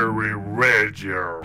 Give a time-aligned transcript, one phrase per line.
[0.00, 1.42] Raspberry Radio.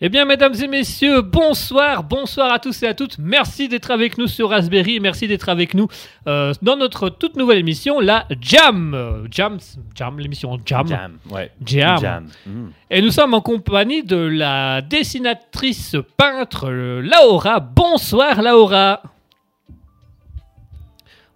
[0.00, 3.18] Eh bien, mesdames et messieurs, bonsoir, bonsoir à tous et à toutes.
[3.18, 5.86] Merci d'être avec nous sur Raspberry, merci d'être avec nous
[6.26, 8.94] euh, dans notre toute nouvelle émission, la Jam.
[8.94, 9.58] Euh, Jam,
[9.94, 10.88] Jam, l'émission Jam.
[10.88, 11.52] Jam, ouais.
[11.64, 12.00] Jam.
[12.00, 12.26] Jam.
[12.46, 12.68] Mm.
[12.90, 17.60] Et nous sommes en compagnie de la dessinatrice peintre euh, Laura.
[17.60, 19.02] Bonsoir Laura.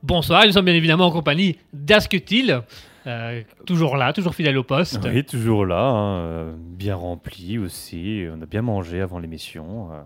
[0.02, 2.62] Bonsoir, et nous sommes bien évidemment en compagnie d'Asketil,
[3.06, 5.00] euh, toujours là, toujours fidèle au poste.
[5.04, 8.24] Oui, toujours là, hein, euh, bien rempli aussi.
[8.36, 9.88] On a bien mangé avant l'émission.
[9.92, 10.00] euh.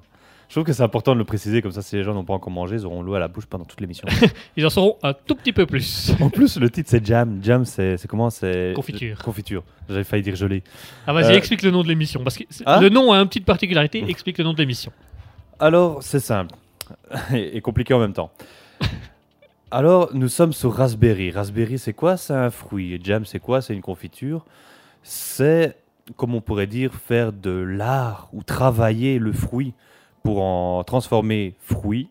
[0.49, 2.35] Je trouve que c'est important de le préciser, comme ça, si les gens n'ont pas
[2.35, 4.09] encore mangé, ils auront l'eau à la bouche pendant toute l'émission.
[4.57, 6.13] Ils en sauront un tout petit peu plus.
[6.21, 7.39] en plus, le titre c'est Jam.
[7.41, 9.17] Jam, c'est comment C'est Confiture.
[9.23, 9.63] Confiture.
[9.89, 10.65] J'avais failli dire gelé.
[11.07, 13.29] Ah vas-y, Euh, explique le nom de l'émission, parce que Hein le nom a une
[13.29, 14.91] petite particularité, explique le nom de l'émission.
[15.61, 16.57] Alors, c'est simple
[17.33, 18.33] et compliqué en même temps.
[19.71, 21.31] Alors, nous sommes sur Raspberry.
[21.31, 22.17] Raspberry, c'est quoi?
[22.17, 22.95] C'est un fruit.
[22.95, 23.63] Et Jam, c'est quoi?
[23.63, 24.45] C'est une confiture.
[25.03, 25.77] C'est,
[26.17, 29.75] comme on pourrait dire, faire de l'art ou travailler le fruit
[30.23, 32.09] pour en transformer fruit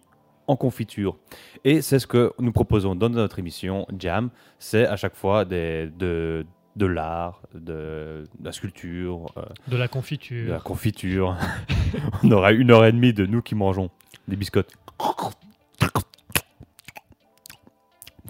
[0.47, 1.17] en confiture.
[1.63, 4.29] Et c'est ce que nous proposons dans notre émission Jam.
[4.57, 6.45] C'est à chaque fois des, de,
[6.77, 10.63] de l'art, de, de la sculpture, euh, De la de la confiture.
[10.63, 11.37] confiture.
[12.23, 13.89] On aura une heure et demie de nous qui mangeons
[14.27, 14.71] des biscottes.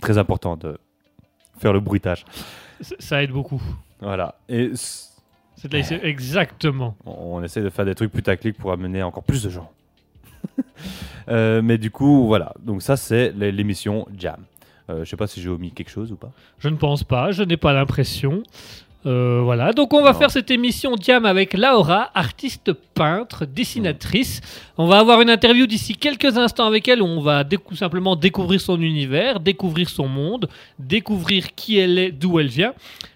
[0.02, 0.78] Très important de
[1.60, 2.26] faire le bruitage.
[3.00, 3.62] Ça aide beaucoup.
[4.00, 4.36] Voilà.
[4.48, 5.18] Et s-
[5.56, 6.96] C'est de la ICE, exactement.
[7.06, 9.70] on essaie de faire des trucs putaclic pour amener encore plus de gens.
[11.28, 12.54] Euh, mais du coup, voilà.
[12.60, 14.38] Donc ça, c'est l'é- l'émission Jam.
[14.90, 16.32] Euh, je sais pas si j'ai omis quelque chose ou pas.
[16.58, 18.42] Je ne pense pas, je n'ai pas l'impression.
[19.06, 20.20] Euh, voilà, donc on va Non.
[20.20, 24.42] faire cette émission Diam avec Laura, artiste peintre, dessinatrice.
[24.78, 28.18] On va avoir une interview d'ici quelques instants avec elle où on va décou- simplement
[28.18, 30.50] découvrir son univers, découvrir son monde,
[30.80, 32.74] découvrir qui elle est, d'où elle vient.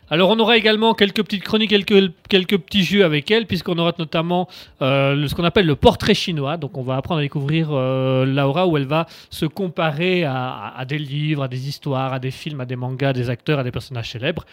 [0.10, 3.92] Alors on aura également quelques petites chroniques, quelques, quelques petits jeux avec elle, puisqu'on aura
[4.00, 4.48] notamment
[4.82, 6.56] euh, le- ce qu'on appelle le portrait chinois.
[6.56, 10.86] Donc on va apprendre à découvrir euh, Laura où elle va se comparer à- à
[10.86, 13.64] des livres, à des histoires, à des films, à des mangas, à des acteurs, à
[13.66, 14.46] des personnages célèbres.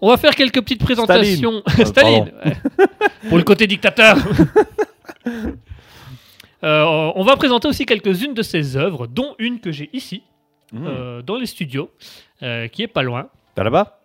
[0.00, 1.62] On va faire quelques petites présentations.
[1.78, 2.32] Euh, Staline,
[3.28, 4.16] pour le côté dictateur.
[6.62, 10.22] Euh, on va présenter aussi quelques-unes de ses œuvres, dont une que j'ai ici,
[10.72, 10.86] Mmh.
[10.86, 11.90] euh, dans les studios,
[12.42, 13.28] euh, qui est pas loin.
[13.54, 13.98] T'as là-bas?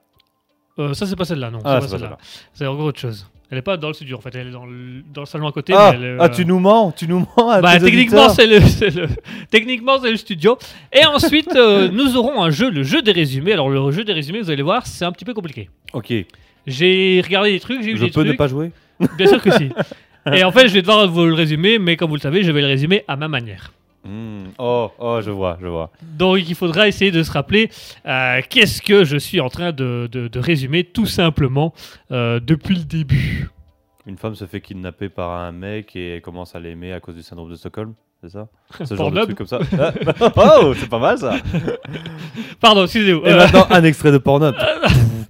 [0.94, 1.60] Ça, c'est pas celle-là, non.
[1.63, 2.18] Ah, c'est pas celle-là.
[2.54, 3.27] C'est encore autre chose.
[3.52, 4.34] Elle est pas dans le studio, en fait.
[4.36, 5.74] Elle est dans le, dans le salon à côté.
[5.76, 7.50] ah, mais elle est, ah, euh, tu nous mens, tu nous mens.
[7.50, 9.08] À bah, tes techniquement, c'est le, le-
[9.52, 10.58] techniquement, c'est le studio.
[10.92, 13.54] Et ensuite, euh, nous aurons un jeu, le jeu des résumés.
[13.54, 15.70] Alors, le jeu des résumés, vous allez voir, c'est un petit peu compliqué.
[15.94, 16.12] Ok.
[16.68, 18.28] J'ai regardé des trucs, j'ai eu Je des peux trucs.
[18.28, 18.72] ne pas jouer?
[19.18, 19.70] Bien sûr que si.
[20.34, 22.52] Et en fait, je vais devoir vous le résumer, mais comme vous le savez, je
[22.52, 23.72] vais le résumer à ma manière.
[24.06, 24.50] Mmh.
[24.60, 25.90] Oh, oh, je vois, je vois.
[26.18, 27.69] Donc, il faudra essayer de se rappeler
[28.06, 31.74] euh, qu'est-ce que je suis en train de, de- de résumer tout simplement
[32.12, 33.50] euh, depuis le début.
[34.06, 37.24] Une femme se fait kidnapper par un mec et commence à l'aimer à cause du
[37.24, 38.48] syndrome de Stockholm, c'est ça?
[38.86, 39.60] Ce genre de truc comme ça.
[40.38, 41.34] Ah, oh, c'est pas mal ça.
[42.62, 43.28] Pardon, excusez-moi.
[43.28, 44.54] Et Euh, maintenant, un extrait de Pornhub.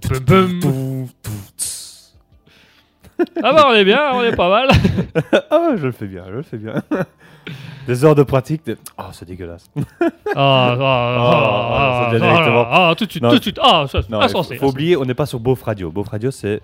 [3.42, 4.68] Ah bah, on est bien, on est pas mal.
[5.50, 6.82] Ah, je le fais bien, je le fais bien.
[7.86, 8.66] Des heures de pratique.
[8.66, 8.76] De...
[8.98, 9.70] Oh, c'est dégueulasse.
[9.80, 13.58] Ah, ah, ah, ah, ah, ah, tout de suite, tout de suite.
[13.62, 14.56] Ah, insensé.
[14.56, 15.90] faut oublier, on n'est pas sur Beauf Radio.
[15.90, 16.60] Beauf Radio, c'est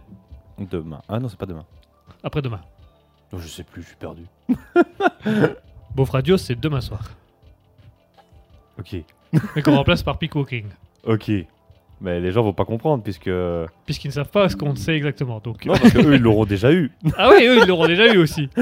[0.58, 1.00] demain.
[1.08, 1.64] Ah non, c'est pas demain.
[2.22, 2.60] Après-demain.
[3.32, 4.26] Oh, je sais plus, je suis perdu.
[5.94, 7.02] Beauf Radio, c'est demain soir.
[8.78, 8.96] Ok,
[9.54, 10.66] Mais qu'on remplace par Peak Walking.
[11.04, 11.30] ok.
[12.04, 13.28] Mais les gens vont pas comprendre puisque.
[13.28, 15.38] Non, Puisqu'ils ne savent pas ce qu'on sait exactement.
[15.38, 15.64] Donc...
[15.66, 16.90] parce qu'eux, ils l'auront déjà eu.
[17.16, 18.48] Ah oui, eux, ils l'auront déjà eu aussi.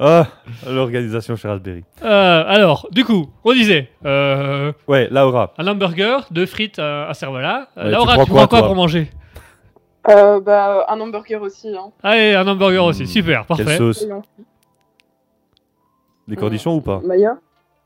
[0.00, 0.26] Ah,
[0.66, 1.84] l'organisation chez Raspberry.
[2.02, 5.52] Euh, alors, du coup, on disait euh, Ouais, Laura.
[5.58, 7.10] un hamburger, deux frites à.
[7.10, 7.12] Euh,
[7.76, 9.10] Ouais, Laura, tu prends tu quoi, prends quoi toi pour manger
[10.08, 11.68] Euh, bah, un hamburger aussi.
[11.68, 11.90] Hein.
[12.02, 13.06] Allez, un hamburger aussi, Hmm.
[13.06, 13.76] super, Quelle parfait.
[13.76, 14.22] sauce Voyons.
[16.26, 17.36] Des cornichons ou pas Maya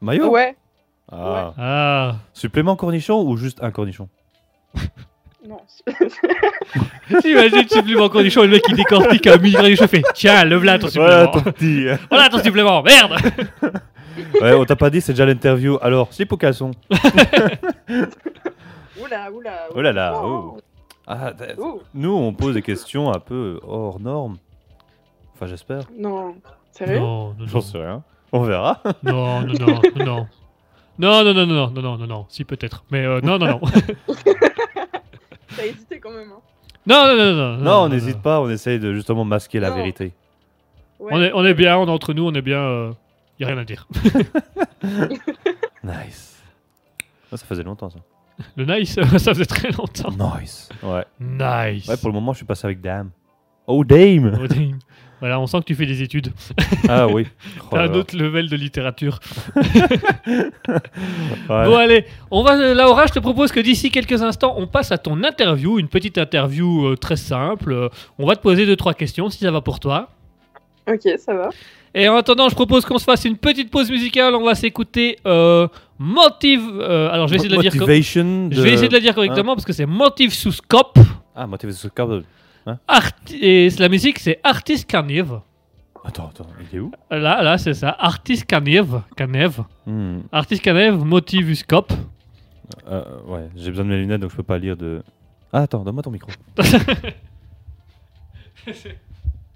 [0.00, 0.56] Mayo Ouais.
[1.12, 1.54] Ah.
[1.58, 4.08] Ah, Supplément cornichon ou juste un cornichon?
[5.48, 5.56] Non.
[7.24, 10.78] imagine supplément cornichon, et le mec qui décortique un mini cornichon fait Tiens, le voilà
[10.78, 11.44] ton Voilà supplément.
[11.44, 11.86] ton petit.
[12.10, 13.12] Voilà ton supplément, merde
[14.42, 15.78] ouais, on t'a pas dit, c'est déjà l'interview.
[15.80, 16.72] Alors, slip ou caleçon
[19.02, 19.52] oula, oula.
[19.74, 20.58] Oh là là, oh.
[21.06, 24.36] Ah, Oh, Nous, on pose des questions un peu hors normes.
[25.34, 25.84] Enfin, j'espère.
[25.98, 26.34] Non.
[26.70, 27.00] Sérieux?
[27.00, 27.64] Non, non, J'en non.
[27.64, 28.02] sais rien.
[28.32, 28.80] On verra.
[29.02, 30.26] Non, non, non, non.
[30.98, 32.84] Non, non, non, non, non, non, non, non, si peut-être.
[32.90, 33.60] Mais non, non, non.
[35.56, 36.30] T'as hésité quand même.
[36.30, 36.40] Hein.
[36.86, 37.56] Non, non, non, non.
[37.56, 40.12] Non, non, on n'hésite pas, on essaye de justement masquer la vérité.
[40.98, 42.94] On, est, on est bien, on est entre nous, on est bien.
[43.38, 43.88] Il y a rien à dire.
[45.82, 46.42] Nice.
[47.30, 47.98] Ça faisait longtemps ça.
[48.56, 50.10] Le nice, ça faisait très longtemps.
[50.38, 50.68] Nice.
[50.82, 51.04] Ouais.
[51.20, 51.86] Nice.
[51.88, 53.10] Ouais, pour le moment, je suis passé avec Dame.
[53.70, 54.78] Oh, Dame Oh, damn.
[55.20, 56.32] Voilà, on sent que tu fais des études.
[56.88, 57.26] Ah oui.
[57.62, 59.18] Oh T'as là un autre level de littérature.
[60.26, 60.40] Ouais.
[61.48, 64.92] Bon allez, on va euh, Laura, je te propose que d'ici quelques instants, on passe
[64.92, 67.72] à ton interview, une petite interview euh, très simple.
[67.72, 67.88] Euh,
[68.18, 70.08] on va te poser deux trois questions si ça va pour toi.
[70.88, 71.50] Ok, ça va.
[71.94, 74.34] Et en attendant, je propose qu'on se fasse une petite pause musicale.
[74.34, 75.66] On va s'écouter euh,
[75.98, 76.62] Motive.
[76.80, 77.74] euh, alors je vais essayer de la dire.
[77.74, 78.48] Motivation.
[78.52, 80.98] Je vais essayer de la dire correctement parce que c'est Motive sous Scope.
[81.34, 81.88] Ah, Motivation.
[81.88, 82.24] Scope.
[82.88, 85.40] Arti- et la musique c'est Artist Canev.
[86.04, 86.90] Attends, attends, il est où?
[87.10, 87.94] Là, là, c'est ça.
[87.98, 89.02] Artist Canev.
[89.16, 89.60] Canev.
[89.86, 91.92] Hmm, Artist Canev, Motive Scope.
[92.88, 95.02] euh, Ouais, j'ai besoin de mes lunettes donc je peux pas lire de.
[95.52, 96.30] Ah, attends, donne-moi ton micro.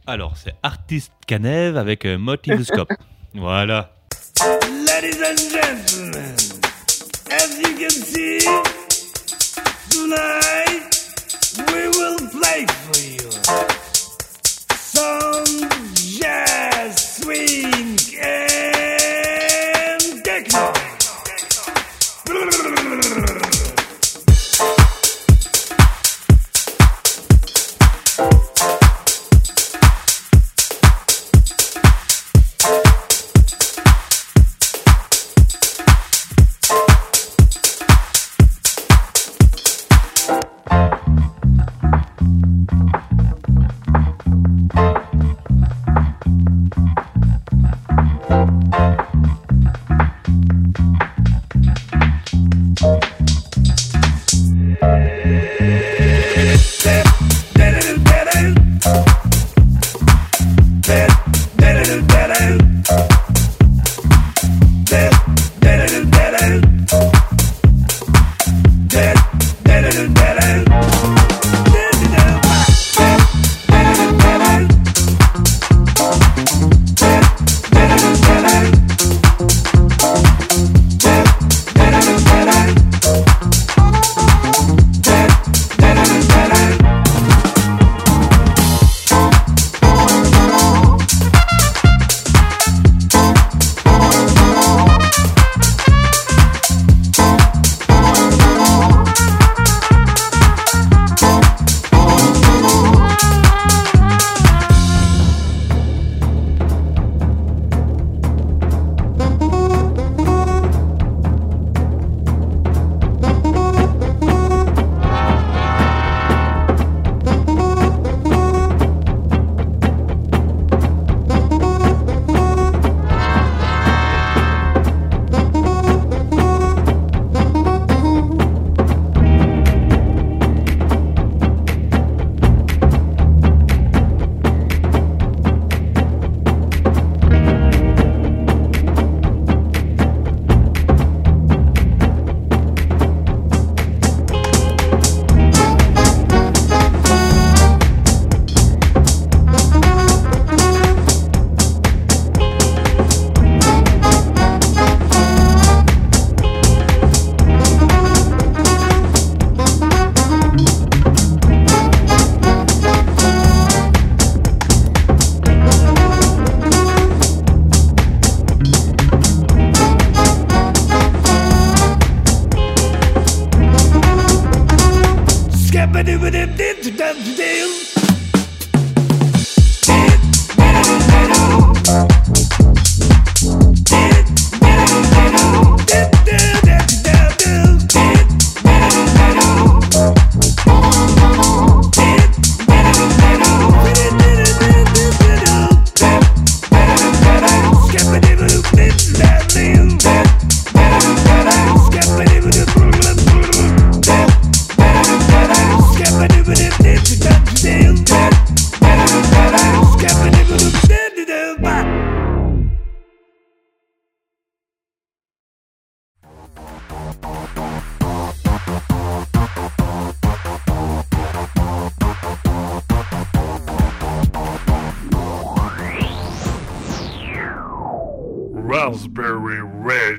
[0.07, 2.91] Alors, c'est Artiste Canev avec euh, Motivoscope.
[3.35, 3.91] voilà.
[4.43, 6.35] Ladies and gentlemen,
[7.31, 8.39] as you can see,
[9.91, 11.04] tonight
[11.59, 13.31] we will play for you.
[14.75, 18.54] Some jazz, swing, eh.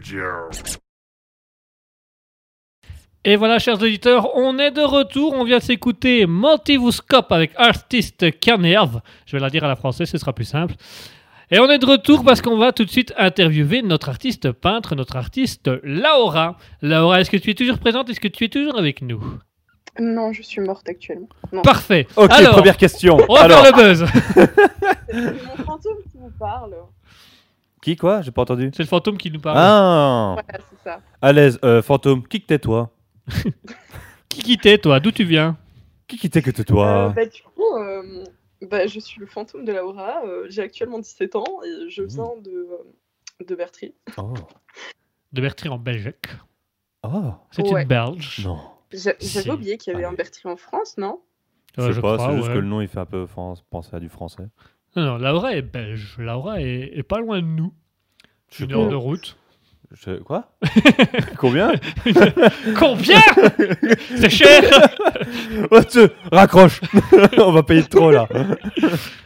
[0.05, 0.23] Radio.
[3.23, 5.33] Et voilà, chers auditeurs, on est de retour.
[5.33, 9.01] On vient de s'écouter Motivuscope avec Artist Canerve.
[9.25, 10.75] Je vais la dire à la française, ce sera plus simple.
[11.49, 14.95] Et on est de retour parce qu'on va tout de suite interviewer notre artiste peintre,
[14.95, 16.57] notre artiste Laura.
[16.83, 18.09] Laura, est-ce que tu es toujours présente?
[18.09, 19.23] Est-ce que tu es toujours avec nous?
[19.99, 21.29] Non, je suis morte actuellement.
[21.51, 21.61] Non.
[21.61, 22.05] Parfait.
[22.15, 23.17] Ok, Alors, première question.
[23.29, 24.05] On va Alors, faire le buzz.
[25.09, 26.75] C'est mon fantôme qui vous parle.
[27.85, 28.21] Qui quoi?
[28.21, 28.71] J'ai pas entendu.
[28.75, 29.57] C'est le fantôme qui nous parle.
[29.59, 31.01] Ah, Voilà, c'est ça.
[31.21, 32.27] à l'aise, euh, fantôme.
[32.27, 32.91] Qui que t'es toi?
[34.29, 34.99] Qui quittait, toi?
[34.99, 35.57] D'où tu viens?
[36.07, 38.23] Qui qui t'es que t'es Euh, toi bah, du coup, euh,
[38.69, 40.23] bah, je suis le fantôme de Laura.
[40.25, 43.93] euh, J'ai actuellement 17 ans et je viens de, euh, de Bertry.
[44.17, 44.33] Oh,
[45.31, 46.27] De Bertry en Belgique.
[47.03, 47.83] oh, C'est Ouais.
[47.83, 48.41] une Belge.
[48.45, 48.59] non.
[48.91, 49.29] J'a- Si.
[49.29, 50.13] J'avais oublié qu'il y avait un.
[50.13, 51.21] Bertry en France, non?
[51.77, 52.53] Ouais, je sais pas, crois, c'est juste ouais.
[52.55, 54.47] que le nom il fait un peu fran- penser à du français.
[54.95, 56.15] Non, non, Laura est belge.
[56.17, 57.73] Laura est, est pas loin de nous.
[58.59, 59.37] Une heure de route.
[59.91, 60.57] Je- Quoi?
[61.37, 61.73] Combien?
[62.77, 63.19] Combien?
[64.17, 64.61] C'est cher
[65.71, 66.81] Oh, tu- Raccroche
[67.37, 68.27] On va payer trop là.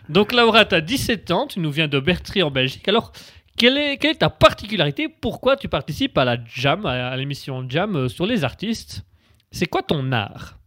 [0.09, 2.87] Donc Laura, tu as 17 ans, tu nous viens de Bertry en Belgique.
[2.87, 3.11] Alors,
[3.57, 5.07] quelle est, quelle est ta particularité?
[5.07, 9.03] Pourquoi tu participes à la Jam, à, l'émission Jam euh, sur les artistes?
[9.51, 10.57] C'est quoi ton art?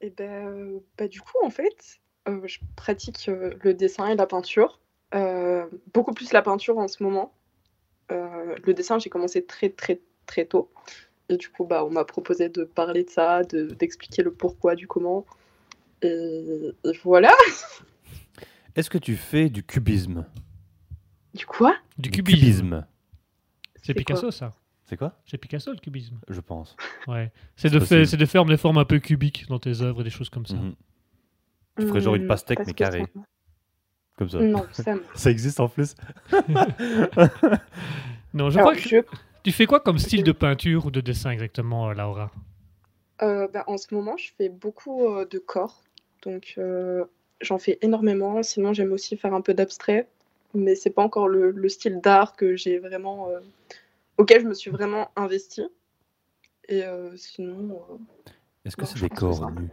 [0.00, 4.26] Et ben, euh, bah, du coup, en fait, je pratique euh, le dessin et la
[4.26, 4.80] peinture.
[5.14, 7.32] Euh, beaucoup plus la peinture en ce moment.
[8.10, 10.70] Euh, le dessin, j'ai commencé très, très, très tôt.
[11.28, 14.74] Et du coup, bah, on m'a proposé de parler de ça, de- d'expliquer le pourquoi
[14.74, 15.24] du comment.
[16.02, 17.32] Et, et voilà.
[18.76, 20.26] Est-ce que tu fais du cubisme?
[21.32, 21.76] Du quoi?
[21.96, 22.84] Du cubisme.
[23.76, 24.54] C'est C'est Picasso, ça
[24.86, 25.18] C'est quoi?
[25.26, 26.76] C'est Picasso, le cubisme Je pense.
[27.06, 27.30] Ouais.
[27.56, 28.00] C'est de, possible.
[28.00, 30.28] faire, c'est de faire des formes un peu cubiques dans tes œuvres et des choses
[30.30, 30.56] comme ça.
[30.56, 30.74] Mhm.
[31.78, 33.06] Tu ferais genre une Hmm, pastèque, pas mais carrée.
[34.16, 34.38] Comme ça.
[34.40, 34.84] Non, ça.
[34.94, 35.02] non.
[35.14, 35.94] Ça existe en plus
[38.34, 38.96] Non, je Alors, crois que je-
[39.44, 42.30] tu fais quoi comme style de peinture ou de dessin exactement, euh, Laura?
[43.22, 45.82] Euh, bah, en ce moment, je fais beaucoup euh, de corps.
[46.22, 47.04] Donc, euh,
[47.40, 48.42] j'en fais énormément.
[48.42, 50.08] Sinon, j'aime aussi faire un peu d'abstrait.
[50.54, 53.28] Mais c'est pas encore le, le style d'art que j'ai vraiment.
[53.30, 53.40] euh,
[54.18, 55.66] auquel je me suis vraiment investie.
[56.68, 57.82] Et euh, sinon.
[57.90, 57.96] euh,
[58.64, 59.70] Est-ce que Bon, c'est je des corps nus?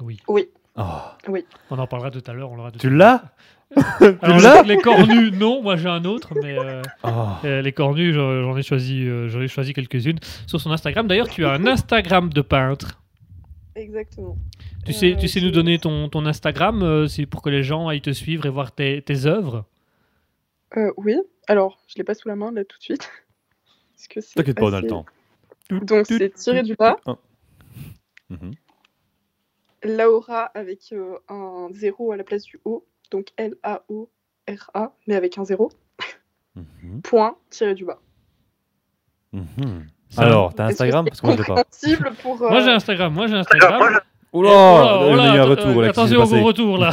[0.00, 0.20] Oui.
[0.28, 0.50] Oui.
[0.76, 1.36] Oh.
[1.70, 2.50] On en parlera tout à l'heure.
[2.50, 3.24] On l'aura tout Tu l'as
[3.76, 5.62] Alors, Tu l'as les corps nus, non.
[5.62, 7.08] Moi, j'ai un autre, mais euh, Oh.
[7.44, 11.06] euh, les corps nus, j'en ai choisi, euh, j'en ai choisi quelques-unes sur son Instagram.
[11.06, 13.00] D'ailleurs, tu as un Instagram de peintre.
[13.74, 14.36] Exactement.
[14.84, 17.62] Tu sais, Euh, tu sais nous donner ton, ton Instagram, euh, c'est pour que les
[17.62, 19.64] gens aillent te suivre et voir tes, tes œuvres?
[20.76, 21.16] Euh, oui.
[21.48, 23.10] Alors, je l'ai pas sous la main là tout de suite.
[23.94, 25.06] Parce que c'est T'inquiète pas, on a le temps.
[25.70, 26.96] Donc, c'est tiré du bas.
[29.84, 32.86] Laura avec euh, un zéro à la place du O.
[33.10, 35.70] Donc, L-A-O-R-A, mais avec un zéro.
[36.54, 37.02] Mhm.
[37.02, 38.00] Point tiré du bas.
[39.32, 39.86] Mhm.
[40.10, 41.06] Ça- Alors, t'as Instagram?
[41.06, 41.64] Parce que moi, pas.
[42.22, 42.42] pour.
[42.42, 43.12] euh, Moi, j'ai Instagram.
[43.14, 44.00] Moi, j'ai Instagram.
[44.32, 45.88] Oula Oh On là, a eu un retour là.
[45.88, 46.90] Attention au retour là.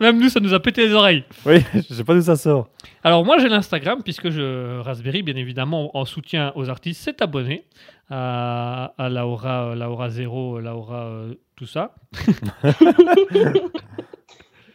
[0.00, 1.24] Même nous, ça nous a pété les oreilles.
[1.44, 2.68] Oui, je sais pas d'où ça sort.
[3.04, 7.64] Alors moi j'ai l'Instagram puisque je Raspberry bien évidemment en soutien aux artistes s'est abonné
[8.10, 11.94] à, à Laura, Laura 0, Laura euh, tout ça.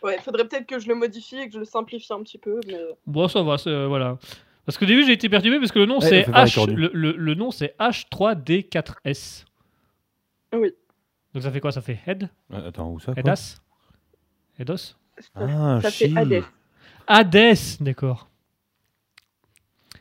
[0.03, 2.59] Ouais, faudrait peut-être que je le modifie et que je le simplifie un petit peu,
[2.67, 4.17] mais Bon ça va, c'est- euh, voilà.
[4.65, 7.15] Parce qu'au début j'ai été perturbé parce que le nom Ouais, c'est H, le, le-
[7.17, 9.45] le nom c'est H3D4S.
[10.55, 10.71] Oui.
[11.35, 11.71] Donc ça fait quoi?
[11.73, 13.19] Ça fait Head, Euh, Attends, où ça quoi?
[13.19, 13.57] Headas,
[14.57, 14.95] Heados,
[15.35, 16.17] Ah, ça fait chi.
[16.17, 16.43] Hades.
[17.07, 18.29] Hades, d'accord.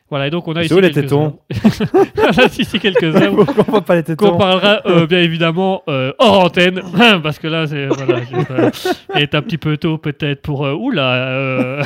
[0.09, 1.39] Voilà et donc on a C'est ici où les quelques tétons?
[1.51, 2.05] Œuvres.
[2.17, 3.43] on a ici quelques œuvres.
[3.45, 6.79] Pourquoi on voit pas les qu'on tétons parlera euh, bien évidemment euh, hors antenne,
[7.23, 8.71] parce que là, c'est voilà, euh,
[9.15, 11.15] il est un petit peu tôt peut-être pour euh, oula.
[11.15, 11.83] euh,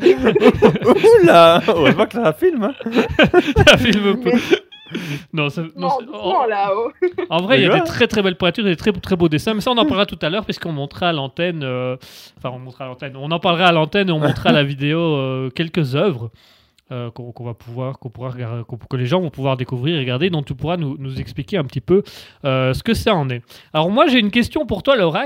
[1.22, 2.64] Oula On voit que c'est un film.
[2.64, 2.74] hein.
[3.72, 4.32] un film peu.
[5.32, 5.62] Non, ça-
[6.48, 6.92] là-haut.
[7.30, 9.28] en vrai, il y a des très très belles peintures et des très très beaux
[9.28, 11.96] dessins, mais ça on en parlera tout à l'heure puisqu'on montrera à l'antenne, euh,
[12.38, 14.64] enfin on montrera à l'antenne, on en parlera à l'antenne et on montrera à la
[14.74, 16.30] vidéo euh, quelques œuvres.
[16.92, 20.28] euh, qu'on va pouvoir, qu'on pourra regarder- que les gens vont pouvoir découvrir et regarder,
[20.28, 22.02] dont tu pourras nous, nous expliquer un petit peu
[22.44, 23.42] euh, ce que ça en est.
[23.72, 25.24] Alors moi j'ai une question pour toi Laura.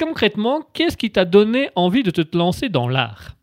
[0.00, 3.36] Concrètement, qu'est-ce qui t'a donné envie de te lancer dans l'art?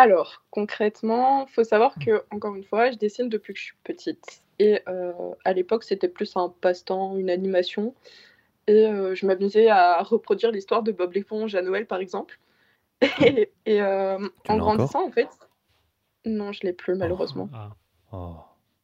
[0.00, 4.44] Alors, concrètement, faut savoir que, encore une fois, je dessine depuis que je suis petite.
[4.60, 5.12] Et euh,
[5.44, 7.96] à l'époque, c'était plus un passe-temps, une animation.
[8.68, 12.38] Et euh, je m'amusais à reproduire l'histoire de Bob l'éponge à Noël, par exemple.
[13.20, 15.28] Et, et, euh, en grandissant, en fait.
[16.24, 17.48] Non, je l'ai plus, malheureusement.
[17.52, 17.70] Ah,
[18.12, 18.36] Oh.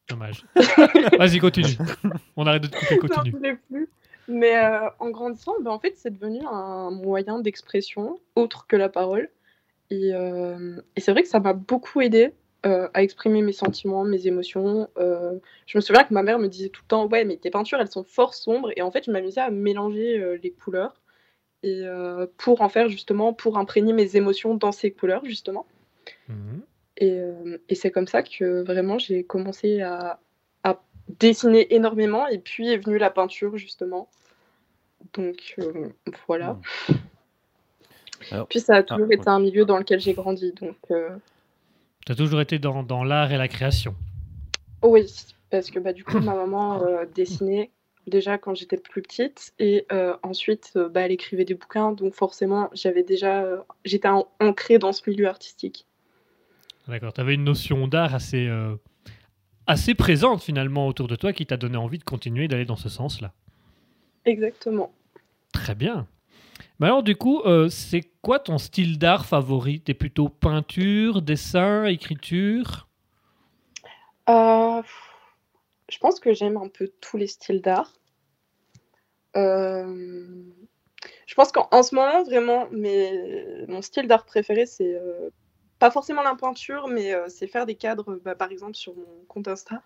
[0.09, 0.45] dommage.
[1.17, 1.77] Vas-y, continue.
[2.35, 3.31] On arrête de te couper, Non, continue.
[3.31, 3.89] je l'ai plus.
[4.27, 8.89] Mais euh, en grandissant, ben, en fait, c'est devenu un moyen d'expression autre que la
[8.89, 9.29] parole.
[9.91, 12.33] Et, euh, et c'est vrai que ça m'a beaucoup aidé
[12.65, 14.89] euh, à exprimer mes sentiments, mes émotions.
[14.97, 17.51] Euh, je me souviens que ma mère me disait tout le temps Ouais, mais tes
[17.51, 18.71] peintures, elles sont fort sombres.
[18.75, 21.01] Et en fait, je m'amusais à mélanger les couleurs.
[21.63, 21.83] et
[22.37, 25.65] pour en faire justement, pour imprégner mes émotions dans ces couleurs justement.
[26.29, 26.61] Mhm.
[26.97, 27.19] Et,
[27.69, 30.19] et c'est comme ça que vraiment j'ai commencé à,
[30.63, 30.81] à
[31.19, 34.09] dessiner énormément et puis est venue la peinture justement.
[35.13, 35.55] Donc
[36.27, 36.57] voilà.
[38.31, 40.51] Alors- Puis ça a toujours Ah, été un milieu dans lequel j'ai grandi.
[40.59, 41.09] Donc euh,
[42.05, 43.95] Tu as toujours été dans, dans l'art et la création.
[44.83, 45.05] oui,
[45.49, 47.71] parce que bah, du coup ma maman euh, dessinait
[48.07, 51.91] déjà quand j'étais plus petite et euh, ensuite euh, bah, elle écrivait des bouquins.
[51.91, 55.85] Donc forcément j'avais déjà, euh, j'étais an- ancrée dans ce milieu artistique.
[56.87, 57.13] D'accord.
[57.13, 58.75] Tu avais une notion d'art assez, euh,
[59.65, 62.89] assez présente finalement autour de toi qui t'a donné envie de continuer d'aller dans ce
[62.89, 63.33] sens-là.
[64.25, 64.91] Exactement.
[65.51, 66.05] Très bien.
[66.81, 69.81] Alors du coup, euh, c'est quoi ton style d'art favori?
[69.81, 72.87] T'es plutôt peinture, dessin, écriture?
[74.29, 74.81] Euh,
[75.89, 77.91] je pense que j'aime un peu tous les styles d'art.
[79.35, 80.43] Euh,
[81.27, 84.99] je pense qu'en en ce moment, vraiment, mes- mon style d'art préféré, c'est
[85.79, 88.19] pas forcément la peinture, mais c'est faire des cadres.
[88.23, 89.81] Bah, par exemple, sur mon compte Insta,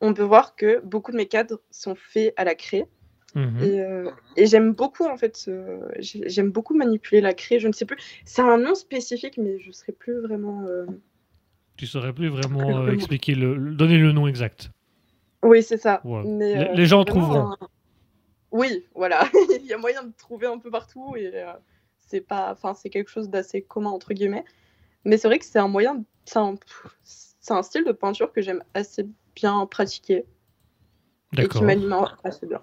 [0.00, 2.86] on peut voir que beaucoup de mes cadres sont faits à la craie.
[3.34, 3.62] Mhm.
[3.62, 7.58] Et, euh, et j'aime beaucoup, en fait, euh, j'ai- j'aime beaucoup manipuler la craie.
[7.58, 10.64] Je ne sais plus, c'est un nom spécifique, mais je ne serais plus vraiment.
[10.66, 10.86] euh,
[11.76, 14.70] Tu saurais plus vraiment euh, expliquer le, le- donner le nom exact.
[15.42, 16.00] Oui, c'est ça.
[16.04, 16.22] Ouais.
[16.24, 17.52] Mais, Les- gens trouveront.
[17.52, 17.68] un-
[18.50, 19.28] Oui, voilà.
[19.62, 21.30] Il y a moyen de trouver un peu partout et
[21.98, 24.44] c'est pas, enfin, c'est quelque chose d'assez commun entre guillemets.
[25.04, 29.06] Mais c'est vrai que c'est un moyen, c'est un, style de peinture que j'aime assez
[29.36, 30.24] bien pratiquer
[31.36, 32.62] et qui m'anime assez bien.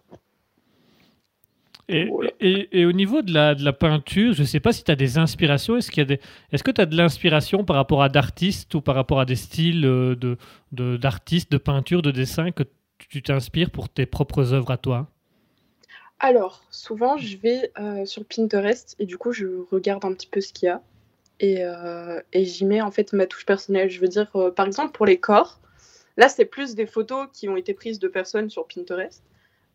[1.87, 2.31] Et, Voilà.
[2.39, 4.91] et- et au niveau de la, de la peinture, je ne sais pas si tu
[4.91, 5.77] as des inspirations.
[5.77, 6.19] Est-ce qu'il y a des,
[6.51, 9.35] est-ce que tu as de l'inspiration par rapport à d'artistes ou par rapport à des
[9.35, 10.37] styles euh, de,
[10.71, 12.63] de- d'artistes, de peinture, de dessin que
[12.97, 15.11] tu t'inspires pour tes propres œuvres à toi?
[16.19, 20.41] Alors, souvent, je vais euh, sur Pinterest et du coup, je regarde un petit peu
[20.41, 20.81] ce qu'il y a.
[21.39, 23.89] Et, euh, et j'y mets en fait ma touche personnelle.
[23.89, 25.59] Je veux dire, euh, par exemple, pour les corps,
[26.17, 29.23] là, c'est plus des photos qui ont été prises de personnes sur Pinterest.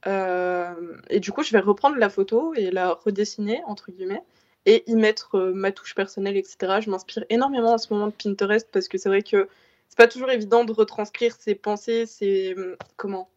[0.06, 0.74] Euh,
[1.08, 4.22] et du coup, je vais reprendre la photo et la redessiner, entre guillemets,
[4.66, 6.80] et y mettre euh, ma touche personnelle, etc.
[6.80, 9.48] Je m'inspire énormément en ce moment de Pinterest parce que c'est vrai que
[9.88, 12.54] c'est pas toujours évident de retranscrire ses pensées, ses.
[12.96, 13.28] Comment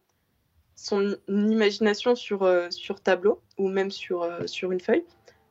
[0.76, 5.04] son imagination sur, euh, sur tableau ou même sur, sur une feuille.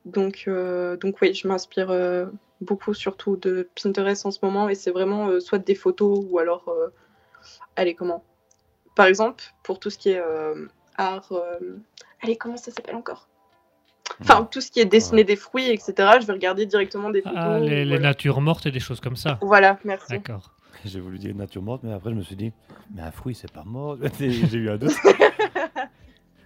[0.05, 0.49] Donc,
[0.99, 5.59] donc oui, je m'inspire beaucoup surtout de Pinterest en ce moment et c'est vraiment soit
[5.59, 6.75] des photos ou alors,
[7.77, 8.21] allez, comment
[8.95, 10.21] Par exemple, pour tout ce qui est
[10.97, 11.77] art, euh,
[12.21, 13.27] allez, comment ça s'appelle encore?
[14.21, 17.37] Enfin, tout ce qui est dessiner des fruits, etc., je vais regarder directement des photos.
[17.39, 18.09] Ah, les, les voilà.
[18.09, 19.37] natures mortes et des choses comme ça.
[19.41, 20.11] Voilà, merci.
[20.11, 20.51] D'accord.
[20.85, 22.51] J'ai voulu dire nature morte, mais après je me suis dit,
[22.93, 23.97] mais un fruit c'est pas mort.
[24.19, 24.93] J'ai eu un doute.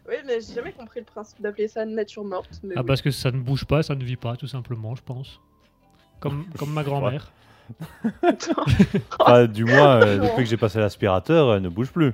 [0.09, 2.61] Oui, mais j'ai jamais compris le principe d'appeler ça nature morte.
[2.63, 2.85] mais Ah, oui.
[2.87, 5.41] parce que ça ne bouge pas, ça ne vit pas, tout simplement, je pense.
[6.21, 7.33] Comme, comme ma grand-mère.
[9.19, 12.13] Enfin, du moins, euh, depuis que j'ai passé l'aspirateur, elle ne bouge plus.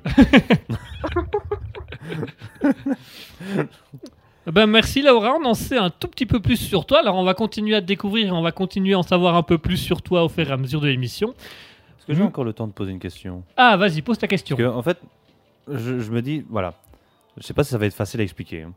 [4.46, 7.00] Eh Ben merci Laura, on en sait un tout petit peu plus sur toi.
[7.00, 9.44] Alors on va continuer à te découvrir et on va continuer à en savoir un
[9.44, 11.30] peu plus sur toi au fur et à mesure de l'émission.
[11.30, 12.28] Est-ce que j'ai Mhm.
[12.28, 13.44] encore le temps de poser une question?
[13.56, 14.58] Ah vas-y, pose ta question.
[14.58, 14.98] Parce que, en fait,
[15.72, 16.74] je, je me dis, voilà,
[17.38, 18.64] je sais pas si ça va être facile à expliquer.
[18.64, 18.74] hein.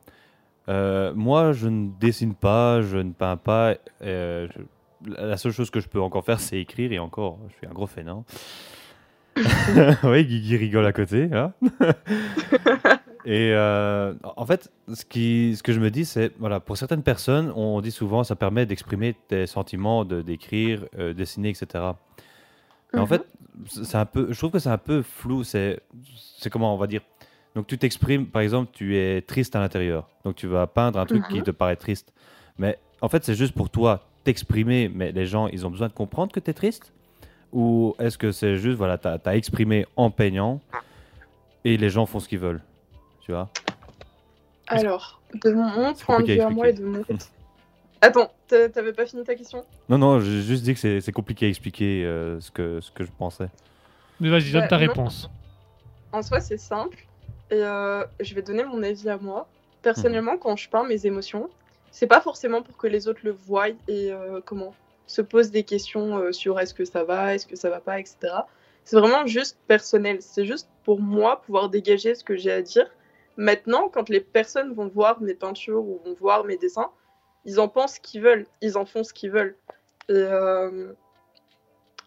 [0.69, 3.75] Euh, moi, je ne dessine pas, je ne peins pas.
[4.03, 7.39] euh, je- la la seule chose que je peux encore faire, c'est écrire, et encore,
[7.51, 8.25] je suis un gros fainéant.
[10.05, 11.29] oui, Guigui rigole à côté.
[11.33, 11.53] hein.
[13.27, 17.03] et euh, en fait, ce, qui, ce que je me dis, c'est, voilà, pour certaines
[17.03, 21.67] personnes, on dit souvent, ça permet d'exprimer tes sentiments, de d'écrire, euh, dessiner, etc.
[22.93, 23.09] Mais en Mhm.
[23.09, 23.27] fait,
[23.67, 25.43] c'est un peu, je trouve que c'est un peu flou.
[25.43, 25.81] C'est,
[26.39, 27.01] c'est comment on va dire.
[27.57, 30.09] Donc tu t'exprimes, par exemple, tu es triste à l'intérieur.
[30.25, 31.43] Donc tu vas peindre un truc qui Mhm.
[31.43, 32.13] te paraît triste.
[32.59, 34.89] Mais en fait, c'est juste pour toi t'exprimer.
[34.89, 36.93] Mais les gens, ils ont besoin de comprendre que tu es triste?
[37.53, 40.61] Ou est-ce que c'est juste, voilà, tu as, exprimé en peignant
[41.65, 42.63] et les gens font ce qu'ils veulent?
[43.27, 43.49] Tu vois
[44.69, 47.03] Alors, de mon point de vue à à moi et de mon.
[48.01, 49.65] Attends, t'a- t'avais pas fini ta question?
[49.89, 53.03] Non, non, j'ai juste dit que c'est, compliqué à expliquer euh, ce, que, ce que
[53.03, 53.49] je pensais.
[54.21, 54.87] Mais vas-y, donne Bah, ta non.
[54.87, 55.29] réponse.
[56.13, 56.99] En soi, c'est simple.
[57.51, 59.49] Et euh, je vais donner mon avis à moi.
[59.83, 61.51] Personnellement, quand je peins mes émotions,
[61.91, 64.73] c'est pas forcément pour que les autres le voient et euh, comment
[65.09, 67.99] se posent des questions euh, sur est-ce que ça va, est-ce que ça va pas,
[67.99, 68.19] etc.
[68.85, 70.19] C'est vraiment juste personnel.
[70.21, 72.89] C'est juste pour moi pouvoir dégager ce que j'ai à dire.
[73.37, 76.91] Maintenant, quand les personnes vont voir mes peintures ou vont voir mes dessins,
[77.45, 79.57] ils en pensent ce qu'ils veulent, ils en font ce qu'ils veulent.
[80.09, 80.93] Et euh,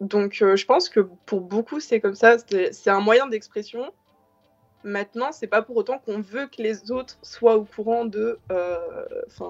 [0.02, 2.38] donc, euh, je pense que pour beaucoup, c'est comme ça.
[2.72, 3.92] C'est un moyen d'expression
[4.84, 8.78] Maintenant, c'est pas pour autant qu'on veut que les autres soient au courant de, euh,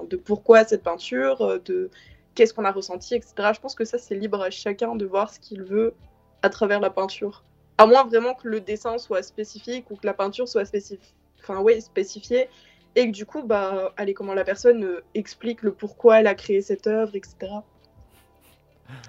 [0.08, 1.88] de pourquoi cette peinture, euh, de
[2.34, 3.52] qu'est-ce qu'on a ressenti, etc.
[3.54, 5.94] Je pense que ça, c'est libre à chacun de voir ce qu'il veut
[6.42, 7.44] à travers la peinture.
[7.78, 11.60] À moins vraiment que le dessin soit spécifique ou que la peinture soit spécifique, enfin,
[11.60, 12.48] ouais, spécifiée,
[12.96, 16.34] et que du coup, bah, allez, comment la personne euh, explique le pourquoi elle a
[16.34, 17.36] créé cette œuvre, etc.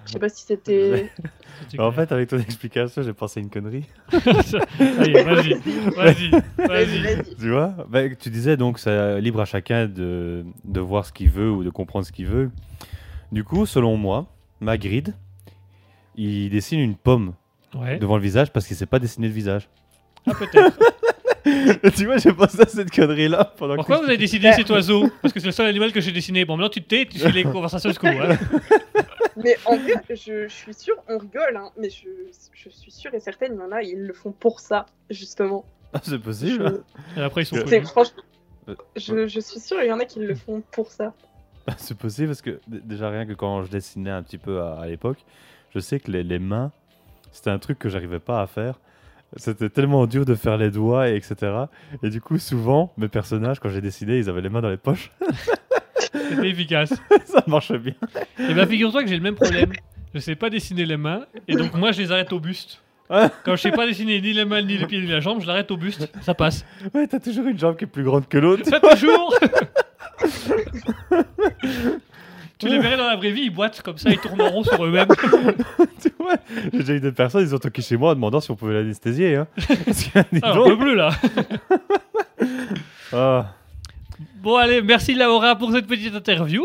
[0.05, 1.09] Je sais pas si c'était.
[1.77, 3.85] Bah, en fait, avec ton explication, j'ai pensé à une connerie.
[4.79, 5.53] Allez, vas-y,
[5.95, 7.35] vas-y, Vas-y.
[7.39, 7.75] Tu vois?
[7.87, 11.63] Bah, Tu disais donc c'est libre à chacun de, de voir ce qu'il veut ou
[11.63, 12.49] de comprendre ce qu'il veut.
[13.31, 14.25] Du coup, selon moi,
[14.59, 15.11] Magritte,
[16.15, 17.33] il dessine une pomme
[17.75, 17.99] Ouais.
[17.99, 19.69] devant le visage parce qu'il sait pas dessiner le visage.
[20.27, 20.77] Ah, peut-être.
[21.95, 25.09] tu vois, j'ai pensé à cette connerie-là pendant Pourquoi que vous avez décidé cet oiseau
[25.21, 26.45] Parce que c'est le seul animal que j'ai dessiné.
[26.45, 28.19] Bon, maintenant tu te tais, tu suis les conversations jusqu'au bout.
[28.19, 28.37] hein.
[29.37, 32.07] Mais en vrai, je, je suis sûre, on rigole, hein, mais je,
[32.53, 35.65] je suis sûre et certaine, il y en a, ils le font pour ça, justement.
[35.93, 36.83] Ah, c'est possible.
[37.15, 37.85] Je, Et après, ils sont connus.
[37.85, 38.21] franchement,
[38.67, 41.13] Euh, je, je suis sûre, il y en a qui le font pour ça.
[41.77, 44.85] C'est possible parce que déjà rien que quand je dessinais un petit peu à, à
[44.87, 45.19] l'époque,
[45.73, 46.71] je sais que les, les mains,
[47.31, 48.79] c'était un truc que j'arrivais pas à faire.
[49.37, 51.35] C'était tellement dur de faire les doigts et etc.
[52.03, 54.77] Et du coup, souvent, mes personnages, quand j'ai dessiné, ils avaient les mains dans les
[54.77, 55.11] poches.
[55.99, 56.93] C'était efficace.
[57.25, 57.93] Ça marche bien.
[58.39, 59.71] Et bah, figure-toi que j'ai le même problème.
[60.13, 62.81] Je sais pas dessiner les mains, et donc moi, je les arrête au buste.
[63.09, 63.29] Ah.
[63.45, 65.47] Quand je sais pas dessiner ni les mains, ni les pieds, ni la jambe, je
[65.47, 66.11] l'arrête au buste.
[66.21, 66.65] Ça passe.
[66.93, 68.65] Ouais, t'as toujours une jambe qui est plus grande que l'autre.
[68.65, 69.33] Ça toujours
[72.61, 74.63] Tu les verrais dans la vraie vie, ils boitent comme ça, ils tournent en rond
[74.63, 75.07] sur eux-mêmes.
[76.01, 76.35] Tu vois
[76.71, 78.75] J'ai déjà eu des personnes, ils ont toqué chez moi en demandant si on pouvait
[78.75, 79.35] l'anesthésier.
[79.35, 79.47] Hein.
[80.43, 81.09] Ah, peu bleu là.
[83.13, 83.53] ah,
[84.41, 86.63] Bon, allez, merci Laura pour cette petite interview.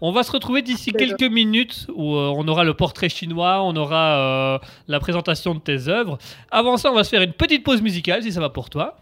[0.00, 3.76] On va se retrouver d'ici quelques minutes où euh, on aura le portrait chinois, on
[3.76, 6.18] aura euh, la présentation de tes œuvres.
[6.50, 8.96] Avant ça, on va se faire une petite pause musicale si ça va pour toi.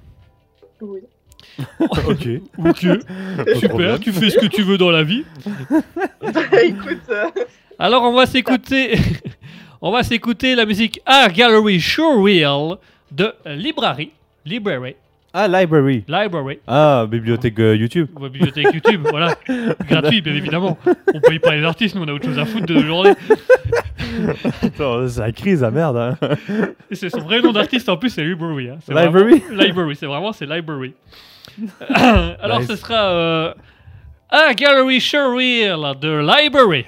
[0.81, 1.01] Oui.
[1.81, 2.29] ok.
[2.59, 2.87] Ok,
[3.59, 5.25] super, tu fais ce que tu veux dans la vie.
[6.23, 7.25] Bah écoute, euh,
[7.79, 8.97] Alors, on va s'écouter.
[9.81, 12.77] on va s'écouter la musique Art Gallery Showreel
[13.11, 14.13] de Library.
[14.45, 14.95] Library.
[15.35, 16.05] Ah, library.
[16.09, 16.59] Library.
[16.67, 18.09] Ah, bibliothèque euh, YouTube.
[18.17, 19.35] Ou bibliothèque YouTube, voilà.
[19.89, 20.79] Gratuit, bien évidemment.
[21.15, 23.13] On paye pas les artistes, nous on a autre chose à foutre de la journée.
[24.63, 25.97] Attends, c'est la crise, la merde.
[25.99, 26.17] Hein.
[26.91, 28.71] Et c'est son vrai nom d'artiste en plus, c'est Library.
[28.71, 28.79] hein.
[28.81, 29.39] C'est Library?
[29.41, 30.95] Vraiment- Library, c'est vraiment, c'est Library.
[32.41, 32.69] Alors Nice.
[32.69, 33.55] ce sera euh,
[34.31, 36.87] Art Gallery Showreel de Library.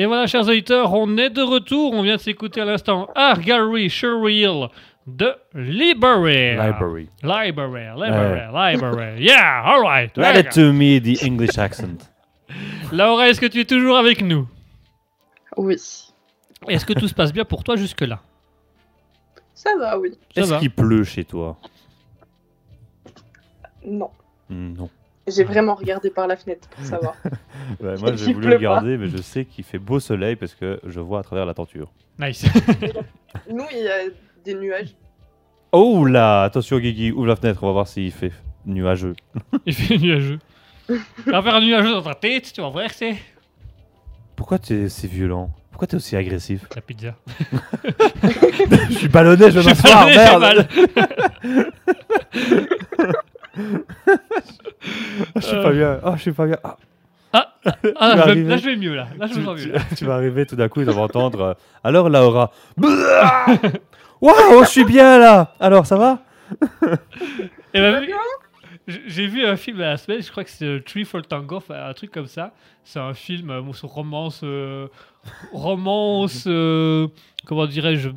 [0.00, 1.92] Et voilà, chers auditeurs, on est de retour.
[1.92, 4.70] On vient de s'écouter à l'instant Argary Surreal
[5.06, 6.56] de Library.
[6.56, 7.10] Library.
[7.22, 9.22] Library, Library, Library.
[9.22, 10.16] Yeah, all right.
[10.16, 12.10] Add it to me the English accent.
[12.92, 14.48] Laura, est-ce que tu es toujours avec nous?
[15.58, 15.76] Oui.
[16.66, 18.20] Est-ce que tout se passe bien pour toi jusque-là?
[19.52, 20.12] Ça va, oui.
[20.34, 21.58] Est-ce qu'il pleut chez toi?
[23.84, 24.08] Non.
[24.48, 24.88] Hmm, Non.
[25.30, 27.14] J'ai vraiment regardé par la fenêtre pour savoir.
[27.80, 31.00] Moi, j'ai Il voulu regarder, mais je sais qu'il fait beau soleil parce que je
[31.00, 31.92] vois à travers la tenture.
[32.18, 32.44] Nice.
[33.50, 34.10] Nous, il y a
[34.44, 34.96] des nuages.
[35.72, 38.32] Oh là Attention, Guigui, ouvre la fenêtre, on va voir s'il fait
[38.66, 39.14] nuageux.
[39.66, 40.38] Il fait nuageux.
[40.88, 43.16] Tu vas faire un nuageux dans ta tête, tu vas voir, c'est
[44.34, 45.50] Pourquoi tu es si violent?
[45.70, 46.66] Pourquoi tu es aussi agressif?
[46.74, 47.14] La pizza.
[48.90, 51.70] Je suis ballonné, je Je vais suis m'asseoir, pas merde mal.
[55.36, 56.00] Je suis pas bien.
[56.04, 56.56] Oh, je suis pas bien.
[56.64, 56.76] Ah,
[57.32, 58.48] Ah, vas là, je, arriver.
[58.48, 59.08] là, je vais mieux, là.
[59.18, 59.72] Là, je me tu, sens mieux.
[59.96, 61.40] tu- vas arriver tout d'un coup, ils vont entendre.
[61.40, 62.50] euh, Alors, Laura.
[64.20, 66.18] Waouh, je suis bien là Alors, ça va?
[67.74, 68.04] Et ben,
[69.06, 71.92] j'ai vu un film la semaine, je crois que c'est euh, Tree for Tango, un
[71.92, 72.52] truc comme ça.
[72.82, 74.88] C'est un film, euh, sur romance, euh,
[75.52, 76.44] romance,
[77.46, 78.08] comment dirais-je,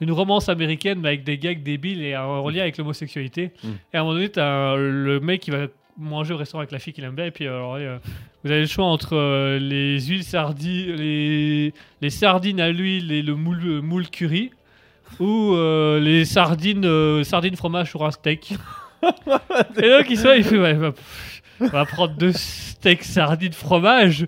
[0.00, 3.52] une romance américaine mais avec des gags débiles et en lien avec l'homosexualité.
[3.62, 3.68] Mm.
[3.92, 5.66] Et à un moment donné, t'as un- le mec qui va
[5.98, 7.98] manger au restaurant avec la fille qu'il aime bien et puis alors, euh,
[8.42, 13.22] vous avez le choix entre euh, les huiles sardines, les, les sardines à l'huile et
[13.22, 14.50] le moule, euh, moule curry
[15.20, 18.54] ou euh, les sardines, euh, sardines fromage sur un steak.
[19.76, 23.52] Et donc il soit, il fait, ouais, bah, pff, on va prendre deux steaks sardines
[23.52, 24.26] fromage.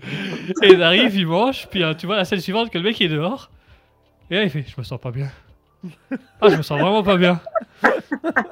[0.62, 3.00] Et il arrive, il mange, puis euh, tu vois la scène suivante que le mec
[3.00, 3.50] est dehors.
[4.30, 5.28] Et là il fait, je me sens pas bien.
[6.40, 7.40] Ah, je me sens vraiment pas bien.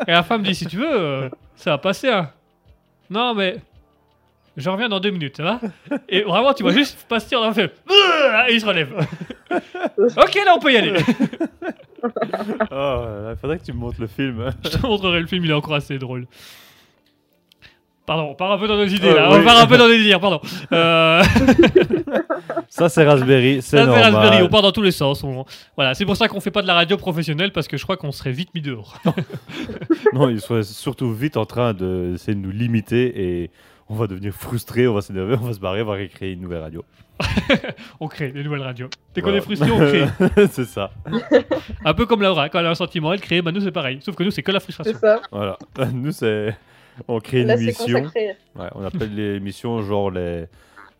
[0.06, 2.08] Et la femme dit, si tu veux, euh, ça va passer.
[2.08, 2.30] Hein.
[3.10, 3.56] Non, mais
[4.56, 5.60] je reviens dans deux minutes, ça va
[6.08, 7.74] Et vraiment, tu vois juste passer, a fait,
[8.48, 8.92] et il se relève.
[9.50, 10.94] ok, là on peut y aller.
[12.70, 14.52] Oh, il faudrait que tu me montres le film.
[14.64, 16.26] Je te montrerai le film, il est encore assez drôle.
[18.06, 19.38] Pardon, on part un peu dans nos idées Euh, là, oui.
[19.40, 20.40] on part un peu dans les délires, pardon.
[20.72, 21.22] Euh,
[22.68, 24.12] Ça, c'est Raspberry, c'est ça fait normal.
[24.14, 25.22] Raspberry, on part dans tous les sens.
[25.24, 25.44] on-
[25.76, 27.96] Voilà, c'est pour ça qu'on fait pas de la radio professionnelle parce que je crois
[27.96, 29.00] qu'on serait vite mis dehors.
[30.12, 33.50] Non, ils sont surtout vite en train d'essayer de nous limiter et
[33.88, 36.40] on va devenir frustré, on va s'énerver, on va se barrer, on va recréer une
[36.40, 36.84] nouvelle radio.
[38.00, 38.88] on crée des nouvelles radios.
[39.14, 39.38] Dès qu'on Voilà.
[39.38, 40.46] est frustré, on crée.
[40.50, 40.90] c'est ça.
[41.84, 43.40] Un peu comme Laura, quand elle a un sentiment, elle crée.
[43.40, 44.98] Bah nous c'est pareil, sauf que nous c'est que la C'est frustration.
[45.00, 45.20] ça.
[45.30, 45.56] Voilà.
[45.92, 46.56] Nous, c'est.
[47.08, 48.36] On crée une Là, consacré.
[48.56, 50.46] Ouais, on appelle l'émission genre les,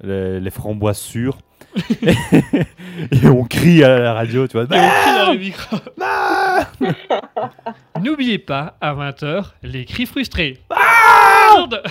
[0.02, 1.38] les, les framboises sûres.
[2.02, 4.62] et on crie à la radio, tu vois.
[4.62, 5.76] Et on crie dans le micro.
[8.02, 10.58] N'oubliez pas, à 20h, les cris frustrés.
[10.70, 11.82] Merde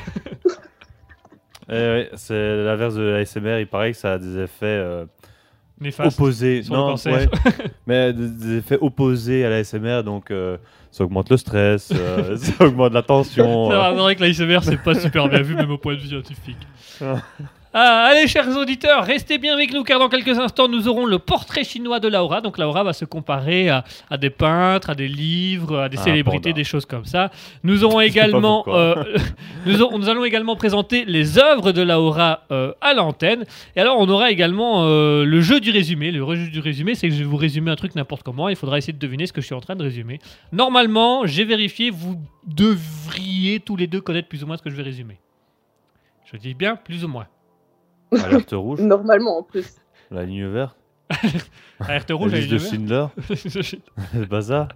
[1.70, 5.06] Eh ouais, c'est l'inverse de l'ASMR, il paraît que ça a des effets euh,
[6.00, 6.64] opposés.
[6.64, 7.14] sur le cancer.
[7.14, 7.28] ouais.
[7.88, 10.58] mais des, des effets opposés à l'ASMR, donc euh,
[10.94, 13.72] ça augmente le stress, euh, ça augmente la tension.
[13.72, 13.92] C'est euh.
[13.94, 16.68] vrai que l'ASMR c'est pas super bien vu, même au point de vue scientifique.
[17.76, 18.08] Ah.
[18.12, 21.64] Allez, chers auditeurs, restez bien avec nous car dans quelques instants nous aurons le portrait
[21.64, 22.40] chinois de Laura.
[22.42, 26.04] Donc Laura va se comparer à, à des peintres, à des livres, à des Ah,
[26.04, 26.54] célébrités, panda.
[26.54, 27.32] des choses comme ça.
[27.64, 28.96] Nous aurons également, euh,
[29.66, 33.44] nous, aurons- nous allons également présenter les œuvres de Laura euh, à l'antenne.
[33.76, 36.12] Et alors on aura également euh, le jeu du résumé.
[36.12, 38.50] Le jeu du résumé, c'est que je vais vous résumer un truc n'importe comment.
[38.50, 40.20] Il faudra essayer de deviner ce que je suis en train de résumer.
[40.52, 44.76] Normalement, j'ai vérifié, vous devriez tous les deux connaître plus ou moins ce que je
[44.76, 45.18] vais résumer.
[46.32, 47.26] Je dis bien plus ou moins.
[48.26, 49.68] Alerte rouge, Normalement, en plus.
[50.12, 50.76] la ligne verte,
[51.80, 53.80] Alerte la rouge, liste de Schindler, Schindler.
[54.14, 54.68] c'est pas ça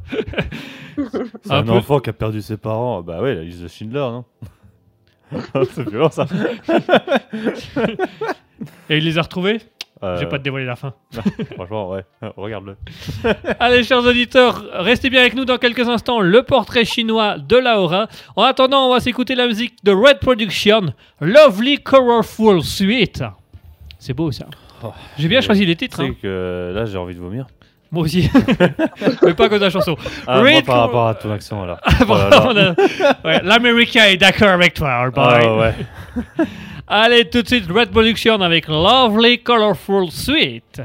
[0.95, 1.71] C'est Un un, peu.
[1.71, 3.02] enfant qui a perdu ses parents.
[3.04, 4.26] Bah ouais, la liste de Schindler, non
[5.73, 6.26] C'est violent ça.
[8.89, 9.60] Et il les a retrouvés?
[10.03, 10.93] Euh, Je vais pas te dévoiler la fin.
[11.55, 12.03] Franchement, ouais,
[12.38, 12.75] regarde-le.
[13.60, 16.19] Allez, chers auditeurs, restez bien avec nous dans quelques instants.
[16.19, 18.07] Le portrait chinois de Laura.
[18.36, 23.23] En attendant, on va s'écouter la musique de Red Production, Lovely Colorful Suite.
[23.99, 24.45] C'est beau ça.
[24.83, 26.01] Oh, J'ai bien choisi les titres.
[26.01, 26.13] hein.
[26.21, 27.47] que là, j'ai envie de vomir.
[27.91, 28.30] Moi aussi.
[29.23, 29.95] Mais pas cause de la chanson.
[30.28, 31.80] Ah, moi, par rapport à ton accent, là.
[32.06, 32.43] Bon, Oh là là.
[32.45, 35.23] on a- ouais, L'Américain est d'accord avec toi, boy.
[35.26, 35.73] Ah ouais.
[36.88, 40.82] Allez, tout de suite, Red Production avec Lovely Colorful Suite.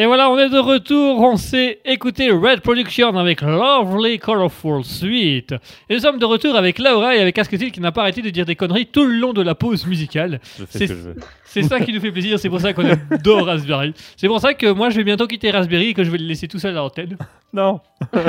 [0.00, 1.18] Et voilà, on est de retour.
[1.20, 5.54] On s'est écouté Red Production avec Lovely Colorful Sweet.
[5.90, 8.30] Et nous sommes de retour avec Laura et avec Asketil qui n'a pas arrêté de
[8.30, 10.40] dire des conneries tout le long de la pause musicale.
[10.70, 13.92] C'est- ça qui nous fait plaisir, c'est pour ça qu'on adore Raspberry.
[14.16, 16.26] C'est pour ça que moi je vais bientôt quitter Raspberry et que je vais le
[16.26, 17.16] laisser tout seul à l'antenne.
[17.52, 17.80] Non,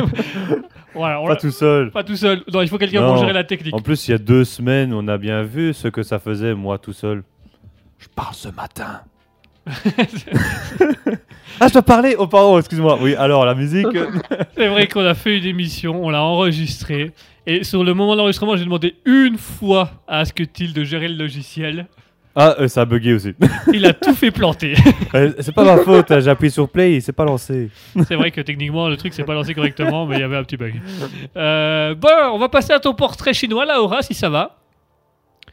[0.96, 1.92] Voilà, on pas tout seul.
[1.92, 2.42] pas tout seul.
[2.54, 3.76] Non, il faut quelqu'un pour gérer la technique.
[3.76, 6.54] En plus, il y a deux semaines, on a bien vu ce que ça faisait,
[6.56, 7.24] moi tout seul.
[8.00, 9.02] Je parle ce matin.
[11.60, 12.98] Ah, je dois parler Oh, pardon, excuse-moi.
[13.02, 13.88] Oui, alors, la musique.
[14.58, 17.12] C'est vrai qu'on a fait une émission, on l'a enregistrée.
[17.46, 21.16] Et sur le moment de l'enregistrement, j'ai demandé une fois à Asketil de gérer le
[21.16, 21.88] logiciel.
[22.36, 23.34] Ah, euh, ça a bugué aussi.
[23.74, 24.76] Il a tout fait planter.
[25.16, 27.72] Euh, c'est pas ma faute, hein, j'ai appuyé sur play, il s'est pas lancé.
[28.08, 30.44] C'est vrai que techniquement, le truc s'est pas lancé correctement, mais il y avait un
[30.44, 30.80] petit bug.
[31.36, 34.60] Euh, bon, on va passer à ton portrait chinois, Laura, si ça va.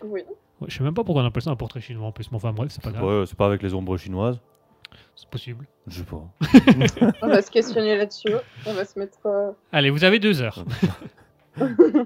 [0.05, 0.21] Oui.
[0.61, 2.37] Ouais, je sais même pas pourquoi on appelle ça un portrait chinois en plus, mais
[2.37, 3.05] enfin bref, c'est pas grave.
[3.05, 4.41] Ouais, c'est pas avec les ombres chinoises.
[5.15, 5.67] C'est possible.
[5.87, 6.23] Je sais pas.
[7.23, 8.33] On va se questionner là-dessus.
[8.67, 9.19] On va se mettre.
[9.27, 10.65] euh, Allez, vous avez deux heures.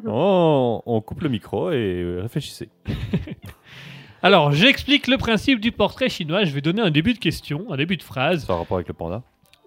[0.07, 2.69] Oh, on coupe le micro et euh, réfléchissez.
[4.23, 6.45] Alors, j'explique le principe du portrait chinois.
[6.45, 8.87] Je vais donner un début de question, un début de phrase, Ça a rapport avec
[8.89, 9.23] le panda?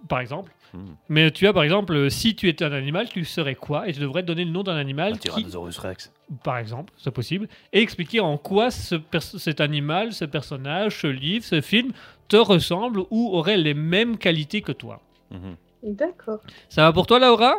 [0.08, 0.54] Par exemple.
[0.74, 0.96] Hmm.
[1.08, 3.88] Mais tu as, par exemple, euh, si tu étais un animal, tu serais quoi?
[3.88, 6.12] Et je devrais te donner le nom d'un animal Un qui, Tyrannosaurus Rex.
[6.44, 11.08] par exemple, c'est possible, et expliquer en quoi ce pers- cet animal, ce personnage, ce
[11.08, 11.92] livre, ce film
[12.28, 15.00] te ressemble ou aurait les mêmes qualités que toi.
[15.30, 15.56] Mhm.
[15.84, 16.40] D'accord.
[16.70, 17.56] Ça va pour toi, Laura?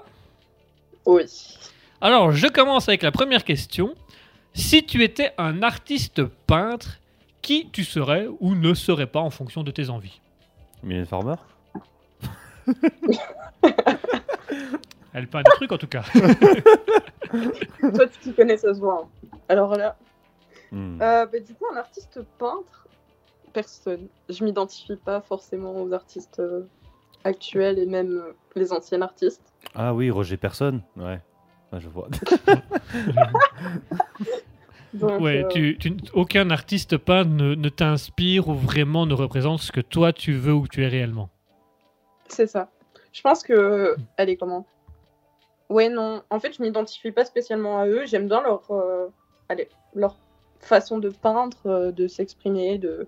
[1.06, 1.22] Oui.
[2.00, 3.94] Alors, je commence avec la première question.
[4.54, 6.98] Si tu étais un artiste peintre,
[7.42, 10.20] qui tu serais ou ne serais pas en fonction de tes envies?
[10.82, 11.34] Mylène Farmer?
[15.12, 16.02] Elle peint des trucs en tout cas.
[17.80, 19.02] Toi, tu t'y connais, ça se voit.
[19.04, 19.28] hein.
[19.48, 19.96] Alors là,
[20.72, 21.00] Hmm.
[21.00, 22.88] euh, bah, du coup, un artiste peintre,
[23.52, 24.08] personne.
[24.28, 26.62] Je m'identifie pas forcément aux artistes euh,
[27.22, 29.52] actuels et même euh, les anciens artistes.
[29.74, 31.20] Ah oui, Roger Personne Ouais.
[31.70, 32.08] Ah, je vois.
[34.94, 39.60] Donc, ouais, euh, tu, tu- aucun artiste peintre ne, ne t'inspire ou vraiment ne représente
[39.60, 41.30] ce que toi tu veux ou tu es réellement.
[42.28, 42.68] C'est ça.
[43.12, 43.96] Je pense que.
[44.16, 44.66] Allez, comment?
[45.68, 46.22] Ouais, non.
[46.30, 48.04] En fait, je m'identifie pas spécialement à eux.
[48.06, 49.06] J'aime bien leur, euh,
[49.48, 50.16] allez, leur
[50.60, 53.06] façon de peindre, euh, de s'exprimer, de.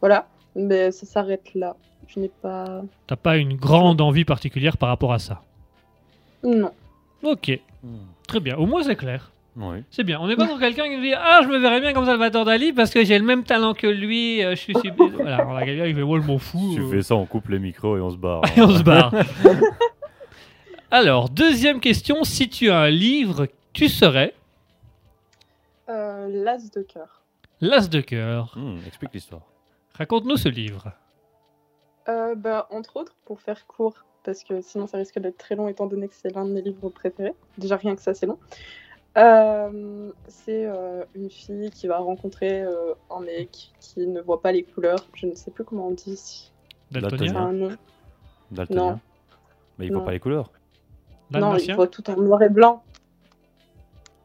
[0.00, 0.28] Voilà.
[0.54, 1.76] Mais ça s'arrête là.
[2.06, 2.82] Je n'ai pas.
[3.06, 5.42] T'as pas une grande envie particulière par rapport à ça?
[6.44, 6.72] Non.
[7.22, 7.50] Ok,
[7.82, 7.96] Hmm.
[8.26, 8.56] très bien.
[8.56, 9.32] Au moins c'est clair.
[9.56, 9.82] Oui.
[9.90, 10.20] C'est bien.
[10.20, 12.44] On n'est pas sur quelqu'un qui nous dit Ah, je me verrais bien comme Salvatore
[12.44, 14.44] Dali parce que j'ai le même talent que lui.
[14.44, 15.08] euh, je suis super.
[15.08, 16.70] voilà, on a quelqu'un qui fait Moi, je m'en fous.
[16.72, 16.90] Si tu euh.
[16.90, 18.42] fais ça, on coupe les micros et on se barre.
[18.56, 19.12] Et on se barre.
[20.90, 22.22] Alors, deuxième question.
[22.22, 24.34] Si tu as un livre, tu serais?
[25.88, 27.22] Euh, L'as de cœur.
[27.60, 28.52] L'As de cœur.
[28.56, 29.42] Hmm, explique l'histoire.
[29.94, 30.92] Raconte-nous ce livre.
[32.08, 35.66] Euh, bah, entre autres, pour faire court, parce que sinon ça risque d'être très long
[35.68, 37.34] étant donné que c'est l'un de mes livres préférés.
[37.58, 38.38] Déjà rien que ça, c'est long.
[39.16, 44.52] Euh, c'est euh, une fille qui va rencontrer euh, un mec qui ne voit pas
[44.52, 45.06] les couleurs.
[45.14, 46.52] Je ne sais plus comment on dit.
[46.90, 47.76] Daltonien C'est un nom.
[48.50, 49.00] Daltonien Non.
[49.78, 50.06] Mais il voit Non.
[50.06, 50.50] pas les couleurs.
[51.30, 52.82] Non, il voit tout en noir et blanc.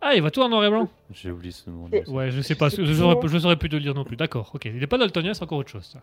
[0.01, 1.87] Ah, il va tout en noir et blanc J'ai oublié ce nom.
[2.07, 2.69] Ouais, je sais pas.
[2.69, 4.17] Je saurais, je saurais plus te le dire non plus.
[4.17, 4.65] D'accord, ok.
[4.65, 5.85] Il n'est pas daltonien, c'est encore autre chose.
[5.85, 5.99] ça.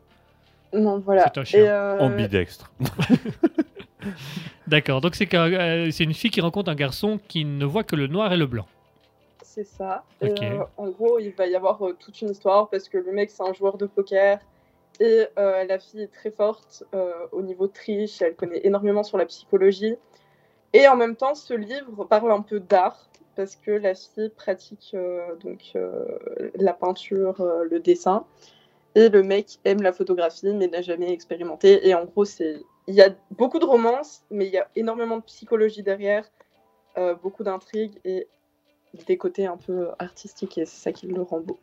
[0.73, 1.25] Non, voilà.
[1.25, 1.61] C'est un chien.
[1.61, 2.71] Et, euh, Ambidextre.
[4.67, 8.07] D'accord, donc euh, c'est une fille qui rencontre un garçon qui ne voit que le
[8.07, 8.67] noir et le blanc.
[9.59, 10.05] C'est ça.
[10.21, 13.11] Et, euh, en gros, il va y avoir euh, toute une histoire parce que le
[13.11, 14.39] mec, c'est un joueur de poker.
[15.01, 16.85] Et euh, la fille est très forte
[17.33, 18.23] au niveau triche.
[18.23, 19.97] Elle connaît énormément sur la psychologie.
[20.73, 24.95] Et en même temps, ce livre parle un peu d'art parce que la fille pratique
[25.43, 25.77] donc
[26.55, 28.27] la peinture, le dessin.
[28.95, 31.89] Et le mec aime la photographie mais n'a jamais expérimenté.
[31.89, 35.17] Et en gros, c'est il y a beaucoup de romance, mais il y a énormément
[35.17, 36.25] de psychologie derrière,
[36.99, 38.27] euh, beaucoup d'intrigues et
[39.07, 41.59] des côtés un peu artistiques et c'est ça qui le rend beau.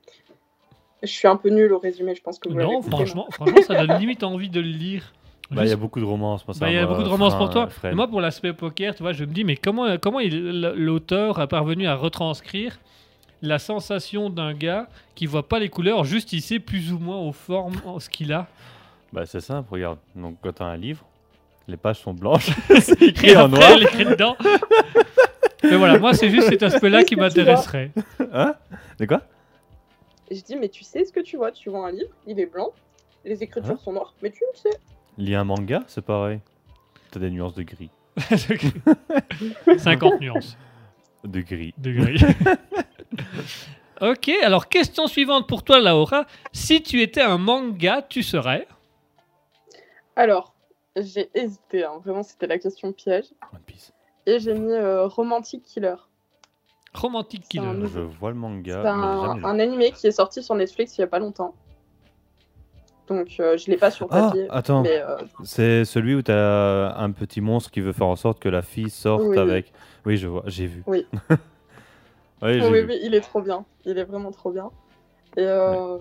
[1.04, 3.28] Je suis un peu nulle au résumé, je pense que vous l'avez Non, compris, franchement,
[3.32, 5.14] franchement, ça donne limite envie de le lire.
[5.52, 6.44] Bah, il y a Juste- beaucoup de romances.
[6.44, 7.70] Ça bah, il y a beaucoup de romances pour toi.
[7.84, 11.46] Et moi, pour l'aspect poker, tu vois, je me dis, mais comment, comment l'auteur a
[11.46, 12.80] parvenu à retranscrire
[13.44, 17.18] la sensation d'un gars qui voit pas les couleurs, juste il sait plus ou moins
[17.20, 18.48] aux formes ce qu'il a?
[19.14, 20.00] Bah, c'est simple, regarde.
[20.16, 21.06] Donc, quand t'as un livre,
[21.68, 22.50] les pages sont blanches.
[22.82, 23.80] c'est Et écrit en noir.
[23.80, 24.36] écrit dedans.
[25.70, 27.91] Mais voilà, moi, c'est juste cet aspect-là qui m'intéresserait.
[28.32, 28.55] Hein?
[28.99, 29.22] De quoi?
[30.32, 31.51] Je dis, mais tu sais ce que tu vois?
[31.51, 32.72] Tu vois un livre, il est blanc,
[33.24, 33.78] les écritures Hein?
[33.84, 34.78] sont noires, mais tu le sais.
[35.18, 36.39] Lire un manga, c'est pareil.
[37.11, 37.89] T'as des nuances de gris.
[39.78, 40.57] 50 nuances
[41.24, 41.74] De gris.
[41.78, 42.22] de gris.
[44.01, 46.26] ok, alors question suivante pour toi, Laura.
[46.51, 48.68] Si tu étais un manga, tu serais?
[50.16, 50.53] Alors,
[50.97, 51.99] j'ai hésité, hein.
[52.03, 53.26] vraiment c'était la question piège.
[53.53, 53.91] One Piece.
[54.26, 55.96] Et j'ai mis euh, Romantic Killer.
[56.94, 57.74] Romantic un Killer.
[57.74, 58.82] nouveau- Je vois le manga.
[58.82, 61.54] C'est un, un animé qui est sorti sur Netflix il y a pas longtemps.
[63.08, 64.48] Donc euh, je l'ai pas sur Ah, papier.
[64.50, 64.84] attends.
[64.86, 68.50] euh, C'est celui où tu as un petit monstre qui veut faire en sorte que
[68.50, 69.38] la fille sorte Oui.
[69.38, 69.72] avec.
[70.06, 70.84] Oui, je vois, j'ai vu.
[70.88, 71.06] Oui.
[71.30, 72.88] oui, j'ai oui, vu.
[72.88, 73.66] oui, il est trop bien.
[73.86, 74.72] Il est vraiment trop bien.
[75.38, 76.00] Et, euh,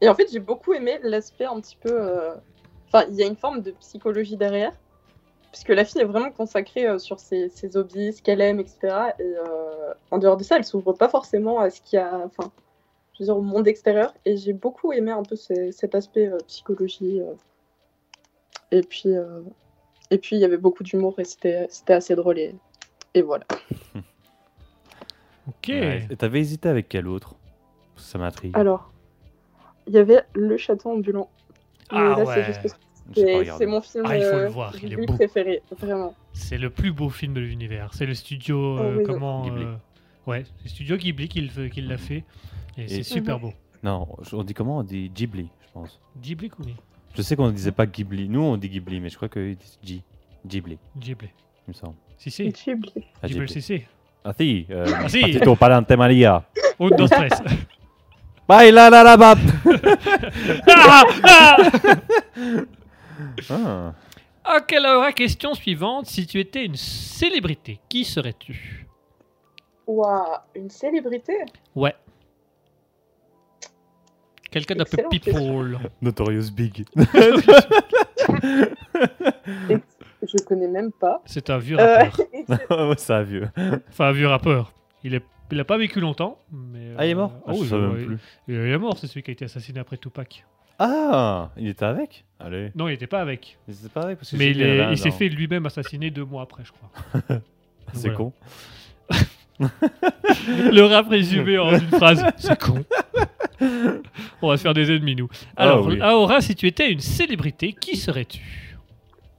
[0.00, 1.90] et en fait, j'ai beaucoup aimé l'aspect un petit peu.
[1.92, 2.34] euh,
[2.90, 4.72] Enfin, il y a une forme de psychologie derrière.
[5.58, 8.78] Puisque la fille est vraiment consacrée euh, sur ses, ses hobbies, ce qu'elle aime, etc.
[9.18, 12.16] Et euh, en dehors de ça, elle s'ouvre pas forcément à ce qu'il y a.
[12.24, 12.52] Enfin,
[13.14, 14.14] je veux dire, au monde extérieur.
[14.24, 17.20] Et j'ai beaucoup aimé un peu ce- cet aspect euh, psychologie.
[17.20, 17.34] euh.
[18.70, 19.08] Et puis.
[19.16, 19.40] euh,
[20.12, 22.38] Et puis, il y avait beaucoup d'humour et c'était c'était assez drôle.
[22.38, 22.54] Et,
[23.14, 23.44] et voilà.
[25.48, 25.68] Ok.
[25.70, 26.06] Ouais.
[26.10, 27.34] Et t'avais hésité avec quel autre?
[27.96, 28.52] Ça m'intrigue.
[28.54, 28.92] Alors,
[29.86, 31.28] il y avait Le Château ambulant.
[31.90, 32.34] Ah là, ouais.
[32.34, 32.78] c'est juste
[33.14, 35.14] c'est mon film Ah, il faut le euh, voir, il est beau.
[35.14, 36.14] préféré, vraiment.
[36.32, 37.90] C'est le plus beau film de l'univers.
[37.94, 38.76] C'est le studio.
[38.78, 39.64] Oh, euh, oui, comment Ghibli.
[39.64, 39.74] euh,
[40.26, 42.24] Ouais, c'est le studio Ghibli qui le- qui l'a fait.
[42.76, 43.42] Et, c'est super Mhm.
[43.42, 43.52] beau.
[43.82, 44.78] Non, on dit comment?
[44.78, 46.00] On dit Ghibli, je pense.
[46.20, 46.64] Ghibli ou
[47.16, 48.28] Je sais qu'on ne disait pas Ghibli.
[48.28, 50.02] Nous, on dit Ghibli, mais je crois qu'ils disent G.
[50.46, 51.28] Ghibli, Ghibli.
[51.66, 51.94] il me semble.
[52.18, 52.48] Si, si.
[52.50, 52.92] Ghibli.
[53.22, 53.82] Ah, Ghibli, si, si.
[54.24, 55.20] Ah si, euh, Ah, si.
[55.20, 56.44] Patito Palante Maria.
[56.78, 57.40] Oh, no stress.
[58.48, 59.36] Bye la la la bat
[60.68, 61.56] ah, ah
[63.50, 63.94] ah.
[64.56, 66.06] Ok, Laura, question suivante.
[66.06, 68.86] Si tu étais une célébrité, qui serais-tu?
[69.86, 71.34] Ouah, une célébrité?
[71.74, 71.94] Ouais.
[74.50, 75.78] Quelqu'un d'un peu people.
[76.02, 76.86] Notorious Big.
[80.22, 81.22] Je connais même pas.
[81.26, 82.04] C'est un vieux Euh,
[82.68, 82.88] rappeur.
[82.88, 83.48] ouais, ça vieux.
[83.88, 84.72] Enfin, un vieux rappeur.
[85.04, 85.22] Il est...
[85.52, 86.38] il a pas vécu longtemps.
[86.50, 87.32] Mais, Ah, il est mort?
[87.34, 88.18] euh, Ah, oh, Je il- savais il- même plus.
[88.48, 90.44] Il est mort, c'est celui qui a été assassiné après Tupac.
[90.78, 92.24] Ah, il était avec?
[92.38, 92.70] Allez.
[92.76, 93.58] Non, il était pas avec.
[93.66, 96.10] Il était pas avec parce que Mais il qu'il est- a s'est fait lui-même assassiner
[96.10, 97.40] deux mois après, je crois.
[97.94, 98.16] C'est Voilà.
[98.16, 98.32] con.
[100.38, 102.84] Le rap résumé en une phrase, c'est con.
[104.40, 105.28] On va se faire des ennemis, nous.
[105.56, 106.00] Alors, Ah oui.
[106.02, 108.76] Aura, si tu étais une célébrité, qui serais-tu?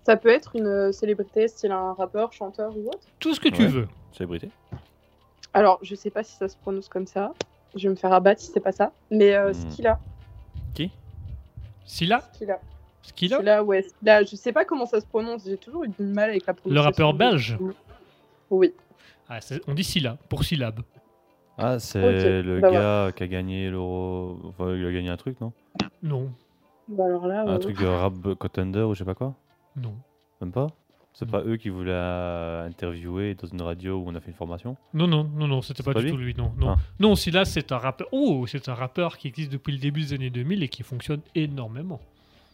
[0.03, 2.99] Ça peut être une célébrité, style un rappeur, chanteur ou autre.
[3.19, 3.67] Tout ce que tu Ouais.
[3.67, 3.87] veux.
[4.11, 4.49] Célébrité
[5.53, 7.33] Alors, je sais pas si ça se prononce comme ça.
[7.75, 8.91] Je vais me faire abattre si c'est pas ça.
[9.11, 9.71] Mais euh, Hmm.
[9.71, 9.99] Skilla.
[11.89, 12.59] Scylla Skilla.
[13.01, 13.81] Skilla Skilla, ouais.
[13.81, 14.23] Skilla.
[14.23, 15.43] Je sais pas comment ça se prononce.
[15.45, 16.83] J'ai toujours eu du mal avec la prononciation.
[16.89, 17.57] rappeur belge
[18.51, 18.73] Oui.
[19.27, 20.81] Ah, On dit Scylla, pour syllabe.
[21.57, 24.39] Ah, c'est le bah gars qui a gagné l'euro.
[24.45, 25.51] Enfin, il a gagné un truc, non?
[26.03, 26.31] Non,
[26.87, 27.41] Bah alors là.
[27.41, 29.33] Un truc de rap contender ou je sais pas quoi?
[29.75, 29.95] Non.
[30.41, 30.67] Même pas?
[31.19, 31.31] C'est Non.
[31.33, 31.91] pas eux qui voulaient
[32.65, 35.83] interviewer dans une radio où on a fait une formation Non, non, non, non, c'était
[35.83, 36.53] pas, pas du tout lui, non.
[36.57, 36.75] Non, Ah.
[37.01, 38.07] non Scylla, c'est un rappeur.
[38.13, 41.19] Oh, c'est un rappeur qui existe depuis le début des années 2000 et qui fonctionne
[41.35, 41.99] énormément.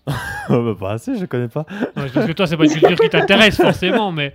[0.50, 1.66] Oh, bah, Pas assez, je connais pas.
[1.96, 4.34] Ouais, parce que toi, c'est pas une culture qui t'intéresse forcément, mais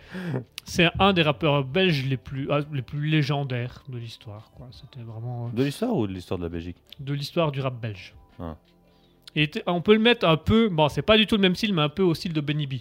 [0.65, 4.51] c'est un des rappeurs belges les plus, ah, les plus légendaires de l'histoire.
[4.71, 6.77] C'était vraiment euh, De l'histoire ou de l'histoire de la Belgique?
[7.01, 8.15] de l'histoire du rap belge.
[8.39, 8.57] Ah.
[9.37, 11.73] Et on peut le mettre un peu, bon, c'est pas du tout le même style,
[11.75, 12.75] mais un peu au style de Benny B.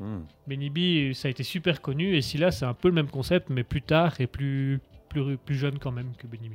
[0.00, 0.20] Hmm.
[0.46, 3.50] Benny B, ça a été super connu, et là c'est un peu le même concept,
[3.50, 4.80] mais plus tard et plus,
[5.10, 6.54] plus, plus jeune quand même que Benny B.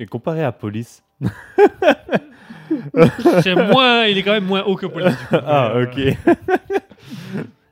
[0.00, 1.04] Et comparé à Police.
[3.42, 4.98] C'est moins, il est quand même moins haut que coup,
[5.32, 6.18] ah, mais, ok.
[6.28, 6.34] euh,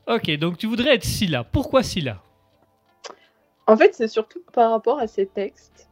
[0.17, 1.45] Ok, donc tu voudrais être Scylla.
[1.45, 2.23] Pourquoi Scylla?
[3.67, 5.89] En fait, c'est surtout par rapport à ses textes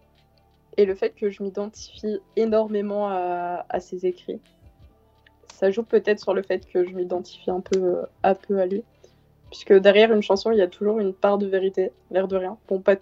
[0.77, 4.41] et le fait que je m'identifie énormément à, à ses écrits.
[5.53, 8.67] Ça joue peut-être sur le fait que je m'identifie un peu, euh, un peu à
[8.67, 8.83] lui.
[9.51, 12.57] Puisque derrière une chanson, il y a toujours une part de vérité, l'air de rien.
[12.69, 12.97] Bon, pas,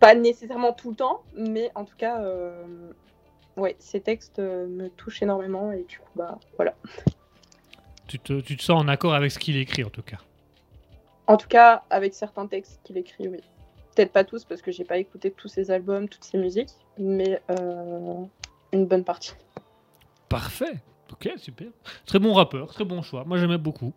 [0.00, 2.90] pas nécessairement tout le temps, mais en tout cas, euh,
[3.56, 6.74] ouais, ses textes euh, me touchent énormément et du coup, bah voilà.
[8.08, 10.18] tu te, tu te sens en accord avec ce qu'il écrit en tout cas.
[11.28, 13.40] En tout cas, avec certains textes qu'il écrit, oui.
[13.94, 17.40] Peut-être pas tous, parce que j'ai pas écouté tous ses albums, toutes ses musiques, mais
[17.50, 18.24] euh,
[18.72, 19.34] une bonne partie.
[20.28, 20.74] Parfait.
[21.12, 21.68] Ok, super.
[22.06, 23.24] Très bon rappeur, très bon choix.
[23.24, 23.92] Moi j'aimais beaucoup.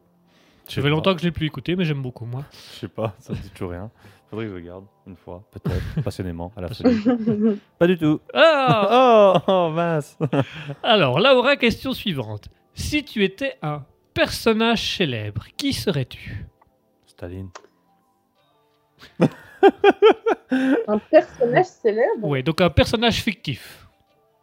[0.67, 0.89] Ça fait pas.
[0.89, 2.43] longtemps que je l'ai plus écouté, mais j'aime beaucoup moi.
[2.73, 3.91] Je sais pas, ça me dit toujours rien.
[4.29, 6.99] Faudrait que je regarde une fois, peut-être, passionnément, à la folie.
[7.79, 8.19] Pas du tout.
[8.33, 10.17] Ah Oh, oh mince.
[10.83, 12.49] Alors, Laura, question suivante.
[12.73, 13.85] Si tu étais un
[14.15, 16.45] personnage célèbre, qui serais-tu?
[17.05, 17.49] Staline.
[20.87, 22.27] Un personnage célèbre?
[22.27, 23.87] Ouais, donc un personnage fictif.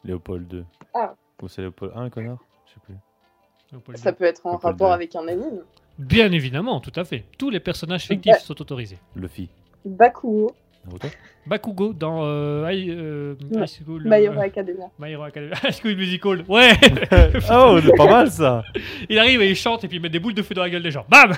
[0.04, 0.64] Léopold 2.
[0.94, 1.14] Ah.
[1.42, 2.38] Ou c'est Léopold 1, connard?
[2.72, 3.96] Je sais plus.
[3.98, 5.62] Ça peut être en rapport avec un anime.
[5.98, 7.24] Bien évidemment, tout à fait.
[7.38, 8.38] Tous les personnages fictifs Ouais.
[8.40, 8.98] sont autorisés.
[9.14, 9.48] Luffy.
[9.84, 10.54] Bakugo.
[10.84, 11.08] Naruto
[11.46, 13.62] Bakugo dans euh, High, euh, Ouais.
[13.62, 14.02] High School.
[14.04, 14.86] My Hero Academia.
[14.98, 15.54] My Hero Academia.
[15.64, 16.44] High School Musical.
[16.48, 16.72] Ouais
[17.52, 18.64] Oh, c'est pas mal ça
[19.08, 20.70] Il arrive et il chante et puis il met des boules de feu dans la
[20.70, 21.04] gueule des gens.
[21.08, 21.32] Bam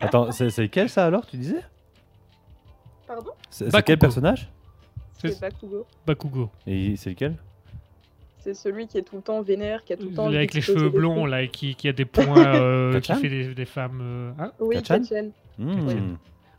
[0.00, 1.62] Attends, c'est lequel ça alors, tu disais?
[3.06, 3.30] Pardon?
[3.50, 4.48] C'est quel personnage?
[5.18, 5.86] C'est- C'est Bakugo.
[6.06, 6.50] Bakugo.
[6.66, 7.36] Et c'est lequel?
[8.42, 10.26] C'est celui qui est tout le temps vénère, qui a tout le temps.
[10.26, 13.54] Avec les cheveux blonds là et qui, qui a des points euh, qui fait des,
[13.54, 14.00] des femmes.
[14.02, 15.30] euh, hein Oui, Kachan Kachan.
[15.58, 16.16] Hmm,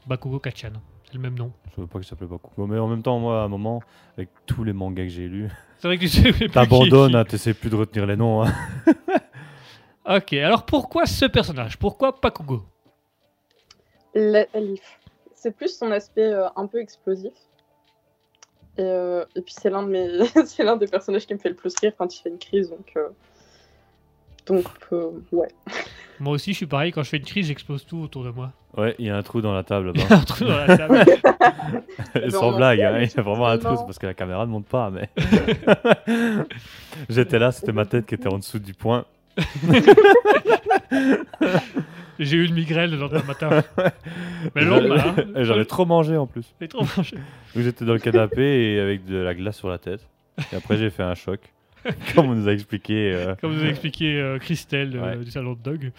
[0.08, 0.72] Bakugo Kachan.
[1.06, 1.52] C'est le même nom.
[1.70, 3.82] Je savais pas qu'il s'appelait Bakugo, mais en même temps, moi, à un moment,
[4.18, 5.50] avec tous les mangas que j'ai lus,
[6.54, 8.44] t'abandonnes, hein, t'essaies plus de retenir les noms.
[8.44, 8.54] hein.
[10.06, 11.78] Ok, alors pourquoi ce personnage?
[11.78, 12.64] Pourquoi Bakugo?
[15.36, 17.34] C'est plus son aspect euh, un peu explosif.
[18.78, 21.50] Et, euh, et puis c'est l'un de mes, c'est l'un des personnages qui me fait
[21.50, 22.70] le plus rire quand il fait une crise.
[22.70, 23.10] Donc, euh,
[24.46, 25.50] donc euh, ouais.
[26.20, 26.92] Moi aussi, je suis pareil.
[26.92, 28.52] Quand je fais une crise, j'explose tout autour de moi.
[28.78, 30.16] Ouais, il y a un trou dans la table Il y là-bas.
[30.16, 31.06] a un trou dans la table.
[32.30, 34.14] Sans on blague, en hein, il y a vraiment un trou, c'est parce que la
[34.14, 35.10] caméra ne monte pas, mais.
[37.10, 39.06] J'étais là, c'était ma tête qui était en dessous du point.
[42.20, 43.64] J'ai eu une migraine le lendemain matin.
[44.56, 45.44] Mais le lendemain, hein.
[45.44, 46.46] J'en ai trop mangé en plus.
[46.62, 47.16] J'ai trop mangé.
[47.56, 50.08] Donc j'étais dans le canapé et avec de la glace sur la tête.
[50.52, 51.40] Et après j'ai fait un choc.
[52.16, 53.12] Comme on nous a expliqué.
[53.14, 55.18] euh, Comme vous a expliqué euh, Christelle euh, Ouais.
[55.26, 55.92] du salon de Dog.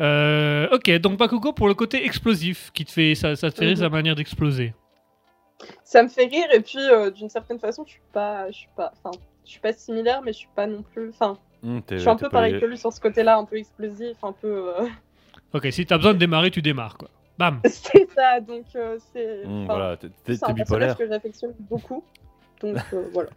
[0.00, 3.66] Euh, ok, donc Bakugo pour le côté explosif, qui te fait, ça, ça te fait
[3.66, 3.82] rire Mhm.
[3.82, 4.74] sa manière d'exploser.
[5.84, 8.68] Ça me fait rire et puis euh, d'une certaine façon, je suis pas, je suis
[8.76, 11.38] pas, enfin, je suis pas similaire, mais je suis pas non plus, enfin,
[11.86, 14.16] t'es- je suis un peu pas pareil que lui sur ce côté-là, un peu explosif,
[14.22, 14.72] un peu.
[14.78, 14.86] euh,
[15.54, 17.08] Ok, si t'as besoin de démarrer, tu démarres quoi.
[17.38, 19.42] Bam c'est ça, donc euh, c'est.
[19.46, 20.96] Enfin, voilà, t'es- t'es C'est un bipolaire.
[20.96, 22.02] personnage que j'affectionne beaucoup.
[22.62, 23.28] Donc euh, voilà.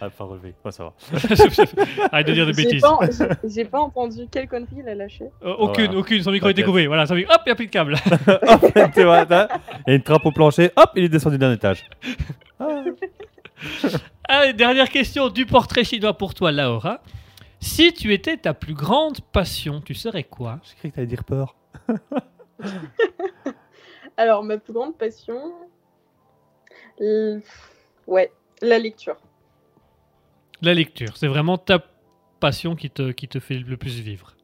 [0.00, 0.54] Ah, pas relevé.
[0.64, 0.92] Ouais, ça va.
[2.12, 2.80] Arrête de dire des bêtises.
[2.82, 5.24] pas, j'ai- j'ai pas entendu quelle connerie il a lâché.
[5.44, 5.98] Euh, aucune, Voilà.
[6.00, 6.86] aucune, son micro était coupé.
[6.86, 7.32] Voilà, son micro.
[7.34, 7.94] Hop, il n'y a plus de câble.
[7.94, 9.48] Hop, tu vois, t'as-
[9.86, 10.70] il y a une trappe au plancher.
[10.76, 11.84] Hop, il est descendu d'un étage.
[12.60, 12.84] Ah.
[14.28, 17.00] Allez, dernière question du portrait chinois pour toi, Laura.
[17.60, 20.60] Si tu étais ta plus grande passion, tu serais quoi?
[20.62, 21.56] J'ai cru que t'allais dire peur.
[24.16, 25.52] Alors, ma plus grande passion.
[27.00, 27.40] euh,
[28.06, 28.32] Ouais,
[28.62, 29.16] la lecture.
[30.62, 31.16] La lecture.
[31.16, 31.84] C'est vraiment ta
[32.40, 34.34] passion qui te, qui te fait le plus vivre.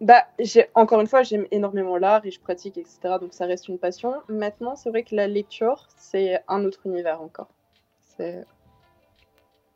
[0.00, 2.98] Bah, j'ai encore une fois, j'aime énormément l'art et je pratique, etc.
[3.20, 4.14] Donc ça reste une passion.
[4.28, 7.48] Maintenant, c'est vrai que la lecture, c'est un autre univers encore.
[8.00, 8.44] C'est,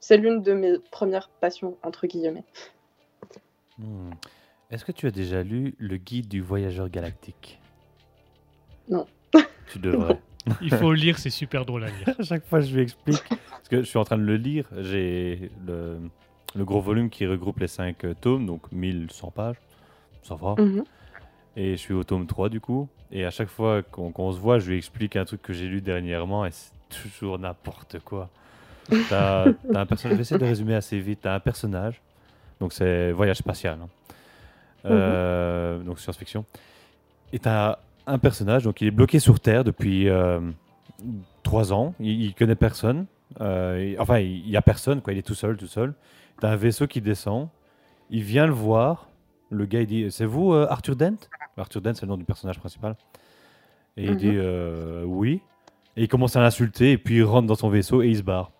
[0.01, 2.45] c'est l'une de mes premières passions entre guillemets.
[3.79, 4.11] Hmm.
[4.71, 7.61] Est-ce que tu as déjà lu le guide du voyageur galactique?
[8.89, 9.07] Non.
[9.71, 10.21] Tu devrais.
[10.63, 12.15] Il faut le lire, c'est super drôle à lire.
[12.19, 13.23] À chaque fois, je lui explique.
[13.29, 14.65] Parce que je suis en train de le lire.
[14.79, 15.99] J'ai le,
[16.55, 19.57] le gros volume qui regroupe les 5 tomes, donc 1100 pages.
[20.23, 20.55] Ça va.
[20.59, 20.85] Mhm.
[21.57, 22.89] Et je suis au tome 3 du coup.
[23.13, 25.67] Et à chaque fois qu'on qu'on se voit, je lui explique un truc que j'ai
[25.67, 28.31] lu dernièrement et c'est toujours n'importe quoi.
[29.09, 31.21] T'as t'as un personnage, je vais essayer de résumer assez vite.
[31.23, 32.01] T'as un personnage,
[32.61, 33.89] donc c'est voyage spatial, hein.
[34.87, 36.45] Euh, donc science-fiction.
[37.33, 40.09] Et t'as un personnage, donc il est bloqué sur Terre depuis
[41.43, 41.95] 3 ans.
[42.01, 43.07] Il, il connaît personne.
[43.41, 45.13] Euh, il- enfin, il y a personne, quoi.
[45.13, 45.95] Il est tout seul, tout seul.
[46.41, 47.49] T'as un vaisseau qui descend.
[48.11, 49.09] Il vient le voir.
[49.51, 51.17] Le gars, il dit C'est vous, euh, Arthur Dent?
[51.57, 52.97] Arthur Dent, c'est le nom du personnage principal.
[53.97, 54.17] Et il Mhm.
[54.17, 55.41] dit euh, Oui.
[55.97, 56.93] Et il commence à l'insulter.
[56.93, 58.51] Et puis il rentre dans son vaisseau et il se barre.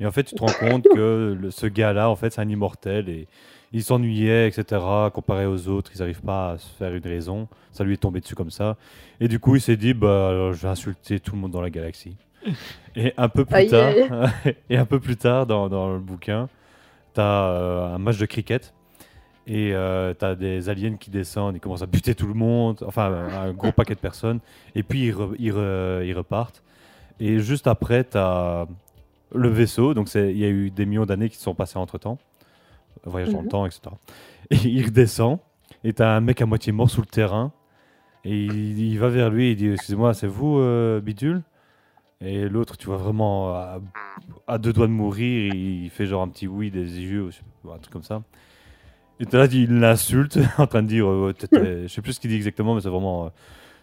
[0.00, 2.48] Et en fait, tu te rends compte que le- ce gars-là, en fait, c'est un
[2.48, 3.08] immortel.
[3.08, 3.26] Et
[3.72, 4.80] il s'ennuyait, etc.
[5.12, 7.48] Comparé aux autres, ils n'arrivent pas à se faire une raison.
[7.72, 8.76] Ça lui est tombé dessus comme ça.
[9.20, 11.60] Et du coup, il s'est dit Bah, alors, je vais insulter tout le monde dans
[11.60, 12.16] la galaxie.
[12.96, 13.92] Et un peu plus Aïe, tard,
[14.70, 16.48] et un peu plus tard dans, dans le bouquin,
[17.14, 18.72] tu as un match de cricket
[19.46, 19.72] et
[20.18, 23.52] tu as des aliens qui descendent, ils commencent à buter tout le monde, enfin un
[23.52, 24.40] gros paquet de personnes,
[24.74, 26.62] et puis ils, re- ils re- ils repartent.
[27.20, 28.66] Et juste après, tu as
[29.34, 31.98] le vaisseau, donc il y a eu des millions d'années qui se sont passées entre
[31.98, 32.18] temps,
[33.04, 33.50] voyage dans le Mhm.
[33.50, 33.80] temps, etc.
[34.50, 35.38] Et il redescend,
[35.84, 37.52] et tu as un mec à moitié mort sous le terrain,
[38.24, 41.42] et il, il va vers lui, il dit Excusez-moi, c'est vous, euh, Bidule?
[42.20, 43.80] Et l'autre, tu vois vraiment à,
[44.48, 47.30] à deux doigts de mourir, il fait genre un petit oui des yeux,
[47.72, 48.22] un truc comme ça.
[49.20, 52.30] Et t'es là, il l'insulte, en train de dire, euh, je sais plus ce qu'il
[52.30, 53.28] dit exactement, mais c'est vraiment, euh,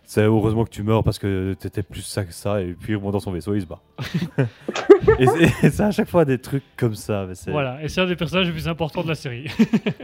[0.06, 3.14] c'est heureusement que tu meurs parce que t'étais plus ça que ça, et puis remonte
[3.14, 3.80] dans son vaisseau, il se bat.
[5.20, 7.26] et c'est- et à chaque fois des trucs comme ça.
[7.28, 9.47] mais c'est- Voilà, et c'est un des personnages les plus importants de la série.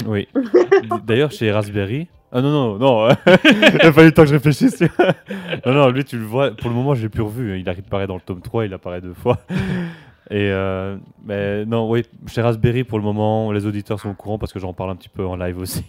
[0.06, 0.28] Oui.
[1.06, 2.08] D'ailleurs, chez Raspberry.
[2.32, 3.10] Ah non, non, non.
[3.44, 4.82] il a fallu le temps que je réfléchisse.
[5.66, 6.52] non, non, lui, tu le vois.
[6.52, 7.60] Pour le moment, je l'ai plus revu.
[7.60, 9.40] Il apparaît dans le tome 3, il apparaît deux fois.
[10.30, 10.96] Et euh,
[11.26, 14.60] mais non, oui, chez Raspberry, pour le moment, les auditeurs sont au courant parce que
[14.60, 15.84] j'en parle un petit peu en live aussi.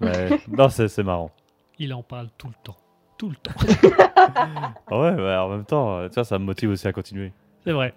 [0.00, 1.30] Mais non, c'est c'est marrant.
[1.78, 2.76] Il en parle tout le temps.
[3.18, 3.52] Tout le temps.
[4.88, 7.32] Ah ouais, bah, en même temps, euh, tu vois, ça me motive aussi à continuer.
[7.64, 7.94] C'est vrai.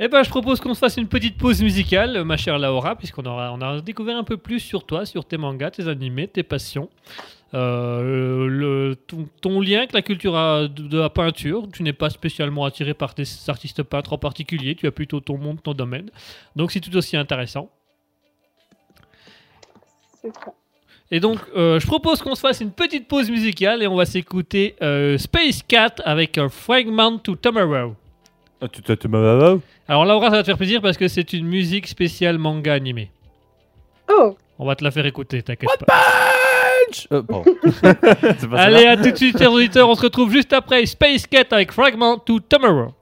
[0.00, 3.24] Eh ben, je propose qu'on se fasse une petite pause musicale, ma chère Laura, puisqu'on
[3.24, 6.42] aura, on a découvert un peu plus sur toi, sur tes mangas, tes animés, tes
[6.44, 6.88] passions.
[7.54, 11.66] Euh, le, ton, ton lien avec la culture à- de, de la peinture.
[11.72, 15.36] Tu n'es pas spécialement attiré par des artistes peintres en particulier, tu as plutôt ton
[15.38, 16.10] monde, ton domaine.
[16.56, 17.70] Donc c'est tout aussi intéressant.
[20.22, 20.52] C'est ça.
[21.10, 24.04] Et donc, euh, je propose qu'on se fasse une petite pause musicale et on va
[24.04, 27.94] s'écouter euh, Space Cat avec un Fragment to Tomorrow.
[29.86, 33.10] Alors Laura, ça va te faire plaisir parce que c'est une musique spéciale manga animé.
[34.10, 36.02] Oh, On va te la faire écouter, t'inquiète pas.
[37.12, 37.42] Euh, pas
[38.56, 39.88] Allez, à tout de suite, chers auditeurs.
[39.88, 42.92] On se retrouve juste après Space Cat avec Fragment to Tomorrow.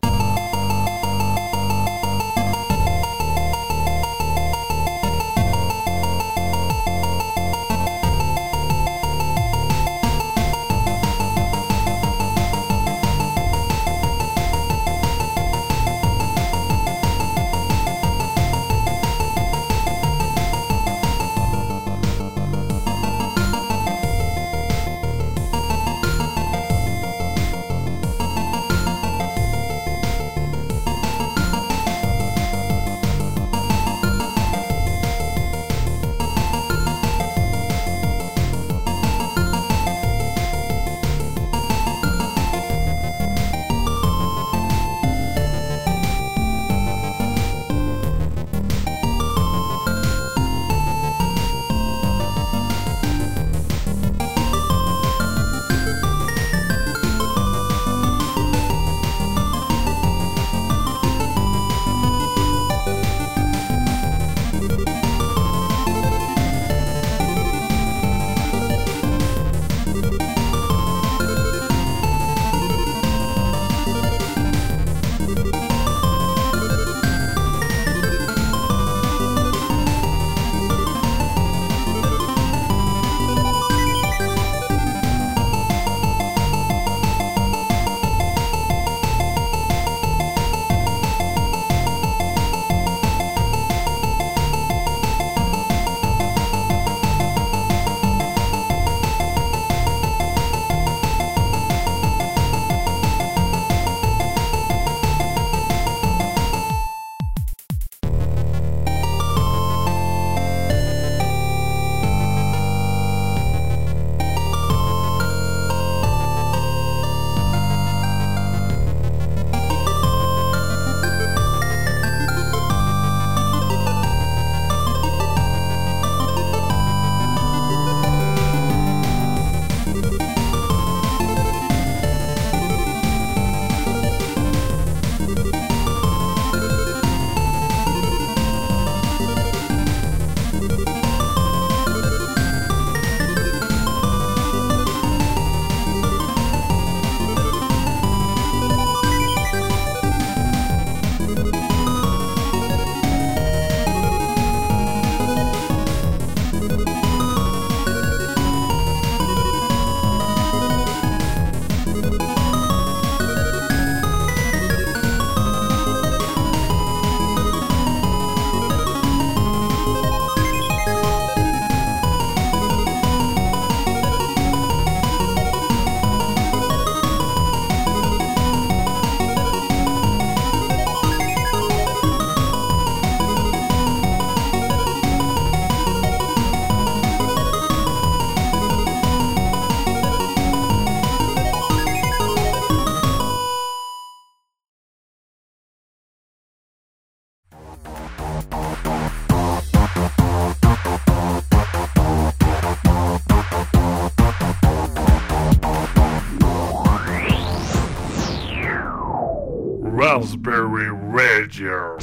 [210.16, 211.98] Raspberry Radio.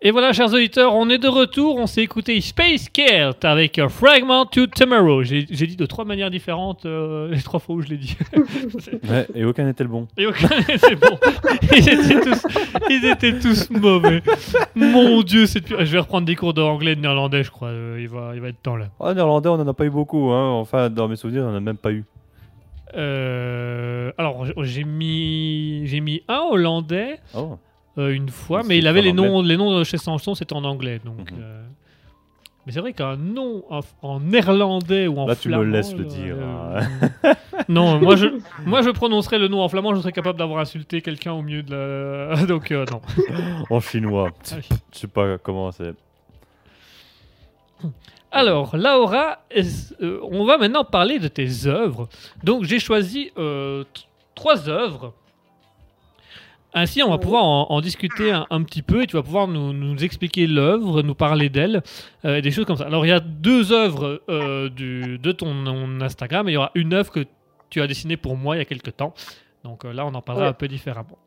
[0.00, 1.74] Et voilà, chers auditeurs, on est de retour.
[1.78, 5.24] On s'est écouté Space Cat avec un Fragment to Tomorrow.
[5.24, 8.16] J'ai dit de trois manières différentes euh, les trois fois où je l'ai dit.
[9.10, 10.06] Ouais, et aucun n'était le bon.
[10.16, 11.18] Et aucun c'est bon.
[11.72, 12.46] Ils étaient, tous,
[12.88, 14.22] ils étaient tous mauvais.
[14.76, 15.66] Mon Dieu, c'est.
[15.68, 17.68] Je vais reprendre des cours d'anglais et de néerlandais, je crois.
[17.68, 18.86] Euh, Il va, il va être temps là.
[19.00, 20.30] Ah, néerlandais, on en a pas eu beaucoup.
[20.30, 20.50] Hein.
[20.52, 22.04] Enfin, dans mes souvenirs, on en a même pas eu.
[22.94, 27.58] Euh, alors, j'ai mis, j'ai mis un hollandais Oh.
[27.98, 30.64] euh, une fois, mais il avait les noms, les noms de chez Sanson, c'était en
[30.64, 31.00] anglais.
[31.04, 31.38] Donc, Mhm.
[31.40, 31.62] euh,
[32.66, 35.94] Mais c'est vrai qu'un nom en, en néerlandais ou en Là, tu me flamand, laisses
[35.94, 36.36] le dire,
[37.70, 38.26] non, moi je,
[38.66, 41.62] moi je prononcerais le nom en flamand, je serais capable d'avoir insulté quelqu'un au milieu
[41.62, 42.44] de la.
[42.46, 43.00] Donc non.
[43.70, 44.30] En chinois.
[44.52, 44.56] Ah.
[44.92, 45.94] Je sais pas comment c'est.
[48.30, 52.08] Alors, Laura, euh, on va maintenant parler de tes œuvres.
[52.44, 53.84] Donc, j'ai choisi euh,
[54.34, 55.14] trois œuvres.
[56.74, 59.48] Ainsi, on va pouvoir en, en discuter un, un petit peu et tu vas pouvoir
[59.48, 61.82] nous, nous expliquer l'œuvre, nous parler d'elle,
[62.26, 62.84] euh, et des choses comme ça.
[62.84, 66.58] Alors, il y a deux œuvres euh, du- de ton, ton Instagram et il y
[66.58, 67.24] aura une œuvre que
[67.70, 69.14] tu as dessinée pour moi il y a quelques temps.
[69.64, 70.50] Donc là, on en parlera Ouais.
[70.50, 71.18] un peu différemment.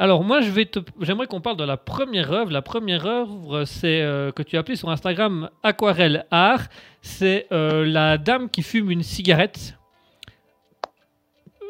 [0.00, 2.50] Alors moi, je vais te, j'aimerais qu'on parle de la première œuvre.
[2.50, 6.62] La première œuvre, c'est euh, que tu as appelée sur Instagram Aquarelle Art.
[7.02, 9.74] C'est euh, la dame qui fume une cigarette.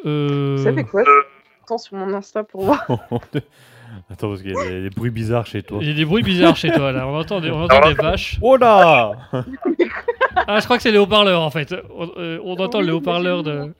[0.06, 1.02] Euh, Ça fait quoi
[1.64, 2.86] Attends sur mon Insta pour voir.
[4.08, 5.78] Attends, parce qu'il y a des, des bruits bizarres chez toi.
[5.80, 7.08] Il y a des bruits bizarres chez toi là.
[7.08, 8.38] On entend des, on entend des vaches.
[8.40, 9.10] Oh là
[10.36, 11.74] Ah, je crois que c'est les haut-parleurs en fait.
[11.96, 13.74] On, euh, on entend Oui, les haut-parleurs j'ai de.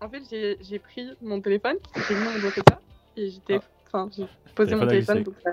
[0.00, 0.22] En fait,
[0.62, 1.76] j'ai pris mon téléphone,
[2.08, 2.78] j'ai mis mon ça,
[3.18, 3.60] et j'étais.
[3.86, 5.22] Enfin, j'ai posé mon Téléphone.
[5.22, 5.52] Donc, ça-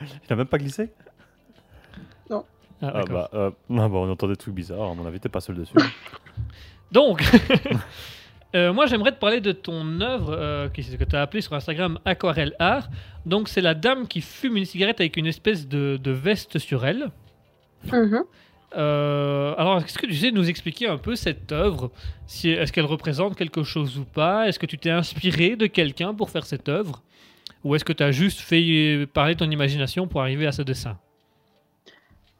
[0.28, 0.90] Il a même pas glissé
[2.30, 2.42] Ah,
[2.80, 3.08] Ah d'accord.
[3.08, 4.90] bah, euh, ah bah, on entend des trucs bizarres.
[4.90, 5.74] À mon avis, t'es pas seul dessus.
[6.92, 7.22] Donc,
[8.54, 11.98] euh, moi j'aimerais te parler de ton œuvre euh, que tu as appelée sur Instagram
[12.04, 12.88] Aquarelle Art.
[13.26, 16.86] Donc, c'est la dame qui fume une cigarette avec une espèce de, de veste sur
[16.86, 17.10] elle.
[17.92, 18.22] Mhm.
[18.76, 21.90] Euh, alors, est-ce que tu sais nous expliquer un peu cette œuvre?
[22.26, 24.46] Si, Est-ce qu'elle représente quelque chose ou pas?
[24.48, 27.02] Est-ce que tu t'es inspiré de quelqu'un pour faire cette œuvre?
[27.64, 30.98] Ou est-ce que tu as juste fait parler ton imagination pour arriver à ce dessin?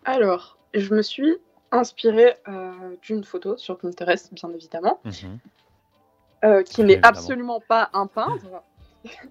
[0.05, 1.35] Alors, je me suis
[1.70, 5.39] inspirée euh, d'une photo sur Pinterest, bien évidemment, Mhm.
[6.45, 8.47] euh, qui n'est absolument pas un peintre,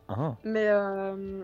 [0.07, 1.41] Ah, mais, euh,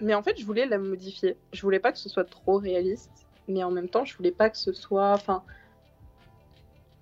[0.00, 1.36] mais en fait, je voulais la modifier.
[1.52, 4.50] Je voulais pas que ce soit trop réaliste, mais en même temps, je voulais pas
[4.50, 5.12] que ce soit.
[5.12, 5.42] Enfin,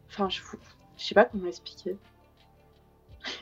[0.09, 0.41] enfin, je,
[0.97, 1.97] je sais pas comment expliquer.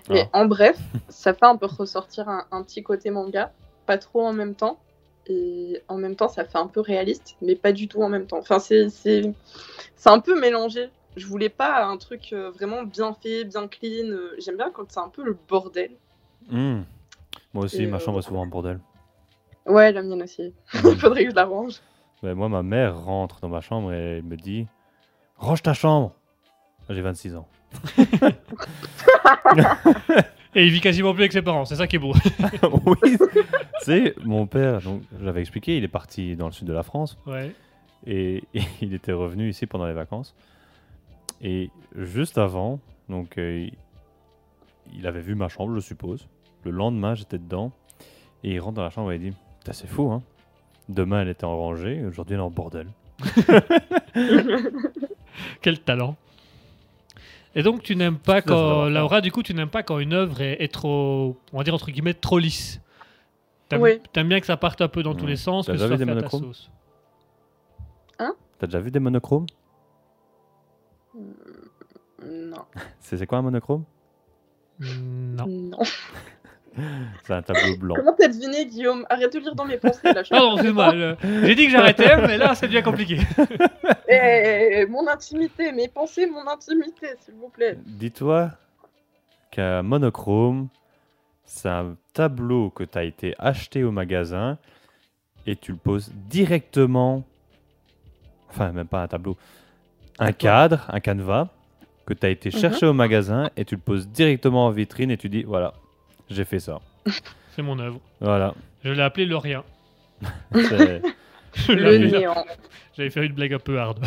[0.08, 0.78] Mais en bref,
[1.08, 3.52] ça fait un peu ressortir un, un petit côté manga,
[3.86, 4.78] pas trop en même temps.
[5.28, 8.26] Et en même temps, ça fait un peu réaliste, mais pas du tout en même
[8.26, 8.38] temps.
[8.38, 9.32] Enfin, c'est c'est-
[9.96, 10.88] c'est un peu mélangé.
[11.16, 14.06] Je voulais pas un truc euh, vraiment bien fait, bien clean.
[14.10, 15.90] Euh, J'aime bien quand c'est un peu le bordel.
[16.48, 16.82] hmm.
[17.54, 18.78] Moi aussi, Et, ma euh, chambre est souvent en bordel.
[19.66, 20.52] Ouais, la mienne aussi.
[20.74, 21.80] Il faudrait que je la range.
[22.22, 24.66] Ben, moi, ma mère rentre dans ma chambre et me dit
[25.36, 26.14] Range ta chambre
[26.88, 27.46] J'ai 26 ans.
[30.54, 32.14] Et il vit quasiment plus avec ses parents, c'est ça qui est beau.
[32.86, 36.72] oui Tu sais, mon père, donc j'avais expliqué, il est parti dans le sud de
[36.72, 37.52] la France ouais.
[38.06, 40.34] et, et il était revenu ici pendant les vacances.
[41.42, 43.68] Et juste avant, donc euh,
[44.94, 46.26] il- avait vu ma chambre, je suppose.
[46.64, 47.70] Le lendemain, j'étais dedans
[48.42, 49.36] et il rentre dans la chambre et il dit
[49.70, 50.22] C'est fou, hein
[50.88, 52.88] Demain, elle était en rangée, aujourd'hui, elle est en bordel.
[55.62, 56.16] Quel talent.
[57.54, 60.42] Et donc tu n'aimes pas quand Laura, du coup, tu n'aimes pas quand une œuvre
[60.42, 62.80] est, est trop, on va dire entre guillemets, trop lisse.
[63.68, 64.00] T'aimes Oui.
[64.12, 65.96] t'aimes bien que ça parte un peu dans tous les sens, T'as que ce déjà
[65.96, 66.70] soit vu fait des à ta monochromes sauce.
[68.58, 69.46] T'as déjà vu des monochromes?
[72.24, 72.64] Non.
[73.00, 73.84] C'est c'est quoi un monochrome?
[74.80, 75.46] Non.
[75.46, 75.78] Non.
[77.24, 77.94] C'est un tableau blanc.
[77.96, 80.22] Comment t'as deviné, Guillaume Arrête de lire dans mes pensées là.
[80.28, 80.92] Pardon, excuse-moi.
[80.94, 83.18] le- J'ai dit que j'arrêtais, mais là, ça devient compliqué.
[84.08, 87.76] Eh, mon intimité, mes pensées, mon intimité, s'il vous plaît.
[87.84, 88.50] Dis-toi
[89.50, 90.68] qu'un monochrome,
[91.44, 94.58] c'est un tableau que tu as été acheté au magasin
[95.44, 97.24] et tu le poses directement,
[98.50, 99.36] enfin même pas un tableau,
[100.20, 101.48] un cadre, un canevas
[102.06, 105.16] que tu as été chercher au magasin et tu le poses directement en vitrine et
[105.16, 105.74] tu dis voilà,
[106.30, 106.80] j'ai fait ça.
[107.54, 108.00] C'est mon œuvre.
[108.20, 108.54] Voilà.
[108.84, 109.64] Je l'ai appelé le rien.
[110.54, 111.02] C'est-
[111.54, 112.44] Je l'ai Le appelé- néant.
[112.96, 113.98] J'avais fait une blague un peu hard.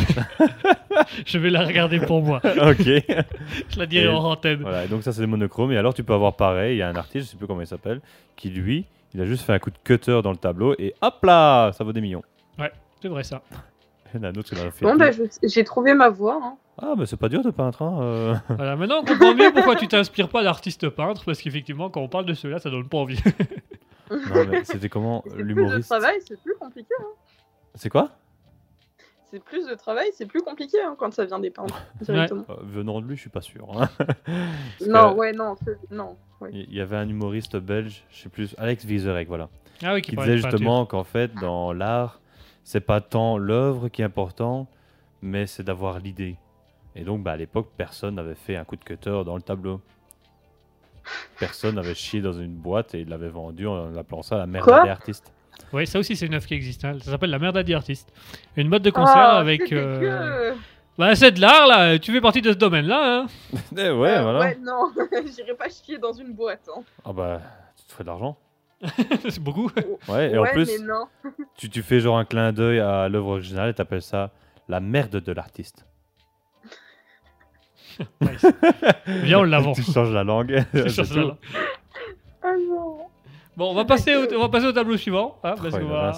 [1.25, 2.39] je vais la regarder pour moi.
[2.43, 2.83] ok.
[2.85, 4.61] Je la dirai Et- en antenne.
[4.61, 5.71] Voilà, et donc ça c'est le monochrome.
[5.71, 7.61] Et alors tu peux avoir pareil, il y a un artiste, je sais plus comment
[7.61, 8.01] il s'appelle,
[8.35, 11.23] qui lui, il a juste fait un coup de cutter dans le tableau et hop
[11.23, 12.23] là, ça vaut des millions.
[13.01, 13.41] C'est vrai ça.
[14.13, 14.83] Il y en a un autre qui l'a fait.
[14.85, 15.09] Bon, bah,
[15.43, 16.39] j'ai trouvé ma voix.
[16.43, 16.55] hein.
[16.81, 17.81] Ah, mais c'est pas dur de peintre.
[17.81, 17.99] Hein.
[18.01, 18.35] euh.
[18.49, 22.07] Voilà, maintenant on comprend mieux pourquoi tu t'inspires pas d'artistes peintres, parce qu'effectivement, quand on
[22.09, 23.19] parle de ceux-là, ça donne pas envie.
[24.11, 26.93] non, mais c'était comment C'est plus de l'humoriste travail, c'est plus compliqué.
[26.99, 27.05] hein.
[27.75, 28.09] C'est quoi?
[29.31, 31.79] C'est plus de travail, c'est plus compliqué hein, quand ça vient des peintres.
[32.09, 32.27] Euh,
[32.63, 33.67] Venant de lui, je suis pas sûr.
[33.79, 33.87] hein.
[34.87, 35.55] Non, que ouais, non,
[35.91, 36.17] non.
[36.41, 36.49] ouais.
[36.51, 39.49] Il y avait un humoriste belge, je sais plus, Alex Vizorek, voilà,
[39.83, 42.21] Ah oui, qui qui disait justement qu'en fait, dans l'art,
[42.63, 44.65] c'est pas tant l'œuvre qui est important,
[45.21, 46.37] mais c'est d'avoir l'idée.
[46.99, 49.79] Et donc, bah, à l'époque, personne n'avait fait un coup de cutter dans le tableau.
[51.39, 54.65] Personne n'avait chié dans une boîte et il l'avait vendu en appelant ça la merde
[54.65, 55.31] Quoi des artistes.
[55.73, 56.83] Oui, ça aussi, c'est une œuvre qui existe.
[56.85, 56.97] hein.
[57.01, 58.11] Ça s'appelle La Merde à Artiste.
[58.57, 59.63] Une mode de concert Ah, avec.
[59.67, 60.53] c'est euh.
[60.97, 61.97] Bah, c'est de l'art, là.
[61.99, 63.21] Tu fais partie de ce domaine-là.
[63.21, 63.27] hein.
[63.77, 64.39] Eh ouais, Euh, voilà.
[64.39, 64.91] Ouais, non,
[65.35, 66.69] j'irai pas chier dans une boîte.
[66.75, 66.81] hein.
[67.05, 67.41] Ah bah,
[67.77, 68.37] tu te ferais de l'argent.
[69.29, 69.69] c'est beaucoup.
[70.07, 71.05] Ouais, et en ouais, plus, mais non.
[71.57, 74.31] tu, tu fais genre un clin d'œil à l'œuvre originale et t'appelles ça
[74.67, 75.85] la merde de l'artiste.
[78.21, 78.45] Nice.
[79.23, 79.77] Viens, on l'avance.
[79.85, 80.63] tu changes la langue.
[80.71, 81.13] Tout.
[81.15, 81.37] là.
[82.43, 82.97] Ah non.
[83.57, 85.37] Bon, on va passer au, on va passer au tableau suivant.
[85.43, 86.13] hein, parce va-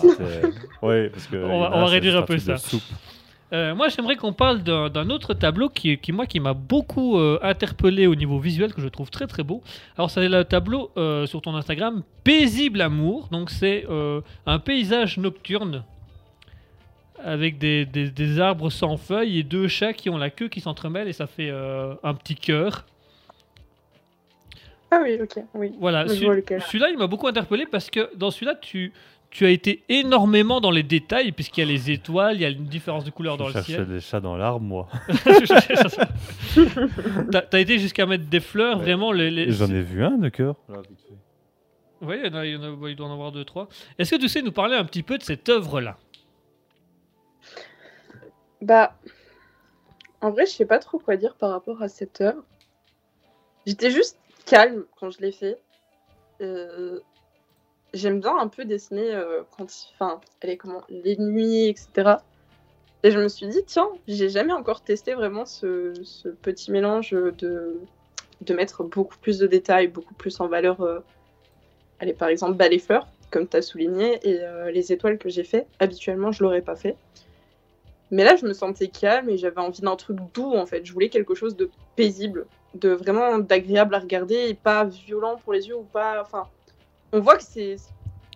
[1.10, 2.56] parce que On va- on réduire un peu ça.
[3.54, 7.38] Euh, moi, j'aimerais qu'on parle d'un autre tableau qui, qui moi, qui m'a beaucoup euh,
[7.42, 9.62] interpellé au niveau visuel, que je trouve très très beau.
[9.98, 13.28] Alors, c'est le tableau euh, sur ton Instagram, Paisible Amour.
[13.30, 15.84] Donc, c'est euh, un paysage nocturne
[17.24, 20.62] avec des, des- des arbres sans feuilles et deux chats qui ont la queue qui
[20.62, 22.86] s'entremêlent et ça fait euh, un petit cœur.
[24.92, 25.72] Ah oui, ok, oui.
[25.80, 28.92] Voilà, Je celui-là, il m'a beaucoup interpellé parce que dans celui-là, tu,
[29.30, 32.50] tu as été énormément dans les détails, puisqu'il y a les étoiles, il y a
[32.50, 33.88] une différence de couleur dans Je le ciel.
[33.88, 34.90] des chats dans l'arbre, moi.
[37.32, 38.84] T'as t'as été jusqu'à mettre des fleurs, Ouais.
[38.84, 39.12] vraiment.
[39.14, 40.56] Les, les- J'en ai vu un de cœur.
[42.02, 43.70] Oui, il doit en avoir deux, trois.
[43.98, 45.98] Est-ce que tu sais nous parler un petit peu de cette œuvre-là?
[48.62, 48.96] Bah,
[50.22, 52.44] en vrai, je sais pas trop quoi dire par rapport à cette œuvre.
[53.66, 55.60] J'étais juste calme quand je l'ai fait.
[56.42, 57.00] Euh,
[57.94, 62.20] J'aime bien un peu dessiner euh, quand, enfin, est comment, les nuits, etc.
[63.04, 65.92] Et je me suis dit, tiens, j'ai jamais encore testé vraiment ce,
[66.42, 67.82] petit mélange de,
[68.40, 70.80] de mettre beaucoup plus de détails, beaucoup plus en valeur.
[70.82, 71.00] euh,
[72.00, 74.40] allez, par exemple, bas les fleurs, comme tu as souligné, et
[74.72, 75.68] les étoiles que j'ai fait.
[75.80, 76.96] Habituellement, je l'aurais pas fait.
[78.12, 80.86] Mais là, je me sentais calme et j'avais envie d'un truc doux en fait.
[80.86, 82.46] Je voulais quelque chose de paisible,
[82.76, 86.22] de vraiment d'agréable à regarder et pas violent pour les yeux ou pas.
[86.22, 86.44] Enfin,
[87.14, 87.78] on voit que c'est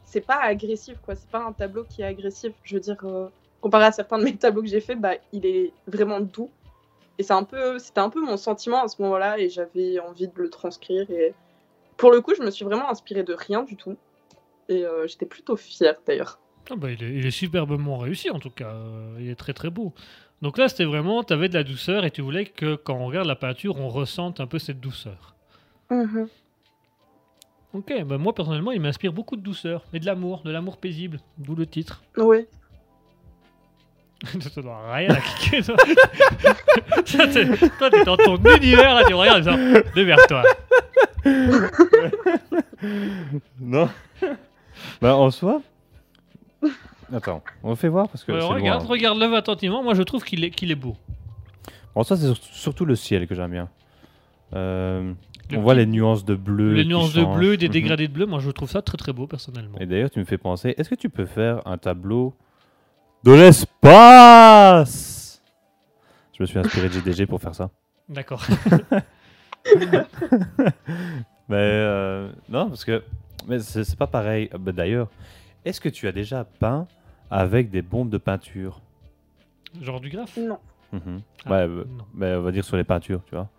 [0.05, 1.15] c'est pas agressif quoi.
[1.15, 2.53] C'est pas un tableau qui est agressif.
[2.63, 3.27] Je veux dire, euh,
[3.59, 6.49] comparé à certains de mes tableaux que j'ai fait, bah il est vraiment doux.
[7.17, 10.27] Et c'est un peu, c'était un peu mon sentiment à ce moment-là et j'avais envie
[10.27, 11.09] de le transcrire.
[11.11, 11.33] Et
[11.97, 13.95] pour le coup, je me suis vraiment inspirée de rien du tout.
[14.69, 16.39] Et euh, j'étais plutôt fière d'ailleurs.
[16.71, 18.69] Ah bah, il, est, il est superbement réussi, en tout cas.
[18.69, 19.93] Euh, il est très très beau.
[20.41, 23.05] Donc là, c'était vraiment, tu avais de la douceur et tu voulais que quand on
[23.05, 25.35] regarde la peinture, on ressente un peu cette douceur.
[27.73, 31.19] Ok, bah moi personnellement, il m'inspire beaucoup de douceur et de l'amour, de l'amour paisible,
[31.37, 32.03] d'où le titre.
[32.17, 32.47] Ouais.
[34.39, 35.75] Ça doit rien à cliquer, toi.
[37.05, 39.57] Ça, t'es- toi, t'es dans ton univers, là, tu regardes disant,
[39.93, 40.43] démerde-toi.
[43.59, 43.89] Non.
[45.01, 45.61] bah, en soi.
[47.13, 48.31] Attends, on fait voir parce que.
[48.31, 48.89] Regarde, loin.
[48.89, 49.83] regarde-le attentivement.
[49.83, 50.95] Moi, je trouve qu'il est, qu'il est beau.
[51.93, 53.69] En soi, c'est sur- surtout le ciel que j'aime bien.
[54.53, 55.13] Euh,
[55.51, 56.73] Le on voit les nuances de bleu.
[56.73, 57.37] Les qui nuances de changent.
[57.37, 57.73] bleu, des Mhm.
[57.73, 59.77] dégradés de bleu, moi, je trouve ça très très beau, personnellement.
[59.79, 62.33] Et d'ailleurs, tu me fais penser, est-ce que tu peux faire un tableau
[63.23, 65.41] de l'espace?
[66.37, 67.69] Je me suis inspiré de GDG pour faire ça.
[68.09, 68.45] D'accord.
[71.47, 73.03] Mais euh, non, parce que
[73.47, 74.49] mais c'est c'est pas pareil.
[74.59, 75.09] Bah, D'ailleurs,
[75.65, 76.87] est-ce que tu as déjà peint
[77.29, 78.81] avec des bombes de peinture
[79.81, 80.59] Genre du graphe Non.
[80.93, 81.21] Mhm.
[81.45, 82.05] Ah, Ouais, euh, non.
[82.13, 83.49] bah, on va dire sur les peintures, tu vois.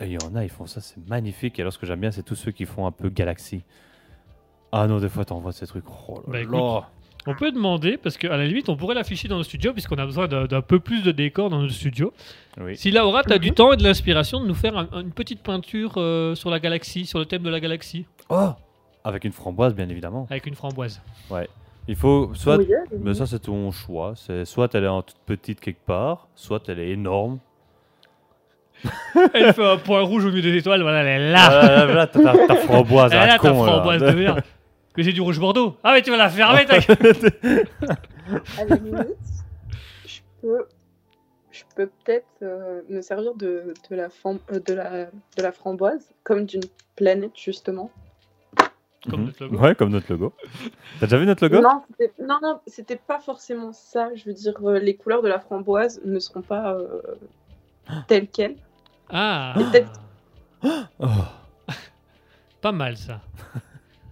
[0.00, 1.58] Et Il y en a, ils font ça, c'est magnifique.
[1.58, 3.62] Et alors, ce que j'aime bien, c'est tous ceux qui font un peu galaxie.
[4.72, 5.84] Ah non, des fois, t'envoies ces trucs.
[6.08, 6.42] Oh là Bah, là.
[6.42, 6.84] écoute,
[7.28, 10.06] On peut demander, parce qu'à la limite, on pourrait l'afficher dans le studio, puisqu'on a
[10.06, 12.12] besoin d'un peu plus de décor dans notre studio.
[12.60, 12.76] Oui.
[12.76, 13.54] Si Laura, tu as du Mhm.
[13.54, 17.04] temps et de l'inspiration de nous faire un- une petite peinture euh, sur la galaxie,
[17.04, 18.50] sur le thème de la galaxie, Oh
[19.06, 20.26] Avec une framboise, bien évidemment.
[20.30, 21.00] avec une framboise.
[21.88, 22.56] Il faut soit.
[22.56, 22.68] Oui,
[23.00, 24.14] Mais ça, c'est ton choix.
[24.16, 27.38] C'est soit elle est en toute petite quelque part, soit elle est énorme.
[29.32, 31.46] Elle fait un point rouge au milieu des étoiles, voilà, elle est là.
[31.48, 34.42] Ah, là, t'as ta- ta framboise Elle à est là, ta framboise de merde.
[34.94, 35.76] Que j'ai du rouge bordeaux.
[35.84, 36.74] Ah, mais tu vas la fermer, ta
[38.58, 39.16] à la limite,
[40.06, 40.66] je peux,
[41.52, 45.52] je peux peut-être euh, me servir de, de, la fam- euh, de, la, de la
[45.52, 46.62] framboise comme d'une
[46.96, 47.90] planète, justement.
[49.10, 49.26] Comme Mhm.
[49.26, 49.56] notre logo.
[49.58, 50.32] Ouais, comme notre logo.
[51.00, 51.60] T'as déjà vu notre logo?
[51.62, 51.82] Non,
[52.20, 54.14] non, non, c'était pas forcément ça.
[54.14, 57.00] Je veux dire, euh, les couleurs de la framboise ne seront pas euh,
[58.08, 58.56] telles quelles.
[59.10, 59.54] Ah,
[60.98, 61.06] Oh.
[62.60, 63.20] pas mal ça.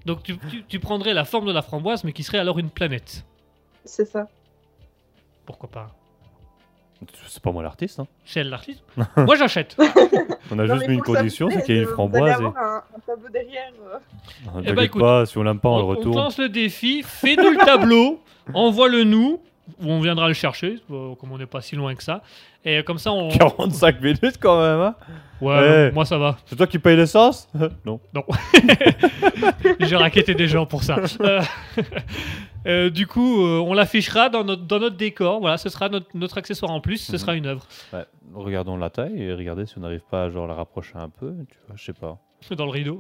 [0.07, 2.71] Donc tu, tu- tu prendrais la forme de la framboise, mais qui serait alors une
[2.71, 3.25] planète.
[3.85, 4.29] C'est ça.
[5.47, 5.91] Pourquoi pas?
[7.29, 8.01] C'est pas moi l'artiste.
[8.01, 8.07] Hein.
[8.25, 8.83] C'est elle l'artiste
[9.17, 9.77] Moi j'achète.
[10.51, 12.41] On a Non, juste mis une condition, c'est qu'il y ait une framboise.
[12.41, 12.45] Et...
[12.45, 13.71] un, un tableau derrière.
[13.93, 13.99] euh.
[14.49, 16.49] Ah, Eh ben, écoute, pas, si on l'aime pas, on, on, le on lance le
[16.49, 18.21] défi, fais-nous le tableau,
[18.55, 19.41] envoie-le nous,
[19.83, 22.23] où on viendra le chercher, euh, comme on n'est pas si loin que ça.
[22.67, 23.29] Et comme ça, on.
[23.29, 24.95] 45 minutes quand même, hein
[25.41, 25.93] Ouais, Ouais.
[25.93, 26.37] moi ça va.
[26.47, 27.49] C'est toi qui payes l'essence?
[27.85, 28.01] Non.
[29.81, 30.97] J'ai raquetté des gens pour ça.
[32.67, 35.41] Euh, du coup, euh, on l'affichera dans notre, dans notre décor.
[35.41, 36.99] Voilà, ce sera notre, notre accessoire en plus.
[36.99, 37.19] Ce Mhm.
[37.19, 38.05] sera une œuvre Ouais,
[38.35, 41.35] regardons la taille et regardez si on n'arrive pas à genre la rapprocher un peu,
[41.51, 42.19] tu vois, je sais pas.
[42.57, 42.99] dans le rideau.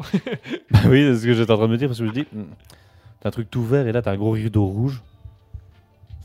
[0.70, 2.14] Bah oui, c'est ce que j'étais en train de me dire parce que je me
[2.14, 2.44] dis, hmm,
[3.20, 5.02] t'as un truc tout vert et là t'as un gros rideau rouge.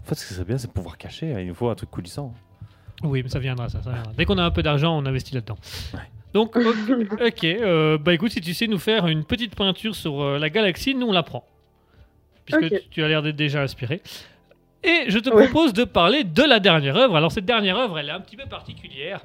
[0.02, 1.34] En fait, ce qui serait bien, c'est de pouvoir cacher.
[1.34, 2.34] hein, Il nous faut un truc coulissant.
[3.04, 4.12] Oui, mais ça viendra, ça, ça viendra.
[4.18, 5.58] Dès qu'on a un peu d'argent, on investit là-dedans.
[5.94, 6.00] Ouais.
[6.34, 10.50] Donc, ok, euh, bah écoute, si tu sais nous faire une petite peinture sur la
[10.50, 11.44] galaxie, nous on la prend.
[12.58, 14.02] Puisque tu, tu as l'air d'être déjà inspiré.
[14.84, 15.46] Et je te Ouais.
[15.46, 17.16] propose de parler de la dernière œuvre.
[17.16, 19.22] Alors, cette dernière œuvre, elle est un petit peu particulière.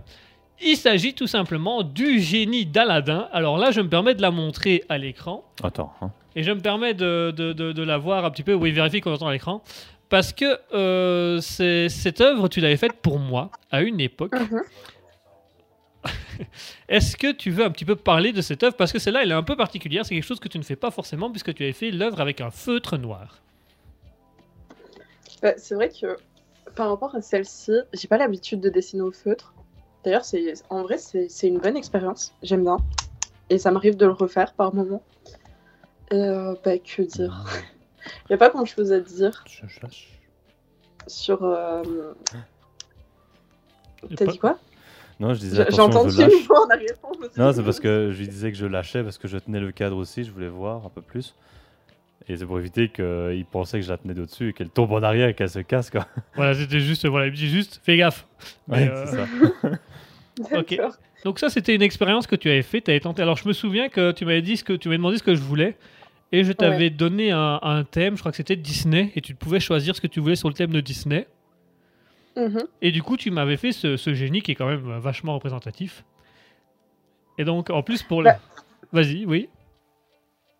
[0.62, 3.28] Il s'agit tout simplement du génie d'Aladin.
[3.32, 5.44] Alors là, je me permets de la montrer à l'écran.
[5.62, 6.10] Attends, hein.
[6.36, 8.54] Et je me permets de, de, de- de la voir un petit peu.
[8.54, 9.62] Oui, vérifie qu'on entend à l'écran.
[10.08, 14.32] Parce que euh, c'est- cette œuvre, tu l'avais faite pour moi à une époque.
[14.32, 14.60] Mhm.
[16.88, 18.76] Est-ce que tu veux un petit peu parler de cette œuvre?
[18.76, 20.04] Parce que celle-là, elle est un peu particulière.
[20.04, 22.40] C'est quelque chose que tu ne fais pas forcément puisque tu avais fait l'œuvre avec
[22.40, 23.38] un feutre noir.
[25.42, 26.16] Bah, c'est vrai que
[26.74, 29.54] par rapport à celle-ci, j'ai pas l'habitude de dessiner au feutre.
[30.04, 32.32] D'ailleurs, c'est en vrai, c'est c'est une bonne expérience.
[32.42, 32.78] J'aime bien.
[33.50, 35.02] Et ça m'arrive de le refaire par moment.
[36.10, 37.44] Et euh, bah, que dire?
[38.06, 39.86] Il n'y a pas grand chose à dire Je-
[41.06, 41.42] sur.
[41.44, 41.82] euh,
[44.10, 44.58] Y a T'as pas- dit quoi?
[45.20, 46.32] Non, je disais entendu je lâche.
[46.50, 49.38] en suis Non, c'est parce que je lui disais que je lâchais parce que je
[49.38, 51.34] tenais le cadre aussi, je voulais voir un peu plus.
[52.26, 55.02] Et c'est pour éviter qu'il pensait que je la tenais de-dessus et qu'elle tombe en
[55.02, 56.06] arrière et qu'elle se casse, quoi.
[56.36, 57.06] Voilà, c'était juste.
[57.06, 58.26] Voilà, il me dit juste, fais gaffe.
[58.68, 60.58] Ouais, euh, c'est ça.
[60.58, 60.70] ok.
[60.70, 60.96] D'accord.
[61.24, 62.84] Donc ça, c'était une expérience que tu avais faite.
[62.84, 63.22] Tu avais tenté.
[63.22, 65.34] Alors, je me souviens que tu m'avais dit ce que tu m'avais demandé ce que
[65.34, 65.76] je voulais.
[66.32, 69.60] Et je t'avais donné un, un thème, je crois que c'était Disney, et tu pouvais
[69.60, 71.28] choisir ce que tu voulais sur le thème de Disney.
[72.36, 72.64] Mhm.
[72.82, 75.34] Et du coup, tu m'avais fait ce, ce génie qui est quand même euh, vachement
[75.34, 76.04] représentatif.
[77.38, 78.30] Et donc, en plus, pour le.
[78.30, 78.38] Bah.
[78.92, 79.48] Vas-y, oui.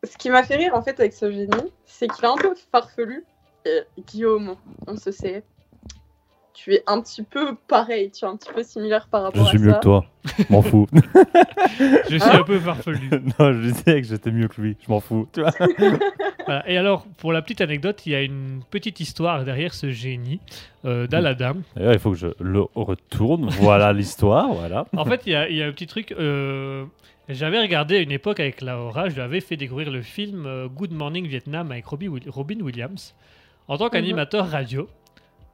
[0.03, 2.55] Ce qui m'a fait rire en fait avec ce génie, c'est qu'il est un peu
[2.70, 3.25] farfelu.
[3.64, 4.57] Et Guillaume,
[4.87, 5.45] on se sait.
[6.55, 9.49] Tu es un petit peu pareil, tu es un petit peu similaire par rapport Je
[9.49, 9.77] suis à mieux ça.
[9.79, 10.05] que toi.
[10.39, 10.87] Je m'en fous.
[12.11, 13.11] Je suis un peu farfelu.
[13.39, 14.77] non, je disais que j'étais mieux que lui.
[14.87, 15.29] Je m'en fous.
[15.33, 15.51] Tu vois
[16.47, 16.69] Voilà.
[16.71, 20.41] Et alors, pour la petite anecdote, il y a une petite histoire derrière ce génie
[20.85, 21.57] euh, d'Aladin.
[21.75, 23.49] D'ailleurs, il faut que je le retourne.
[23.49, 24.53] Voilà l'histoire.
[24.53, 24.87] Voilà.
[24.97, 26.13] En fait, il y, a- il y a un petit truc.
[26.13, 26.85] euh,
[27.29, 30.69] J'avais regardé à une époque avec Laura, je lui avais fait découvrir le film euh,
[30.69, 33.15] Good Morning Vietnam avec Robbie Robin Williams
[33.67, 34.87] en tant qu'animateur radio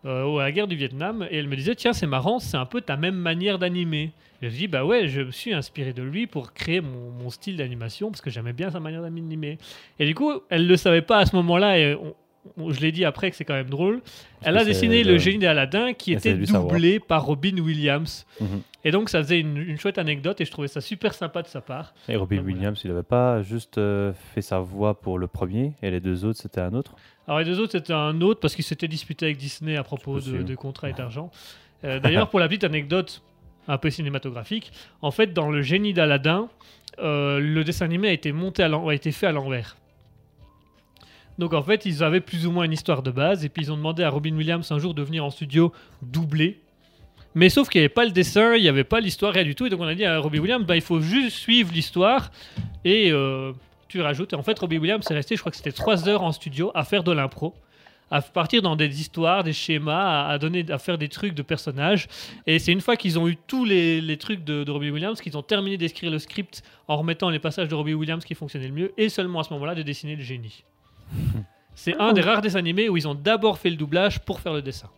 [0.04, 1.26] euh, à la guerre du Vietnam.
[1.30, 4.12] Et elle me disait Tiens, c'est marrant, c'est un peu ta même manière d'animer.
[4.42, 7.30] Et je dis Bah ouais, je me suis inspiré de lui pour créer mon, mon
[7.30, 9.58] style d'animation parce que j'aimais bien sa manière d'animer.
[9.98, 11.78] Et du coup, elle le savait pas à ce moment-là.
[11.78, 12.14] Et on-
[12.56, 14.00] on- je l'ai dit après que c'est quand même drôle.
[14.42, 16.72] Elle a dessiné le- génie d'Aladin qui Essaie était savoir.
[16.72, 18.24] doublé par Robin Williams.
[18.40, 18.62] Mhm.
[18.84, 21.46] Et donc, ça faisait une, une chouette anecdote et je trouvais ça super sympa de
[21.48, 21.94] sa part.
[22.08, 22.56] Et Robin Donc, voilà.
[22.56, 26.24] Williams, il avait pas juste euh, fait sa voix pour le premier et les deux
[26.24, 26.94] autres, c'était un autre?
[27.26, 30.20] Alors, les deux autres, c'était un autre parce qu'il s'était disputé avec Disney à propos
[30.20, 31.30] de, de contrats et d'argent.
[31.84, 33.22] Euh, D'ailleurs, pour la petite anecdote
[33.68, 34.72] un peu cinématographique,
[35.02, 36.48] en fait, dans Le génie d'Aladin,
[36.98, 39.76] euh, le dessin animé a été, monté à a été fait à l'envers.
[41.38, 43.72] Donc en fait, ils avaient plus ou moins une histoire de base, et puis ils
[43.72, 45.72] ont demandé à Robin Williams un jour de venir en studio
[46.02, 46.60] doubler.
[47.34, 49.54] Mais sauf qu'il n'y avait pas le dessin, il n'y avait pas l'histoire, rien du
[49.54, 49.66] tout.
[49.66, 52.30] Et donc on a dit à Robin Williams, bah, il faut juste suivre l'histoire
[52.84, 53.52] et euh,
[53.88, 54.32] tu rajoutes.
[54.32, 56.72] Et en fait, Robin Williams est resté, je crois que c'était 3 heures en studio
[56.74, 57.54] à faire de l'impro,
[58.10, 62.08] à partir dans des histoires, des schémas, à, donner, à faire des trucs de personnages.
[62.46, 65.20] Et c'est une fois qu'ils ont eu tous les, les trucs de, de Robin Williams
[65.20, 68.68] qu'ils ont terminé d'écrire le script en remettant les passages de Robin Williams qui fonctionnaient
[68.68, 70.64] le mieux, et seulement à ce moment-là de dessiner le génie.
[71.74, 74.52] C'est un des rares dessins animés où ils ont d'abord fait le doublage pour faire
[74.52, 74.90] le dessin.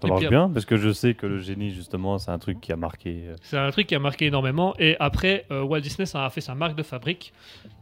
[0.00, 2.60] Ça marche puis, bien parce que je sais que le génie, justement, c'est un truc
[2.60, 3.24] qui a marqué.
[3.26, 4.74] euh, C'est un truc qui a marqué énormément.
[4.78, 7.32] Et après, euh, Walt Disney ça a fait sa marque de fabrique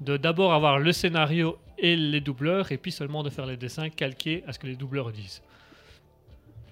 [0.00, 3.90] de d'abord avoir le scénario et les doubleurs, et puis seulement de faire les dessins
[3.90, 5.42] calqués à ce que les doubleurs disent.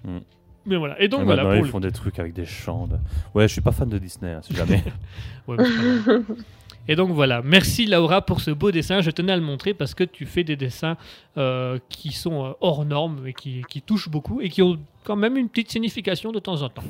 [0.03, 0.19] Hmm.
[0.65, 0.99] Mais voilà.
[0.99, 1.43] Et donc et voilà.
[1.43, 2.87] Pour ils font des trucs avec des chants.
[2.87, 2.95] de-
[3.35, 4.83] Ouais, je suis pas fan de Disney, hein, si jamais.
[5.47, 5.57] Ouais.
[6.87, 9.01] Et donc voilà, merci Laura pour ce beau dessin.
[9.01, 10.97] Je tenais à le montrer parce que tu fais des dessins
[11.37, 15.37] euh, qui sont hors normes et qui, qui touchent beaucoup et qui ont quand même
[15.37, 16.83] une petite signification de temps en temps.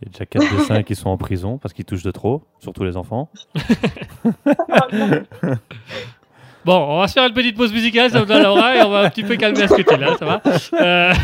[0.00, 2.42] Il y a déjà quatre dessins qui sont en prison parce qu'ils touchent de trop,
[2.60, 3.30] surtout les enfants.
[6.64, 8.88] Bon, on va se faire une petite pause musicale, ça me donne Laura, et on
[8.88, 10.42] va un petit peu calmer Asketil, là, ça va
[10.80, 11.12] euh...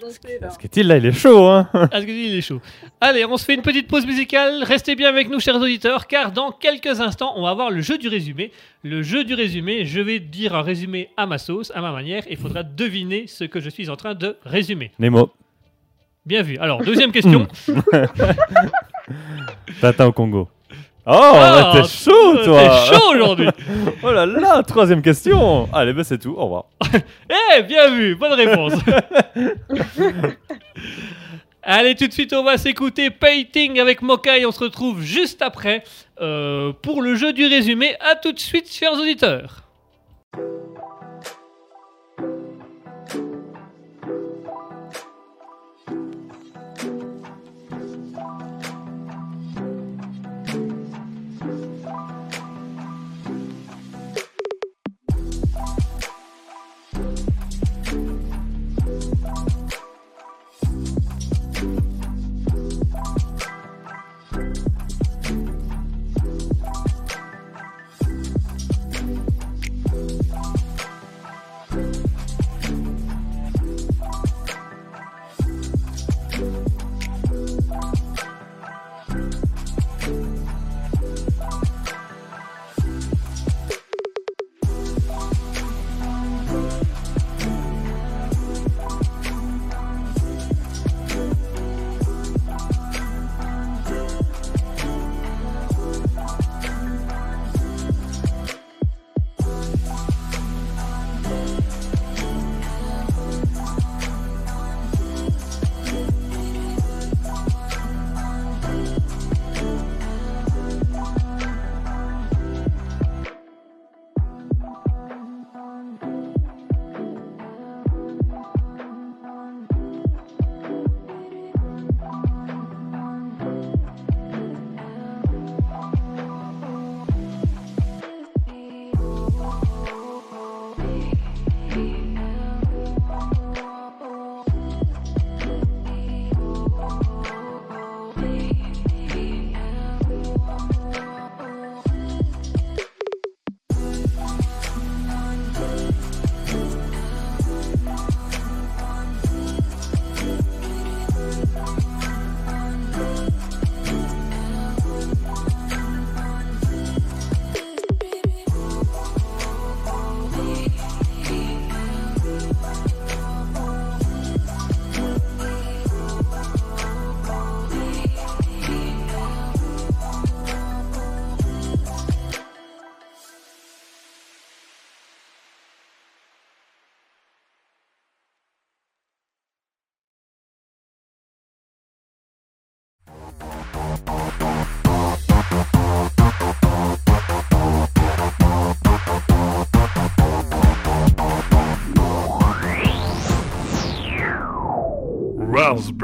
[0.00, 0.96] Danser, là.
[0.96, 2.60] Il est chaud, hein Asketil, il est chaud.
[3.00, 4.62] Allez, on se fait une petite pause musicale.
[4.62, 7.98] Restez bien avec nous, chers auditeurs, car dans quelques instants, on va avoir le jeu
[7.98, 8.52] du résumé.
[8.84, 12.24] Le jeu du résumé, je vais dire un résumé à ma sauce, à ma manière,
[12.28, 14.92] et il faudra deviner ce que je suis en train de résumer.
[14.98, 15.32] Nemo,
[16.24, 16.58] Bien vu.
[16.58, 17.48] Alors, deuxième question.
[19.80, 20.48] Tintin au Congo.
[21.10, 23.48] Oh, Ah, ouais, t'es chaud, toi T'es chaud aujourd'hui
[24.02, 26.64] Oh là là, troisième question Allez, ben c'est tout, au revoir.
[27.56, 28.74] Eh, bien vu, bonne réponse.
[31.62, 35.40] Allez, tout de suite, on va s'écouter Painting avec Moka et on se retrouve juste
[35.40, 35.82] après
[36.20, 37.94] euh, pour le jeu du résumé.
[38.00, 39.62] À tout de suite, chers auditeurs.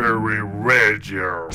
[0.04, 1.48] Radio.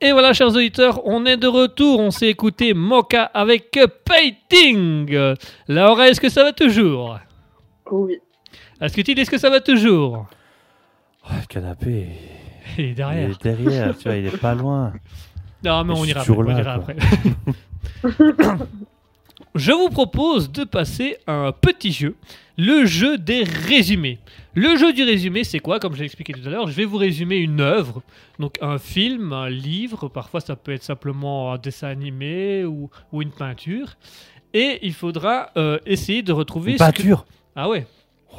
[0.00, 2.00] Et voilà, chers auditeurs, on est de retour.
[2.00, 5.34] On s'est écouté Moka avec Painting.
[5.68, 7.18] Laura, est-ce que ça va toujours?
[7.90, 8.18] Oui.
[8.80, 10.26] Est-ce que tu dis est-ce que ça va toujours?
[11.24, 12.08] Oh, le canapé,
[12.76, 13.30] Il est il derrière.
[13.30, 14.92] est derrière, tu vois, il est pas loin.
[15.64, 16.32] Non, mais on ira après.
[16.36, 16.96] on ira après.
[19.58, 22.14] Je vous propose de passer à un petit jeu,
[22.56, 24.18] le jeu des résumés.
[24.54, 25.78] Le jeu du résumé, c'est quoi?
[25.80, 28.02] Comme je l'ai expliqué tout à l'heure, je vais vous résumer une œuvre,
[28.38, 33.20] donc un film, un livre, parfois ça peut être simplement un dessin animé ou, ou
[33.22, 33.94] une peinture,
[34.54, 36.72] et il faudra euh, essayer de retrouver...
[36.72, 37.86] Une que- peinture Ah ouais,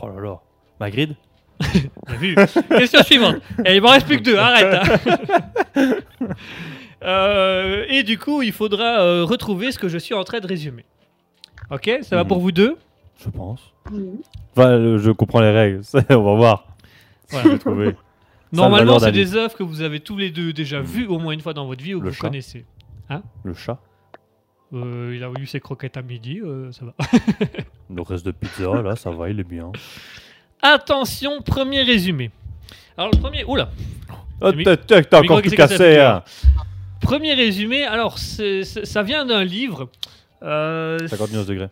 [0.01, 0.39] Oh là là.
[0.79, 1.11] Magritte
[2.07, 2.35] Bien vu.
[2.69, 3.35] Question suivante.
[3.65, 4.99] Et il m'en reste plus que deux, arrête.
[5.75, 5.95] hein.
[7.01, 10.47] Euh, et du coup, il faudra euh, retrouver ce que je suis en train de
[10.47, 10.83] résumer.
[11.71, 12.27] Ok, ça va Mhm.
[12.27, 12.77] pour vous deux
[13.23, 13.59] Je pense.
[14.55, 16.65] Enfin, le- je comprends les règles, c'est- on va voir.
[17.29, 17.45] Voilà.
[17.45, 17.95] Je vais trouver.
[18.51, 19.17] Normalement, Salvador c'est Dali.
[19.25, 21.65] des œuvres que vous avez tous les deux déjà vues au moins une fois dans
[21.67, 22.27] votre vie ou que Le vous chat.
[22.27, 22.65] connaissez.
[23.43, 23.79] Le chat,
[24.73, 26.93] Euh, il a eu ses croquettes à midi, euh, ça va.
[27.95, 29.71] le reste de pizza, là, ça va, il est bien.
[30.61, 32.31] Attention, premier résumé.
[32.97, 33.43] Alors, le premier.
[33.45, 33.69] Oula
[34.41, 36.23] Oh, mi- t'as encore tout cassé hein
[37.01, 39.89] Premier résumé, alors, c'est- c'est- ça vient d'un livre.
[40.43, 41.69] Euh, 59 degrés.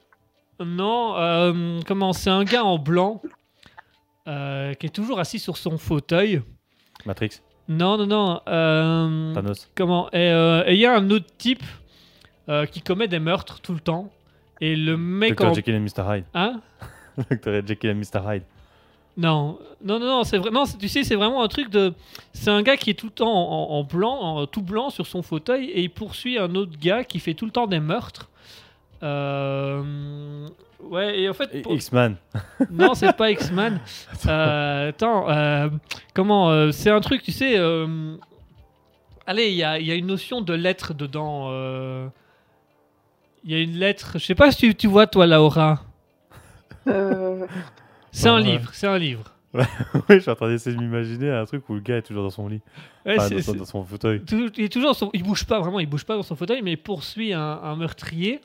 [0.59, 3.21] Non, euh, comment C'est un gars en blanc
[4.27, 6.41] euh, qui est toujours assis sur son fauteuil.
[7.05, 8.41] Matrix, Non, non, non.
[8.47, 9.69] euh, Thanos.
[9.75, 11.63] comment Et euh, il y a un autre type
[12.49, 14.11] euh, qui commet des meurtres tout le temps.
[14.59, 15.47] Et le mec Dr.
[15.49, 15.53] en.
[15.53, 16.03] Jekyll et Mr.
[16.09, 16.25] Hyde.
[16.33, 16.59] Hein?
[17.31, 17.65] Dr.
[17.65, 18.21] Jekyll et Mr.
[18.27, 18.43] Hyde.
[19.15, 21.93] Non, non, non, non, c'est vraiment, tu sais, c'est vraiment un truc de.
[22.33, 25.07] C'est un gars qui est tout le temps en, en blanc, en tout blanc sur
[25.07, 28.29] son fauteuil et il poursuit un autre gars qui fait tout le temps des meurtres.
[29.03, 30.47] Euh,
[30.79, 31.61] Ouais, et en fait.
[31.63, 32.15] Pour- X-Man.
[32.71, 33.79] Non, c'est pas X-Man.
[34.27, 35.69] Euh, attends, euh,
[36.13, 37.57] comment euh, C'est un truc, tu sais.
[37.57, 38.15] euh,
[39.25, 41.47] Allez, il y a, il y a une notion de lettre dedans.
[41.51, 42.07] euh,
[43.43, 44.13] Il y a une lettre.
[44.15, 45.81] Je sais pas si tu, tu vois, toi, Laura.
[46.87, 47.45] Euh,
[48.11, 48.43] C'est un Ouais.
[48.43, 49.23] livre, c'est un livre.
[49.53, 49.63] oui,
[50.09, 52.29] je suis en train d'essayer de m'imaginer un truc où le gars est toujours dans
[52.29, 52.61] son lit.
[53.05, 54.21] Ouais, Enfin, dans, dans son fauteuil.
[54.23, 56.61] Tout- il est toujours son- il bouge pas vraiment, il bouge pas dans son fauteuil,
[56.61, 58.39] mais il poursuit un, un meurtrier.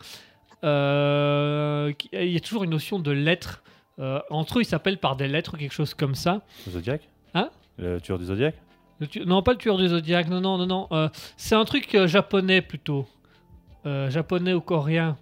[0.65, 3.63] Euh, il y a toujours une notion de lettres.
[3.99, 6.43] Euh, entre eux, ils s'appellent par des lettres ou quelque chose comme ça.
[6.67, 7.03] Le Zodiac
[7.35, 7.51] Hein?
[7.79, 8.55] Le tueur du Zodiac?
[9.01, 10.29] Le tu- Non, pas le tueur du zodiaque.
[10.29, 10.87] Non, non, non, non.
[10.93, 13.07] Euh, c'est un truc euh, japonais plutôt,
[13.85, 15.17] Euh, japonais ou coréen.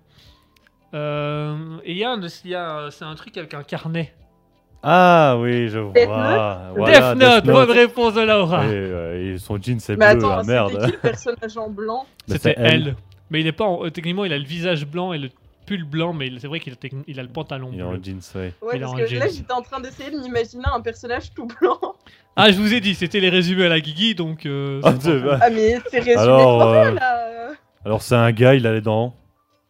[0.92, 3.62] Euh, et il y a, un- il y a, euh, c'est un truc avec un
[3.62, 4.12] carnet.
[4.82, 6.72] Ah oui, je Death vois.
[6.76, 8.66] Voilà, Death Note, bonne réponse de Laura.
[8.66, 10.70] Et, euh, et son jean c'est bleu, attends, ah merde.
[10.72, 12.06] c'était qui le personnage en blanc?
[12.26, 12.96] C'était elle.
[13.31, 15.31] Mais il est pas en- euh, techniquement, il a le visage blanc et le
[15.66, 16.77] pull blanc, mais c'est vrai qu'il a,
[17.07, 17.97] il a le pantalon Il est bleu.
[17.98, 18.52] en jeans, ouais.
[18.62, 21.47] Ouais, Il parce en que là, j'étais en train d'essayer de m'imaginer un personnage tout
[21.47, 21.78] blanc.
[22.36, 24.47] Ah, je vous ai dit, c'était les résumés à la Guigui, donc.
[24.47, 27.48] euh, Ah, bah, Ah, mais c'est résumé Alors, euh, là.
[27.85, 29.15] Alors c'est un gars, il a les dents.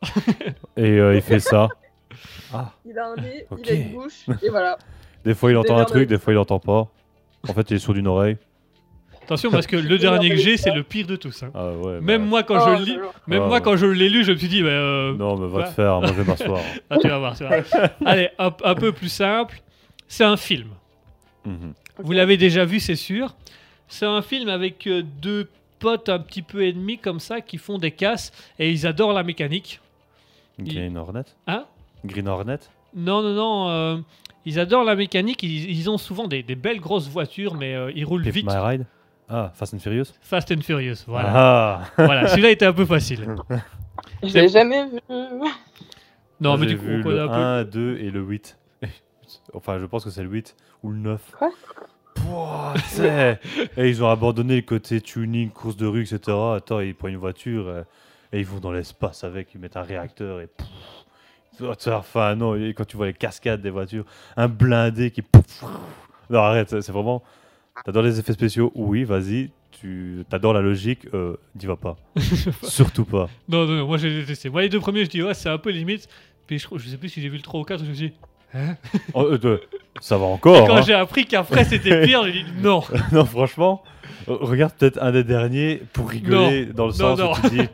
[0.77, 1.69] et euh, il fait ça.
[2.53, 4.77] Ah, Il a un nez, il a une bouche, et voilà.
[5.25, 6.89] des fois il entend un truc, des fois il entend pas.
[7.49, 8.37] En fait, il est sourd d'une oreille.
[9.31, 11.43] Attention, parce que le dernier que j'ai, c'est le pire de tous.
[11.43, 11.51] hein.
[11.55, 12.01] Ah ouais.
[12.01, 12.97] Même bah, moi, quand Oh, je le lis,
[13.27, 13.61] même Ah, moi, ouais.
[13.63, 15.75] quand je l'ai lu, je me suis dit, bah, euh, Non, mais va Quoi te
[15.75, 16.61] faire, moi je vais m'asseoir.
[16.91, 17.89] ah, tu vas voir, tu vas voir.
[18.05, 19.61] Allez, un, un peu plus simple.
[20.09, 20.69] C'est un film.
[21.47, 21.73] Mhm.
[21.99, 23.35] Vous l'avez déjà vu, c'est sûr.
[23.89, 25.49] C'est un film avec euh, deux
[25.79, 29.23] potes un petit peu ennemis comme ça qui font des casses et ils adorent la
[29.23, 29.81] mécanique.
[30.59, 31.65] Green Hornet Hein?
[32.05, 32.59] Green Hornet?
[32.95, 33.69] Non, non, non.
[33.71, 33.97] euh,
[34.47, 35.43] ils adorent la mécanique.
[35.43, 38.47] Ils, ils ont souvent des, des belles grosses voitures, mais euh, ils roulent Pimp vite.
[38.47, 38.87] My Ride?
[39.31, 41.05] Ah, Fast and Furious Fast and Furious.
[41.07, 41.31] Voilà.
[41.33, 42.27] Ah voilà.
[42.29, 43.27] Celui-là était un peu facile.
[44.23, 44.99] Je l'ai jamais vu.
[46.41, 47.35] Non, Moi, mais du coup, vu on connaît le un peu.
[47.35, 48.59] 1, 2 et le 8.
[49.55, 51.21] enfin, je pense que c'est le 8 ou le 9.
[51.39, 51.51] Quoi?
[52.15, 53.39] Pouah, tu sais.
[53.77, 56.37] Et ils ont abandonné le côté tuning, course de rue, etc.
[56.57, 57.83] Attends, ils prennent une voiture euh,
[58.33, 60.49] et ils vont dans l'espace avec, ils mettent un réacteur et.
[60.49, 60.67] pouf.
[61.89, 64.05] Enfin, non, et quand tu vois les cascades des voitures,
[64.37, 65.23] un blindé qui.
[65.23, 65.63] pouf.
[66.31, 67.23] Non, arrête, c'est vraiment.
[67.85, 68.73] T'adores les effets spéciaux?
[68.75, 69.51] Oui, vas-y.
[69.71, 71.97] Tu t'adores la logique euh, N'y va pas.
[72.63, 73.29] Surtout pas.
[73.49, 74.51] Non, non, non, moi j'ai détesté.
[74.51, 76.09] Moi, les deux premiers, je dis, ouais, c'est un peu limite.
[76.47, 78.15] Puis je, sais plus si j'ai vu le 3 ou 4, je me suis dit,
[78.55, 78.77] hein?
[79.15, 79.59] Oh, euh, euh,
[80.01, 80.67] ça va Et encore.
[80.67, 80.83] quand hein.
[80.83, 82.83] j'ai appris qu'après c'était pire, j'ai dit, non.
[83.13, 83.83] non, franchement,
[84.29, 87.33] euh, regarde peut-être un des derniers pour rigoler dans le non, sens non.
[87.33, 87.69] où tu dis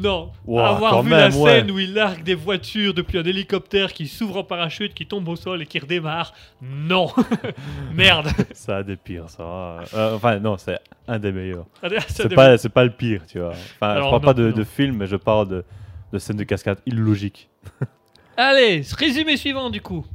[0.00, 1.50] Non, avoir vu même, la ouais.
[1.50, 5.28] scène où il largue des voitures depuis un hélicoptère qui s'ouvre en parachute, qui tombe
[5.28, 7.08] au sol et qui redémarre, non
[7.94, 9.42] Merde ça a des pires, ça.
[9.42, 9.84] va.
[9.94, 11.66] Euh, enfin, non, c'est un des meilleurs.
[11.82, 13.50] Ça C'est pas, c'est pas le pire, tu vois.
[13.50, 15.64] Enfin, Alors, je parle non, pas de, de film, mais je parle de,
[16.12, 17.48] de scènes de cascade illogiques.
[18.36, 20.06] Allez, résumé suivant du coup.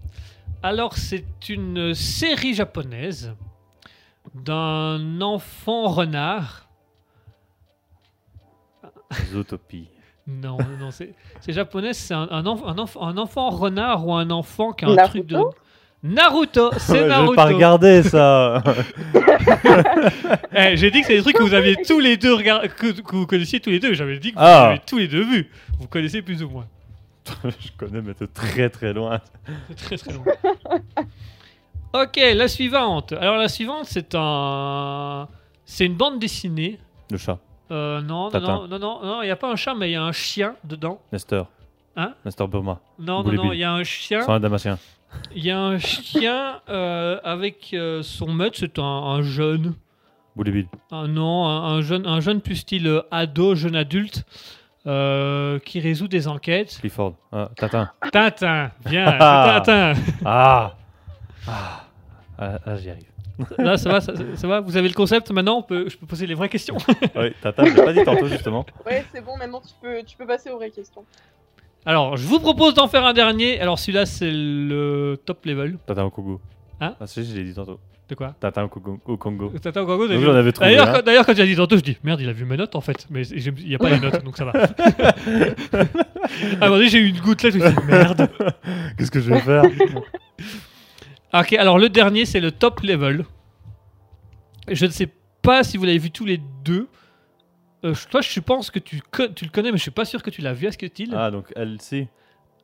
[0.61, 3.33] Alors, c'est une série japonaise
[4.33, 6.62] d'un enfant renard.
[9.31, 9.87] Zootopie.
[10.27, 11.13] Non, non, c'est
[11.49, 14.89] japonais, c'est un, un, enf- un, enf- un enfant renard ou un enfant qui a
[14.89, 15.37] un Naruto truc de.
[16.03, 17.31] Naruto, c'est Naruto.
[17.31, 18.63] vais pas regarder ça.
[20.55, 22.61] Eh, J'ai dit que c'est des trucs que vous aviez tous les deux regard...
[22.75, 23.93] que, que vous connaissiez tous les deux.
[23.93, 24.67] J'avais dit que vous Ah.
[24.69, 25.49] avez tous les deux vu.
[25.79, 26.67] Vous connaissez plus ou moins.
[27.43, 29.19] je connais, mais de très très loin.
[29.77, 30.23] Très très long.
[31.93, 33.13] ok, la suivante.
[33.13, 35.27] Alors la suivante, c'est un,
[35.65, 36.79] c'est une bande dessinée.
[37.11, 37.39] Le chat.
[37.73, 38.47] Euh, non, non, Tintin.
[38.53, 40.11] non, non, non, non, il n'y a pas un chat, mais il y a un
[40.11, 41.01] chien dedans.
[41.11, 41.47] Nestor.
[41.95, 42.13] Hein?
[42.23, 42.79] Nestor Burma.
[42.99, 44.21] Non, non, non, il y a un chien.
[44.21, 44.77] Sans un damasien.
[45.35, 49.73] Il y a un chien euh, avec euh, son maître, c'est un, un jeune.
[50.35, 50.67] Bill.
[50.91, 54.23] Un, non, un, un jeune, un jeune plus style ado, jeune adulte,
[54.87, 56.77] euh, qui résout des enquêtes.
[56.79, 57.13] Clifford.
[57.31, 57.91] Ah, Tintin.
[58.11, 59.93] Tintin, viens, c'est Tintin.
[60.25, 60.73] Ah
[61.47, 61.83] Ah,
[62.39, 63.12] ah, ah, j'y arrive.
[63.57, 66.05] Là, ça va, ça, ça va Vous avez le concept maintenant on peut, Je peux
[66.05, 66.77] poser les vraies questions.
[67.15, 68.65] Oui, Tintin, je l'ai pas dit tantôt justement.
[68.85, 71.03] Ouais, c'est bon, maintenant tu peux, tu peux passer aux vraies questions.
[71.85, 73.59] Alors, je vous propose d'en faire un dernier.
[73.59, 75.77] Alors, celui-là, c'est le top level.
[75.85, 76.39] Tintin au Congo.
[76.79, 77.79] Hein Ah, si, je l'ai dit tantôt.
[78.07, 78.99] De quoi Tintin au Congo.
[79.05, 79.51] Au Congo.
[79.61, 81.01] Tintin au Congo, d'ailleurs- hein.
[81.05, 82.81] quand, quand tu as dit tantôt, je dis merde, il a vu mes notes en
[82.81, 83.05] fait.
[83.09, 84.53] Mais il n'y a pas les notes, donc ça va.
[86.61, 88.29] Alors, j'ai eu une gouttelette, je me suis dit merde.
[88.97, 89.63] Qu'est-ce que je vais faire?
[91.33, 93.25] Ok, alors le dernier, c'est le top level.
[94.69, 95.09] Je ne sais
[95.41, 96.87] pas si vous l'avez vu tous les deux.
[97.83, 99.01] Euh, je- toi, je pense que tu,
[99.35, 100.67] tu le connais, mais je suis pas sûr que tu l'as vu.
[100.67, 102.07] Est-ce que tu Ah, donc elle, si.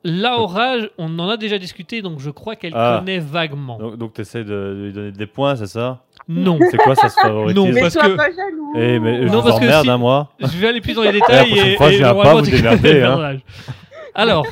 [0.02, 2.96] Laura, on en a déjà discuté, donc je crois qu'elle Ah.
[3.00, 3.76] connaît vaguement.
[3.78, 6.04] Donc, donc tu essaies de, de lui donner des points, c'est ça?
[6.26, 6.58] Non.
[6.70, 8.72] C'est quoi ça se favoritisme Non, Mais parce sois que- pas jaloux.
[8.76, 10.32] Eh, mais je Non, parce que emmerde, si- hein, moi.
[10.40, 11.48] Je vais aller plus dans les détails.
[11.50, 12.50] prochaine et, fois, je et viens pas, normalement, vous
[12.86, 13.38] le hein.
[14.14, 14.46] Alors,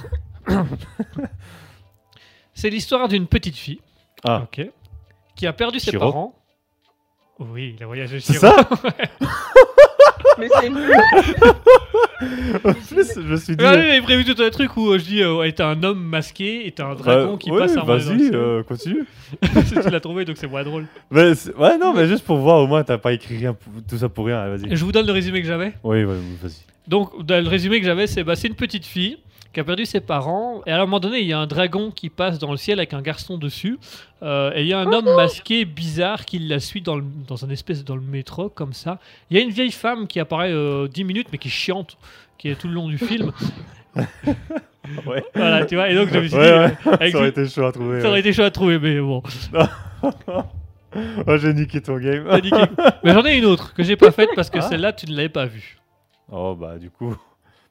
[2.52, 3.80] c'est l'histoire d'une petite fille
[4.24, 4.68] Ah, ok,
[5.36, 6.04] qui a perdu ses Chiro.
[6.06, 6.34] parents.
[7.38, 8.46] Oui, la voyage de c'est Chiro.
[8.48, 8.68] ça
[10.38, 10.92] Mais c'est nul.
[12.20, 13.64] je, me suis- je me suis dit.
[13.64, 16.00] Ouais, J'avais prévu tout un truc où euh, je dis euh, ouais, t'as un homme
[16.02, 19.04] masqué et t'as un dragon bah, qui ouais, passe à Vas-y, euh, continue.
[19.82, 20.86] tu l'as trouvé donc c'est moins drôle.
[21.10, 23.72] Mais c'est- ouais, non, mais juste pour voir, au moins, t'as pas écrit rien, pour-
[23.88, 24.38] tout ça pour rien.
[24.40, 24.76] allez, Vas-y.
[24.76, 25.72] Je vous donne le résumé que j'avais.
[25.82, 26.62] Oui, ouais, oui, vas-y.
[26.86, 29.18] Donc, le résumé que j'avais, c'est bah, c'est une petite fille
[29.52, 30.62] qui a perdu ses parents.
[30.66, 32.78] Et à un moment donné, il y a un dragon qui passe dans le ciel
[32.78, 33.78] avec un garçon dessus.
[34.22, 37.44] Euh, et il y a un homme masqué bizarre qui la suit dans, le- dans
[37.44, 38.98] un espèce dans le métro, comme ça.
[39.30, 41.96] Il y a une vieille femme qui apparaît euh, 10 minutes, mais qui chiante,
[42.36, 43.32] qui est tout le long du film.
[45.06, 45.22] Ouais.
[45.34, 45.90] voilà, tu vois.
[45.90, 46.76] Et donc, je me suis Ouais, dit, ouais.
[46.86, 48.00] euh, avec Ça aurait été chaud à trouver.
[48.00, 48.20] ça aurait ouais.
[48.20, 49.22] été chaud à trouver, mais bon.
[51.26, 52.24] Oh, j'ai niqué ton game.
[52.28, 52.56] T'as niqué.
[53.04, 54.62] mais j'en ai une autre que j'ai pas faite parce que Ah.
[54.62, 55.78] celle-là, tu ne l'avais pas vue.
[56.32, 57.14] Oh, bah, du coup.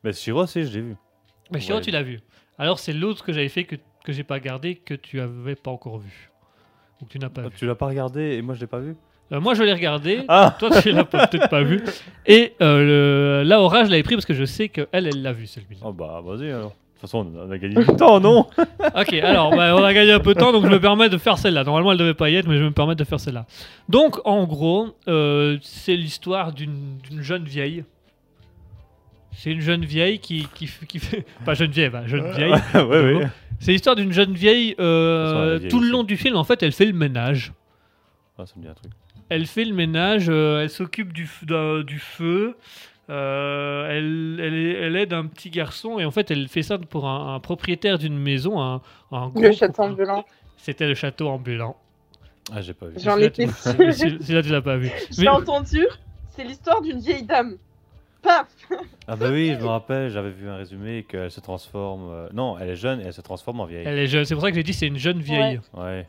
[0.03, 0.95] Mais Shiro, si, je l'ai vu.
[1.51, 1.83] Mais Chiro, Ouais.
[1.83, 2.19] tu l'as vue.
[2.57, 5.71] Alors, c'est l'autre que j'avais fait que, que j'ai pas gardé, que tu avais pas
[5.71, 6.29] encore vu.
[7.01, 7.49] Ou que tu n'as pas vu.
[7.57, 8.95] Tu l'as pas regardé et moi, je l'ai pas vu
[9.31, 10.23] Euh, moi, je l'ai regardé.
[10.27, 11.83] Ah Toi, tu l'as peut-être pas vu.
[12.25, 13.47] Et euh, le...
[13.49, 15.81] Laura, je l'avais pris parce que je sais qu'elle, elle l'a vu celui-là.
[15.83, 16.69] Oh, bah, vas-y alors.
[16.71, 18.47] De toute façon, on a gagné du temps, non
[18.95, 21.17] Ok, alors, bah, on a gagné un peu de temps, donc je me permets de
[21.19, 21.63] faire celle-là.
[21.63, 23.45] Normalement, elle devait pas y être, mais je me permets de faire celle-là.
[23.87, 27.83] Donc, en gros, euh, c'est l'histoire d'une jeune vieille.
[29.39, 31.23] C'est une jeune vieille qui, qui, fait.
[31.45, 32.51] Pas jeune vieille, bah, jeune vieille.
[32.73, 33.27] ouais, ouais.
[33.59, 34.75] C'est l'histoire d'une jeune vieille.
[34.79, 35.91] euh, vieille tout le aussi.
[35.91, 37.53] long du film, en fait, elle fait le ménage.
[38.39, 38.91] Ah, ça me dit un truc.
[39.29, 42.55] Elle fait le ménage, euh, elle s'occupe du, feu,
[43.09, 44.39] euh, elle,
[44.83, 47.97] elle, aide un petit garçon et en fait elle fait ça pour un, un propriétaire
[47.99, 48.81] d'une maison, un,
[49.11, 50.25] un gros Le château ambulant.
[50.57, 51.75] C'était le château ambulant.
[52.53, 52.93] Ah, j'ai pas vu.
[52.99, 53.93] J'en Celui-là, étais celui-
[54.23, 54.89] Celui-là tu l'as pas vu.
[55.11, 55.85] J'ai Mais- entendu.
[56.29, 57.57] C'est l'histoire d'une vieille dame.
[58.21, 58.47] Paf
[59.07, 62.09] Ah, bah oui, je me rappelle, j'avais vu un résumé qu'elle se transforme.
[62.11, 63.83] euh, Non, elle est jeune et elle se transforme en vieille.
[63.85, 65.59] Elle est jeune, c'est pour ça que j'ai dit c'est une jeune vieille.
[65.73, 66.07] Ouais.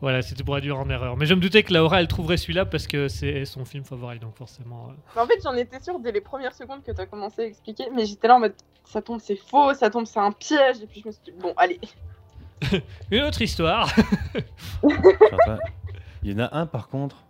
[0.00, 1.16] Voilà, c'était pour induire en erreur.
[1.16, 4.18] Mais je me doutais que Laura elle trouverait celui-là parce que c'est son film favori,
[4.18, 4.88] donc forcément.
[4.90, 5.20] euh.
[5.20, 7.84] En fait, j'en étais sûre dès les premières secondes que tu as commencé à expliquer,
[7.94, 10.82] mais j'étais là en mode ça tombe, c'est faux, ça tombe, c'est un piège.
[10.82, 11.78] Et puis je me suis dit, bon, allez.
[13.12, 13.88] Une autre histoire.
[14.82, 15.58] Je suis en train-
[16.24, 17.22] Il y en a un par contre,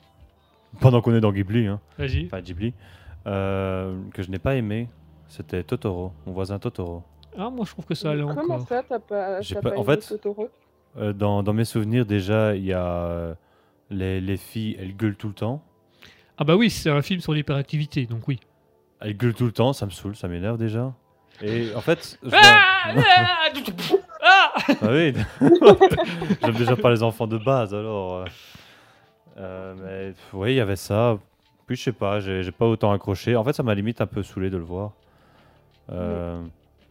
[0.81, 2.25] pendant qu'on est dans Ghibli, hein, Vas-y.
[2.27, 2.73] enfin Ghibli,
[3.27, 4.89] euh, que je n'ai pas aimé.
[5.28, 7.03] C'était Totoro, mon voisin Totoro.
[7.39, 8.69] Ah, moi je trouve que ça allait Comment encore.
[8.69, 10.49] ça, t'as pas, J'ai t'as pas- pas en aimé fait- Totoro?
[10.99, 13.35] Euh, dans, dans mes souvenirs, déjà, il y a euh,
[13.89, 15.62] les, les filles, elles gueulent tout le temps.
[16.36, 18.40] Ah, bah oui, c'est un film sur l'hyperactivité, donc oui.
[19.01, 20.93] Elles gueulent tout le temps, ça me saoule, ça m'énerve déjà.
[21.40, 23.49] Et en fait, je Ah, vois- ah,
[24.23, 25.15] ah Ah oui,
[26.43, 28.24] j'aime déjà pas les enfants de base alors.
[29.39, 29.74] euh.
[29.81, 31.19] Mais oui, il y avait ça.
[31.66, 33.36] Puis je sais pas, j'ai pas autant accroché.
[33.36, 34.93] En fait, ça m'a limite un peu saoulé de le voir.
[35.90, 36.43] Euh,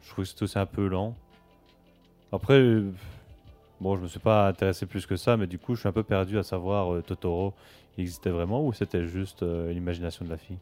[0.04, 1.14] Je trouve que c'était aussi un peu lent.
[2.32, 2.92] Après, euh,
[3.80, 5.92] bon, je me suis pas intéressé plus que ça, mais du coup, je suis un
[5.94, 7.54] peu perdu à savoir euh, Totoro,
[7.98, 10.58] il existait vraiment ou c'était juste euh, l'imagination de la fille?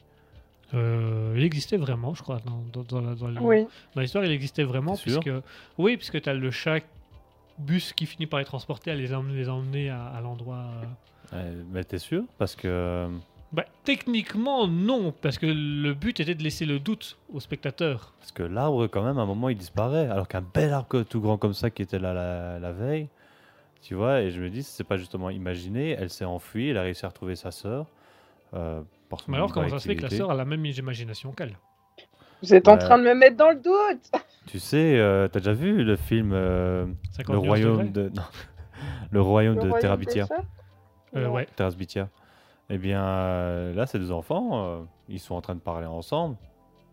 [0.73, 3.65] Euh, il existait vraiment, je crois, dans, dans, dans la- dans le- Oui.
[3.95, 5.31] dans l'histoire, il existait vraiment, puisque
[5.77, 6.79] oui, puisque tu as le chat
[7.57, 10.65] bus qui finit par les transporter, à les emmener, les emmener à, à l'endroit.
[11.71, 12.23] Mais t'es sûr?
[12.37, 13.07] Parce que.
[13.51, 18.13] Bah, techniquement, non, parce que le but était de laisser le doute au spectateur.
[18.19, 20.07] Parce que l'arbre, quand même, à un moment, il disparaît.
[20.07, 23.09] Alors qu'un bel arbre tout grand comme ça qui était là la, la veille,
[23.81, 25.91] tu vois, et je me dis, c'est pas justement imaginé.
[25.91, 27.87] Elle s'est enfuie, elle a réussi à retrouver sa sœur.
[28.53, 28.81] Euh,
[29.27, 31.57] Mais alors, comment ça se fait que la sœur a la même imagination qu'elle?
[32.41, 34.11] Vous êtes en train de me mettre dans le doute
[34.47, 38.09] Tu sais, euh, t'as déjà vu le film euh, 50 Le Royaume de.
[38.15, 38.23] non.
[39.11, 39.67] le Royaume Le de
[41.15, 41.27] Euh.
[41.27, 41.47] Ouais.
[41.55, 42.09] Terabithia.
[42.69, 46.35] Eh bien, euh, là, ces deux enfants, euh, ils sont en train de parler ensemble.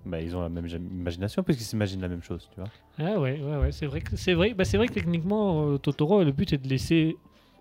[0.05, 2.71] Mais ils ont la même im- imagination puisqu'ils s'imaginent la même chose, tu vois.
[2.99, 4.55] Ah ouais, ouais, ouais, c'est vrai que c'est vrai.
[4.55, 7.17] Bah, c'est vrai que techniquement, euh, Totoro, le but est de laisser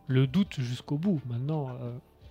[0.08, 1.20] le doute jusqu'au bout.
[1.28, 1.70] Maintenant,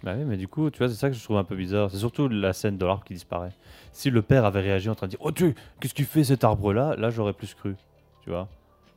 [0.04, 1.90] Bah oui, mais du coup, tu vois, c'est ça que je trouve un peu bizarre.
[1.90, 3.50] C'est surtout la scène de l'arbre qui disparaît.
[3.92, 6.22] Si le père avait réagi en train de dire Oh Dieu, qu'est-ce que tu fais
[6.22, 7.74] cet arbre-là Là, j'aurais plus cru.
[8.22, 8.48] Tu vois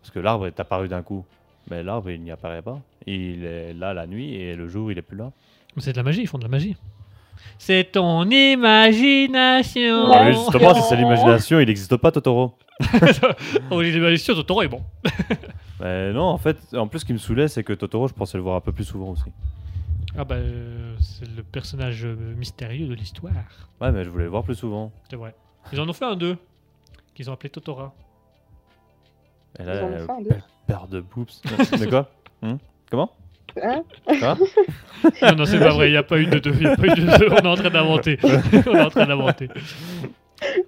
[0.02, 1.26] Parce que l'arbre est apparu d'un coup.
[1.70, 2.80] Mais l'arbre, il n'y apparaît pas.
[3.06, 5.32] Il est là la nuit et le jour, il est plus là.
[5.78, 6.76] c'est de la magie, ils font de la magie.
[7.58, 10.10] C'est ton imagination.
[10.10, 10.26] Ouais.
[10.26, 12.58] Mais justement, si c'est l'imagination, il n'existe pas, Totoro.
[13.72, 14.84] oh, l'imagination, Totoro est bon.
[15.80, 18.38] Mais non, en fait, en plus, ce qui me saoulait, c'est que Totoro, je pensais
[18.38, 19.32] le voir un peu plus souvent aussi.
[20.18, 23.34] Ah bah, euh, c'est le personnage euh, mystérieux de l'histoire.
[23.80, 24.92] Ouais, mais je voulais le voir plus souvent.
[25.10, 25.36] C'est vrai.
[25.72, 26.38] Ils en ont fait un deux,
[27.14, 27.94] qu'ils ont appelé Totora.
[29.60, 30.42] Elle Ils a en ont une fait un, deux.
[30.68, 31.28] Paire de boobs.
[31.80, 32.10] de quoi
[32.42, 32.56] Hmm
[32.92, 33.12] Comment
[33.62, 34.38] Hein Quoi
[35.22, 36.54] Non, non, c'est pas vrai, il n'y a pas eu de deux.
[36.62, 37.30] y a pas eu de deux.
[37.32, 38.20] On est en train d'inventer.
[38.24, 39.50] On est en train d'inventer.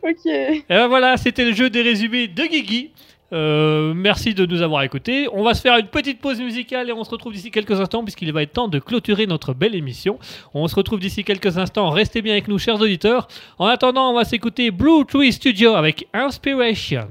[0.02, 0.26] Ok.
[0.26, 2.92] Et ben voilà, c'était le jeu des résumés de Guigui.
[3.32, 5.28] Euh, merci de nous avoir écoutés.
[5.32, 8.04] On va se faire une petite pause musicale et on se retrouve d'ici quelques instants
[8.04, 10.18] puisqu'il va être temps de clôturer notre belle émission.
[10.56, 11.90] On se retrouve d'ici quelques instants.
[11.92, 13.28] Restez bien avec nous, chers auditeurs.
[13.60, 17.08] En attendant, on va s'écouter Blue Tree Studio avec Inspiration.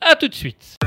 [0.00, 0.78] À tout de suite.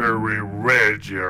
[0.00, 1.20] Radio.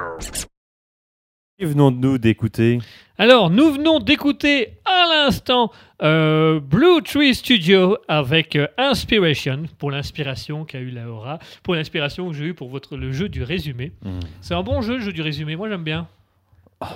[1.59, 2.79] Et venons-nous d'écouter
[3.19, 5.73] Alors, nous venons d'écouter à l'instant
[6.03, 12.37] euh, Blue Tree Studio avec euh, Inspiration, pour l'inspiration qu'a eu Laura, pour l'inspiration que
[12.37, 13.91] j'ai eue pour votre, le jeu du résumé.
[14.05, 14.21] Hmm.
[14.41, 16.07] C'est un bon jeu, le jeu du résumé, moi j'aime bien.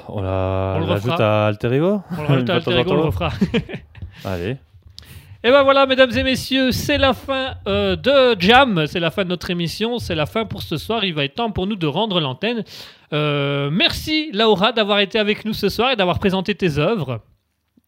[0.09, 1.45] On la On le l'ajoute refera.
[1.45, 3.33] à Alter Ego On le rajoute à Alter Ego, on le refera.
[4.25, 4.57] Allez.
[5.47, 9.25] Et ben voilà, mesdames et messieurs, c'est la fin euh, de Jam, c'est la fin
[9.25, 11.05] de notre émission, c'est la fin pour ce soir.
[11.05, 12.65] Il va être temps pour nous de rendre l'antenne.
[13.13, 17.21] Euh, merci Laura d'avoir été avec nous ce soir et d'avoir présenté tes œuvres.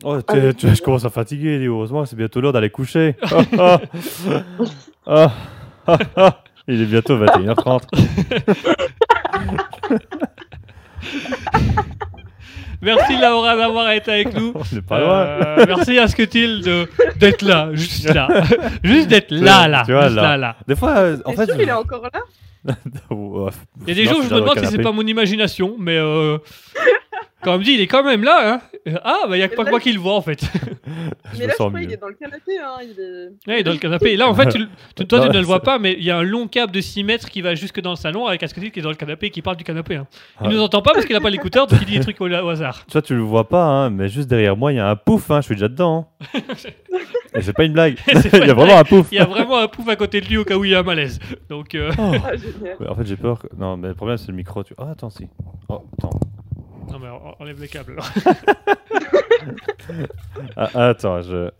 [0.04, 1.76] Oh, tu- je commence à fatiguer, Léo.
[1.76, 3.16] Heureusement, c'est bientôt l'heure d'aller coucher.
[3.22, 3.80] Ah, ah.
[5.06, 5.32] Ah,
[5.86, 6.42] ah, ah.
[6.68, 7.84] Il est bientôt 21h30.
[12.86, 14.52] Merci Laura d'avoir été avec nous.
[14.54, 15.18] On n'est pas loin.
[15.18, 18.28] Euh, merci à Scutil de d'être là, juste là,
[18.84, 20.22] juste d'être là, là, Tu vois, juste là.
[20.22, 20.56] là, là.
[20.68, 21.46] Des fois, euh, en fait.
[21.46, 22.20] sûr, il est encore là?
[23.10, 23.50] Ouais,
[23.88, 25.74] Il y a des sinon, jours où je me demande si c'est pas mon imagination,
[25.80, 26.38] mais euh,
[27.42, 28.54] comme dit, il est quand même là.
[28.54, 28.60] Hein.
[29.04, 30.40] Ah, bah il y a que pas que moi qui le vois en fait.
[31.38, 31.92] Mais me là, je crois qu'il mieux.
[31.94, 32.58] est dans le canapé.
[32.58, 32.76] Hein.
[32.82, 33.26] Il est...
[33.50, 34.12] Ouais, il est dans le canapé.
[34.12, 36.16] Et là, en fait, tu, toi, tu ne le vois pas, mais il y a
[36.18, 38.70] un long câble de 6 mètres qui va jusque dans le salon avec un Scutil
[38.70, 39.96] qui est dans le canapé et qui parle du canapé.
[39.96, 40.06] hein.
[40.40, 40.50] Il Ah.
[40.50, 42.48] nous entend pas parce qu'il a pas l'écouteur, donc il dit des trucs au, au
[42.48, 42.86] hasard.
[42.86, 45.30] Toi, tu le vois pas, hein, mais juste derrière moi, il y a un pouf.
[45.30, 46.08] Hein, je suis déjà dedans.
[46.34, 46.40] hein.
[47.34, 47.96] Et c'est pas une blague.
[48.32, 49.08] Il y a vraiment un pouf.
[49.12, 50.74] Il y a vraiment un pouf à côté de lui au cas où il y
[50.74, 51.18] a un malaise.
[51.50, 52.12] Donc, euh, Oh.
[52.24, 53.38] Ah, En fait, j'ai peur.
[53.40, 54.62] que- Non, mais le problème, c'est le micro.
[54.62, 54.72] Tu...
[54.78, 55.26] Oh, attends, si.
[55.68, 56.18] Oh, attends.
[56.90, 57.92] Non, mais on- enlève les câbles.
[57.92, 58.10] alors.
[60.56, 61.50] Ah, attends, je.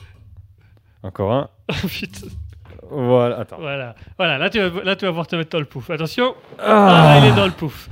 [1.02, 1.48] Encore un.
[1.70, 2.26] Oh, putain.
[2.90, 3.56] Voilà, attends.
[3.58, 5.90] Voilà, voilà là, tu vas, là tu vas voir te mettre dans le pouf.
[5.90, 7.14] Attention, Ah.
[7.14, 7.88] ah, il est dans le pouf.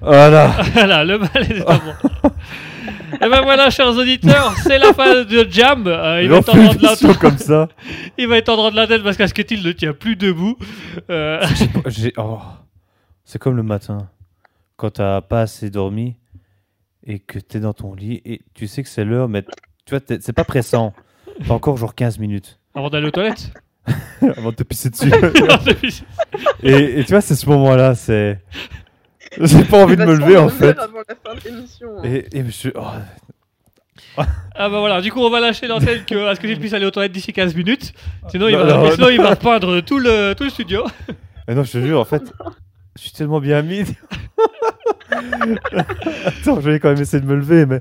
[0.00, 0.50] Voilà.
[0.72, 2.30] Voilà, le bal est dans bon.
[3.14, 5.84] Et ben voilà, chers auditeurs, c'est la fin de Jam.
[5.86, 7.68] Euh, il, va être en droit de la émission comme ça.
[8.18, 10.56] il va être en droit de la tête parce qu'Asketil ne tient plus debout.
[11.10, 11.44] Euh,
[12.18, 12.38] oh.
[13.24, 14.08] C'est comme le matin,
[14.76, 16.14] quand t'as pas assez dormi
[17.06, 19.42] et que t'es dans ton lit et tu sais que c'est l'heure, mais
[19.84, 20.92] tu vois, c'est pas pressant.
[21.46, 23.52] T'as encore genre 15 minutes avant d'aller aux toilettes.
[24.36, 25.12] avant de te pisser dessus.
[26.62, 28.40] et, et tu vois, c'est ce moment-là, c'est.
[29.40, 30.76] J'ai pas envie de me lever en fait.
[30.78, 31.88] Avant la fin de l'émission.
[31.98, 32.02] hein.
[32.04, 32.72] Et, et je suis.
[32.74, 32.82] oh.
[34.18, 37.12] Ah bah voilà, du coup on va lâcher l'antenne que Asketil puisse aller aux toilettes
[37.12, 37.92] d'ici 15 minutes.
[38.30, 40.84] Sinon, il Non, va, non, sinon il va repeindre tout le, tout le studio.
[41.46, 42.22] Mais non, je te jure, en fait,
[42.96, 43.84] je suis tellement bien mis.
[46.26, 47.80] Attends, je vais quand même essayer de me lever, mais.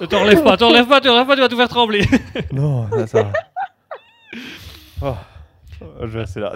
[0.00, 2.04] Ne t'enlève pas, t'enlève pas, t'enlève pas, tu vas tout faire trembler.
[2.52, 3.32] Non, là, ça va.
[5.00, 5.14] Oh.
[6.00, 6.54] Je vais rester là.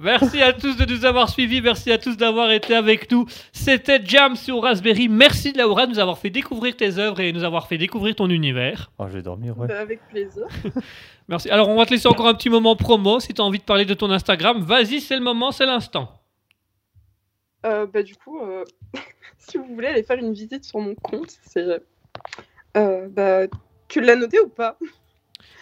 [0.00, 3.26] Merci à tous de nous avoir suivis, merci à tous d'avoir été avec nous.
[3.52, 5.08] C'était Jam sur Raspberry.
[5.08, 8.30] Merci Laura de nous avoir fait découvrir tes œuvres et nous avoir fait découvrir ton
[8.30, 8.92] univers.
[8.98, 9.66] Oh, je vais dormir, ouais.
[9.66, 10.44] Bah, avec plaisir.
[11.28, 11.50] Merci.
[11.50, 13.18] Alors on va te laisser encore un petit moment promo.
[13.18, 16.21] Si tu as envie de parler de ton Instagram, vas-y, c'est le moment, c'est l'instant.
[17.64, 18.64] Euh, bah, du coup, euh,
[19.38, 21.64] si vous voulez aller faire une visite sur mon compte, c'est.
[22.76, 23.42] euh, bah,
[23.88, 24.76] tu l'as noté ou pas?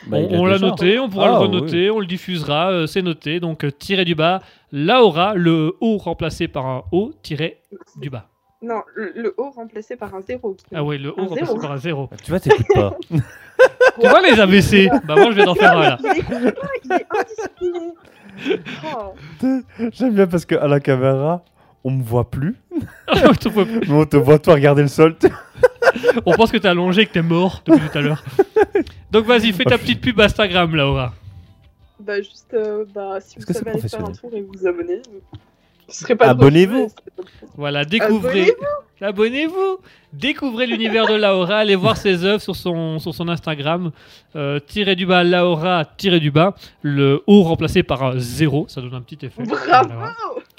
[0.06, 3.38] Bah, on l'a noté, on pourra Ah, le renoter, on le diffusera, euh, c'est noté.
[3.40, 4.40] Donc tiré du bas,
[4.72, 7.60] Laura, le O remplacé par un O, tiré
[7.96, 8.26] du bas.
[8.62, 10.56] Non, le, le O remplacé par un zéro.
[10.74, 11.58] Ah ouais, le O Un remplacé zéro.
[11.60, 12.10] par un 0.
[12.24, 12.96] Tu vois, t'écoutes pas.
[14.00, 15.98] Tu vois les ABC Bah moi je vais t'en faire un là.
[16.02, 17.92] Il écoute pas, il est indiscipliné.
[18.86, 19.14] Oh.
[19.92, 21.44] J'aime bien parce qu'à la caméra,
[21.84, 22.56] on me voit plus,
[23.08, 23.80] On te voit plus.
[23.88, 25.16] mais on te voit toi regarder le sol.
[26.26, 28.22] On pense que t'es allongé et que t'es mort depuis tout à l'heure.
[29.10, 31.14] Donc vas-y, fais ta petite pub Instagram, Laura.
[31.98, 34.66] Bah, juste, euh, bah, si vous que c'est savez aller faire un tour et vous
[34.66, 35.02] abonner,
[35.88, 36.88] ce serait pas Abonnez-vous.
[37.56, 38.54] Voilà, découvrez.
[39.00, 39.78] Abonnez-vous.
[40.12, 41.58] Découvrez l'univers de Laura.
[41.58, 43.90] Allez voir ses œuvres sur son, sur son Instagram.
[44.36, 46.54] Euh, tiré du bas, Laura, tiré du bas.
[46.82, 48.66] Le O remplacé par un 0.
[48.68, 49.42] Ça donne un petit effet.
[49.42, 50.14] Bravo Voilà.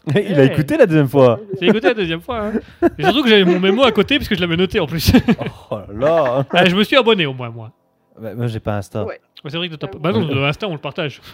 [0.16, 1.40] Il a écouté la deuxième fois.
[1.60, 2.48] J'ai écouté la deuxième fois.
[2.48, 2.52] hein.
[2.98, 5.12] Et surtout que j'avais mon mémo à côté puisque je l'avais noté en plus.
[5.70, 6.46] Oh là là.
[6.52, 7.72] Ah, je me suis abonné au moins, moi.
[8.20, 9.04] Bah, moi, j'ai pas Insta.
[9.06, 9.20] Ouais.
[9.44, 9.98] Ouais, C'est vrai que t'as pas.
[10.00, 11.22] Bah non, le Insta, on le partage.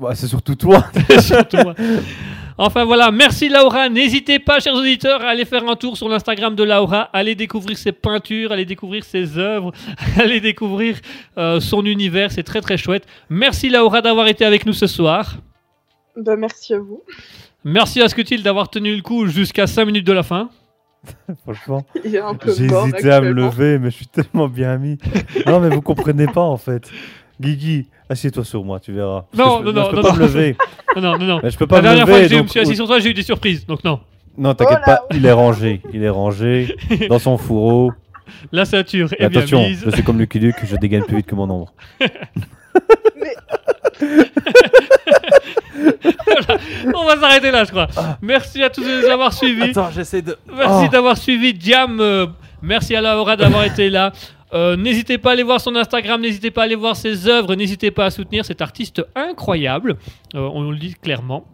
[0.00, 0.84] Bah, c'est surtout toi.
[1.20, 1.74] Surtout moi.
[2.56, 3.90] Enfin voilà, merci Laura.
[3.90, 7.76] N'hésitez pas, chers auditeurs, à aller faire un tour sur l'Instagram de Laura, allez découvrir
[7.76, 9.72] ses peintures, allez découvrir ses œuvres,
[10.18, 10.96] allez découvrir
[11.36, 12.32] euh, son univers.
[12.32, 13.06] C'est très très chouette.
[13.28, 15.34] Merci Laura d'avoir été avec nous ce soir.
[16.16, 17.02] Bah, merci à vous.
[17.64, 20.48] Merci à Scutil d'avoir tenu le coup jusqu'à 5 minutes de la fin.
[21.44, 22.18] Franchement, j'ai
[22.64, 24.98] hésité à me lever, mais je suis tellement bien mis.
[25.46, 26.90] Non, mais vous comprenez pas en fait.
[27.40, 29.24] Guigui, assieds-toi sur moi, tu verras.
[29.34, 30.14] Non, je, non, je peux non, pas non.
[30.16, 30.56] me lever.
[30.96, 31.26] Non, non, non.
[31.26, 31.40] non.
[31.42, 32.18] Mais je peux pas La me dernière lever.
[32.18, 33.64] fois que je me suis assis sur toi, j'ai eu des surprises.
[33.66, 34.00] Donc non.
[34.36, 35.80] Non, t'inquiète Oh pas, il est rangé.
[35.92, 36.76] Il est rangé
[37.08, 37.92] dans son fourreau.
[38.52, 39.82] La ceinture est bien attention, mise.
[39.84, 41.72] je suis comme Lucky Luke, je dégaine plus vite que mon ombre.
[42.00, 43.34] Mais
[46.94, 47.88] On va s'arrêter là, je crois.
[48.22, 49.70] Merci à tous de nous avoir suivis.
[49.70, 50.36] Attends, j'essaie de.
[50.54, 50.90] Merci Oh.
[50.90, 51.98] d'avoir suivi Jam.
[52.00, 52.26] euh,
[52.62, 54.12] merci à Laura d'avoir été là.
[54.52, 57.54] Euh, n'hésitez pas à aller voir son Instagram, n'hésitez pas à aller voir ses œuvres,
[57.54, 59.96] n'hésitez pas à soutenir cet artiste incroyable.
[60.34, 61.44] Euh, on le dit clairement.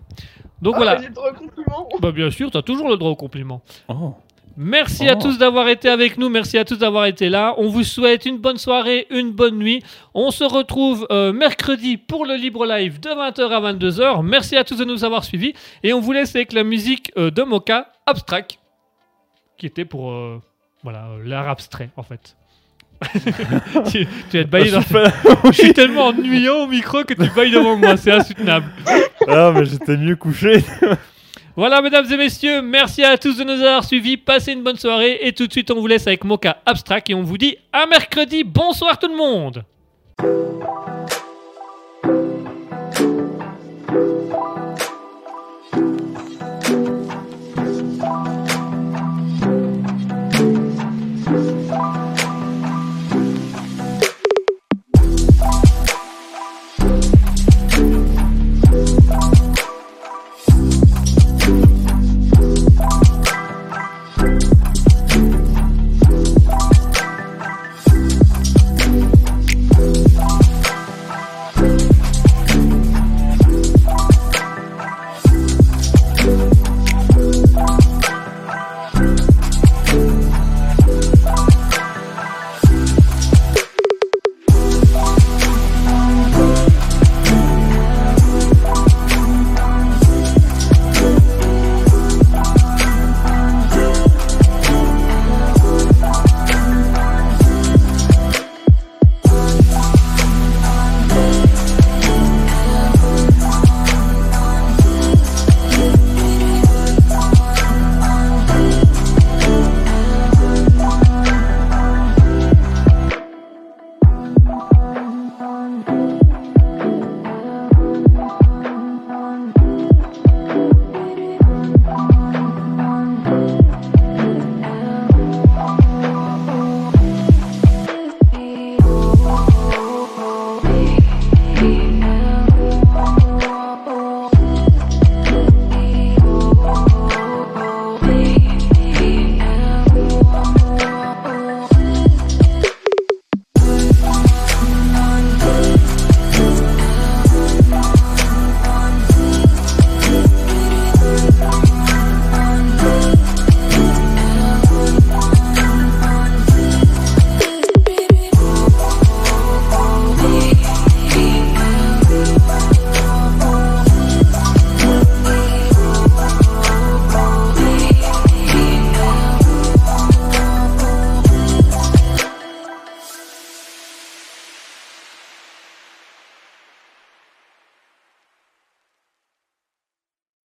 [0.63, 0.99] Donc oh, voilà.
[1.01, 1.89] j'ai le droit au compliment.
[2.01, 3.61] Bah bien sûr, tu as toujours le droit au compliment.
[3.89, 4.15] Oh.
[4.59, 7.55] Merci à tous d'avoir été avec nous, merci à tous d'avoir été là.
[7.59, 9.83] On vous souhaite une bonne soirée, une bonne nuit.
[10.15, 14.23] On se retrouve euh, mercredi pour le Libre Live de 20h à 22h.
[14.23, 15.53] Merci à tous de nous avoir suivis.
[15.83, 18.59] Et on vous laisse avec la musique euh, de Mocha, Abstract,
[19.59, 20.41] qui était pour euh,
[20.83, 22.35] voilà, l'art abstrait en fait.
[23.91, 24.81] tu, tu vas te bailler dans...
[24.81, 28.73] Je suis tellement ennuyant au micro que tu bailles devant moi, c'est insoutenable.
[29.29, 30.65] Ah, mais j'étais mieux couché.
[31.57, 34.19] Voilà, mesdames et messieurs, merci à tous de nous avoir suivis.
[34.19, 35.21] Passez une bonne soirée.
[35.23, 37.87] Et tout de suite, on vous laisse avec Mocha Abstract et on vous dit à
[37.87, 38.45] mercredi.
[38.45, 39.65] Bonsoir tout le monde.